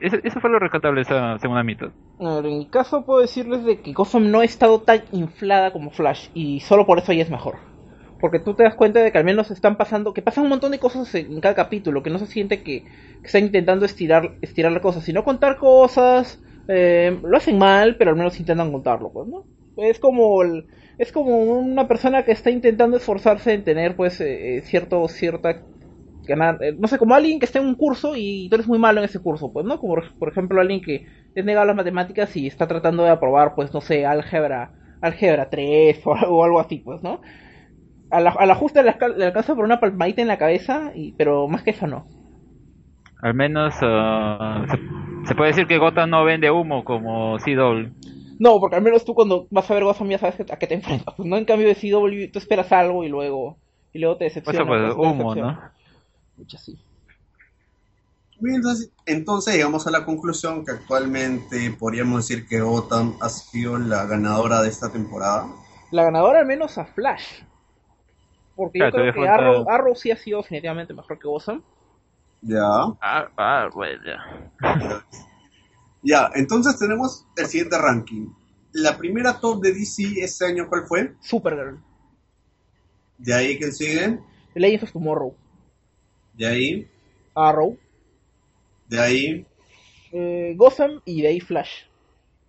Eso, 0.00 0.40
fue 0.40 0.48
lo 0.48 0.58
rescatable 0.58 1.00
esa 1.00 1.38
segunda 1.38 1.62
mitad. 1.64 1.88
En 2.20 2.42
mi 2.42 2.66
caso 2.66 3.04
puedo 3.04 3.20
decirles 3.20 3.64
de 3.64 3.80
que 3.80 3.92
Gotham 3.92 4.30
no 4.30 4.40
ha 4.40 4.44
estado 4.44 4.80
tan 4.80 5.02
inflada 5.12 5.72
como 5.72 5.90
Flash 5.90 6.28
y 6.32 6.60
solo 6.60 6.86
por 6.86 6.98
eso 6.98 7.12
ella 7.12 7.22
es 7.22 7.30
mejor. 7.30 7.56
Porque 8.18 8.40
tú 8.40 8.54
te 8.54 8.62
das 8.64 8.74
cuenta 8.74 9.00
de 9.02 9.12
que 9.12 9.18
al 9.18 9.24
menos 9.24 9.50
están 9.50 9.76
pasando, 9.76 10.14
que 10.14 10.22
pasan 10.22 10.44
un 10.44 10.50
montón 10.50 10.72
de 10.72 10.78
cosas 10.78 11.14
en 11.14 11.40
cada 11.40 11.54
capítulo, 11.54 12.02
que 12.02 12.10
no 12.10 12.18
se 12.18 12.26
siente 12.26 12.62
que, 12.62 12.84
que 12.84 12.90
están 13.26 13.44
intentando 13.44 13.84
estirar, 13.84 14.38
estirar 14.40 14.72
las 14.72 14.82
cosas, 14.82 15.04
sino 15.04 15.24
contar 15.24 15.58
cosas, 15.58 16.42
eh, 16.68 17.18
lo 17.22 17.36
hacen 17.36 17.58
mal, 17.58 17.96
pero 17.98 18.10
al 18.10 18.16
menos 18.16 18.40
intentan 18.40 18.72
contarlo, 18.72 19.12
pues, 19.12 19.28
¿no? 19.28 19.46
Es 19.76 19.98
como 19.98 20.42
es 20.98 21.12
como 21.12 21.36
una 21.38 21.86
persona 21.88 22.24
que 22.24 22.32
está 22.32 22.50
intentando 22.50 22.96
esforzarse 22.96 23.52
en 23.52 23.64
tener 23.64 23.96
pues 23.96 24.20
eh, 24.22 24.56
eh, 24.58 24.62
cierto, 24.62 25.06
cierta 25.08 25.66
ganar, 26.26 26.62
eh, 26.62 26.74
no 26.78 26.88
sé, 26.88 26.98
como 26.98 27.14
alguien 27.14 27.38
que 27.38 27.46
está 27.46 27.58
en 27.60 27.66
un 27.66 27.74
curso 27.76 28.14
y 28.16 28.48
tú 28.48 28.56
eres 28.56 28.66
muy 28.68 28.78
malo 28.78 28.98
en 29.00 29.04
ese 29.06 29.20
curso, 29.20 29.52
pues, 29.52 29.64
¿no? 29.66 29.78
Como 29.78 29.96
por- 30.18 30.28
ejemplo 30.28 30.60
alguien 30.60 30.80
que 30.82 31.06
es 31.34 31.44
negado 31.44 31.66
las 31.66 31.76
matemáticas 31.76 32.34
y 32.36 32.46
está 32.46 32.66
tratando 32.66 33.04
de 33.04 33.10
aprobar, 33.10 33.54
pues, 33.54 33.72
no 33.72 33.80
sé, 33.80 34.06
álgebra, 34.06 34.74
álgebra 35.00 35.48
3 35.50 36.00
o, 36.06 36.14
algo- 36.14 36.38
o 36.38 36.44
algo 36.44 36.60
así, 36.60 36.78
pues, 36.80 37.02
¿no? 37.02 37.20
A 38.10 38.20
la, 38.20 38.30
a 38.30 38.46
la 38.46 38.54
justa 38.56 38.82
le, 38.82 38.90
alca- 38.90 39.08
le 39.08 39.24
alcanza 39.26 39.54
por 39.54 39.64
una 39.64 39.80
palmadita 39.80 40.22
en 40.22 40.28
la 40.28 40.38
cabeza, 40.38 40.92
y, 40.94 41.12
pero 41.12 41.48
más 41.48 41.62
que 41.62 41.70
eso 41.70 41.86
no. 41.86 42.06
Al 43.20 43.34
menos 43.34 43.74
ah, 43.82 44.64
se, 44.70 45.28
se 45.28 45.34
puede 45.34 45.50
decir 45.50 45.66
que 45.66 45.78
Gotham 45.78 46.10
no 46.10 46.24
vende 46.24 46.50
humo 46.50 46.84
como 46.84 47.38
CW. 47.38 47.90
No, 48.38 48.60
porque 48.60 48.76
al 48.76 48.82
menos 48.82 49.04
tú 49.04 49.14
cuando 49.14 49.46
vas 49.50 49.70
a 49.70 49.74
ver 49.74 49.84
Gotham 49.84 50.08
ya 50.10 50.18
sabes 50.18 50.36
que- 50.36 50.52
a 50.52 50.58
qué 50.58 50.66
te 50.66 50.74
enfrentas, 50.74 51.14
pues, 51.16 51.28
¿no? 51.28 51.36
En 51.36 51.44
cambio 51.44 51.68
de 51.68 51.74
CW 51.74 52.30
tú 52.32 52.38
esperas 52.38 52.70
algo 52.72 53.04
y 53.04 53.08
luego, 53.08 53.58
y 53.92 53.98
luego 53.98 54.16
te 54.18 54.24
decepciona. 54.24 54.60
Eso 54.60 54.66
pues 54.66 54.94
pues, 54.94 55.12
humo. 55.12 55.34
¿no? 55.34 55.60
Sí. 56.58 56.78
Bien, 58.38 58.56
entonces, 58.56 58.90
entonces 59.06 59.54
llegamos 59.54 59.86
a 59.86 59.90
la 59.90 60.04
conclusión 60.04 60.64
que 60.64 60.72
actualmente 60.72 61.70
podríamos 61.78 62.28
decir 62.28 62.46
que 62.46 62.60
Gotham 62.60 63.14
ha 63.20 63.28
sido 63.30 63.78
la 63.78 64.04
ganadora 64.04 64.60
de 64.60 64.68
esta 64.68 64.90
temporada. 64.90 65.46
La 65.90 66.04
ganadora 66.04 66.38
al 66.38 66.46
menos 66.46 66.78
a 66.78 66.84
Flash. 66.86 67.42
Porque 68.56 68.78
Claro, 68.78 69.04
yo 69.04 69.12
creo 69.12 69.22
que 69.22 69.28
Arrow, 69.28 69.70
Arrow 69.70 69.94
sí 69.94 70.10
ha 70.10 70.16
sido 70.16 70.38
definitivamente 70.40 70.94
mejor 70.94 71.18
que 71.18 71.28
Gotham. 71.28 71.62
Ya. 72.40 72.58
Ah, 73.00 73.28
ah, 73.36 73.68
bueno, 73.74 74.00
ya. 74.04 75.04
Ya, 76.02 76.30
entonces 76.34 76.78
tenemos 76.78 77.26
el 77.36 77.46
siguiente 77.46 77.76
ranking. 77.78 78.28
La 78.72 78.96
primera 78.96 79.38
top 79.40 79.62
de 79.62 79.72
DC 79.72 80.14
este 80.22 80.46
año, 80.46 80.68
¿cuál 80.68 80.86
fue? 80.86 81.14
Supergirl. 81.20 81.80
De 83.18 83.34
ahí, 83.34 83.58
¿quién 83.58 83.72
sigue? 83.72 84.18
The 84.54 84.60
Legends 84.60 84.84
of 84.84 84.92
Tomorrow. 84.92 85.34
De 86.34 86.46
ahí, 86.46 86.90
Arrow. 87.34 87.76
de 88.88 89.00
ahí. 89.00 89.46
eh, 90.12 90.54
Gotham 90.56 91.00
y 91.04 91.22
de 91.22 91.28
ahí 91.28 91.40
Flash. 91.40 91.84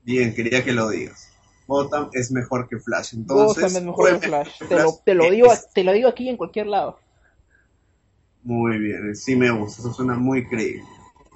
Bien, 0.03 0.33
quería 0.35 0.63
que 0.63 0.71
lo 0.73 0.89
digas. 0.89 1.33
Gotham 1.67 2.09
es 2.13 2.31
mejor 2.31 2.67
que 2.67 2.79
Flash. 2.79 3.13
Entonces, 3.15 3.61
Gotham 3.63 3.77
es 3.77 3.83
mejor 3.83 4.19
que 4.19 4.27
Flash. 4.27 4.57
Te 4.67 4.75
lo, 4.75 4.81
Flash. 4.81 5.03
te, 5.05 5.13
lo 5.13 5.29
digo, 5.29 5.47
es- 5.53 5.69
te 5.73 5.83
lo 5.83 5.91
digo 5.91 6.09
aquí 6.09 6.29
en 6.29 6.37
cualquier 6.37 6.67
lado. 6.67 6.99
Muy 8.43 8.77
bien, 8.77 9.13
sí 9.15 9.35
me 9.35 9.49
gusta, 9.51 9.81
eso 9.81 9.91
suena 9.93 10.15
muy 10.15 10.47
creíble. 10.47 10.83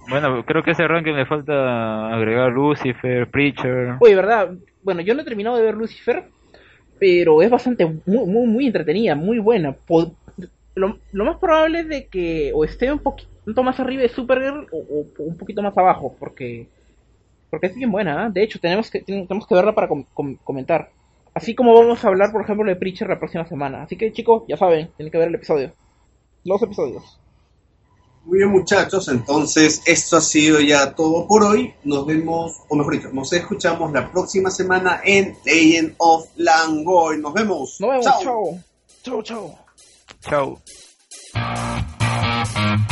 Bueno, 0.09 0.43
creo 0.45 0.63
que 0.63 0.71
ese 0.71 0.87
ranking 0.87 1.13
le 1.13 1.25
falta 1.25 2.13
agregar 2.13 2.51
Lucifer, 2.51 3.29
Preacher. 3.29 3.95
Oye, 3.99 4.15
¿verdad? 4.15 4.51
Bueno, 4.81 5.01
yo 5.01 5.13
no 5.13 5.21
he 5.21 5.25
terminado 5.25 5.57
de 5.57 5.63
ver 5.63 5.75
Lucifer, 5.75 6.25
pero 6.99 7.41
es 7.41 7.49
bastante, 7.49 7.85
muy, 7.85 8.25
muy, 8.25 8.47
muy 8.47 8.67
entretenida, 8.67 9.15
muy 9.15 9.39
buena. 9.39 9.75
Lo 10.73 11.25
más 11.25 11.37
probable 11.37 11.81
es 11.81 11.87
de 11.89 12.07
que 12.07 12.51
o 12.55 12.63
esté 12.63 12.91
un 12.91 12.99
poquito 12.99 13.63
más 13.63 13.79
arriba 13.79 14.01
de 14.03 14.09
Supergirl 14.09 14.67
o, 14.71 14.77
o 14.77 15.23
un 15.23 15.37
poquito 15.37 15.61
más 15.61 15.77
abajo, 15.77 16.15
porque 16.17 16.67
porque 17.51 17.67
es 17.67 17.75
bien 17.75 17.91
buena, 17.91 18.25
¿ah? 18.25 18.29
De 18.29 18.41
hecho, 18.41 18.59
tenemos 18.59 18.89
que 18.89 19.01
tenemos 19.01 19.45
que 19.45 19.53
verla 19.53 19.75
para 19.75 19.87
com- 19.87 20.05
com- 20.13 20.37
comentar. 20.43 20.89
Así 21.35 21.53
como 21.53 21.73
vamos 21.75 22.03
a 22.03 22.07
hablar, 22.07 22.31
por 22.31 22.41
ejemplo, 22.41 22.65
de 22.67 22.75
Preacher 22.75 23.07
la 23.07 23.19
próxima 23.19 23.45
semana. 23.47 23.83
Así 23.83 23.95
que, 23.95 24.11
chicos, 24.11 24.43
ya 24.47 24.57
saben, 24.57 24.89
tienen 24.97 25.11
que 25.11 25.17
ver 25.19 25.27
el 25.27 25.35
episodio. 25.35 25.71
Los 26.43 26.61
episodios. 26.63 27.19
Muy 28.25 28.37
bien, 28.39 28.51
muchachos, 28.51 29.07
entonces 29.07 29.81
esto 29.87 30.17
ha 30.17 30.21
sido 30.21 30.59
ya 30.59 30.93
todo 30.93 31.27
por 31.27 31.43
hoy. 31.43 31.73
Nos 31.83 32.05
vemos, 32.05 32.55
o 32.69 32.75
mejor 32.75 32.93
dicho, 32.93 33.09
nos 33.13 33.31
escuchamos 33.33 33.91
la 33.93 34.11
próxima 34.11 34.51
semana 34.51 35.01
en 35.03 35.35
Legend 35.45 35.95
of 35.97 36.27
Langoy. 36.35 37.19
Nos 37.19 37.33
vemos. 37.33 37.77
Nos 37.79 37.89
vemos, 37.89 38.05
Chao. 38.05 38.21
chao. 38.23 38.59
Chao, 39.23 39.23
chao. 40.29 40.59
Chao. 41.33 42.90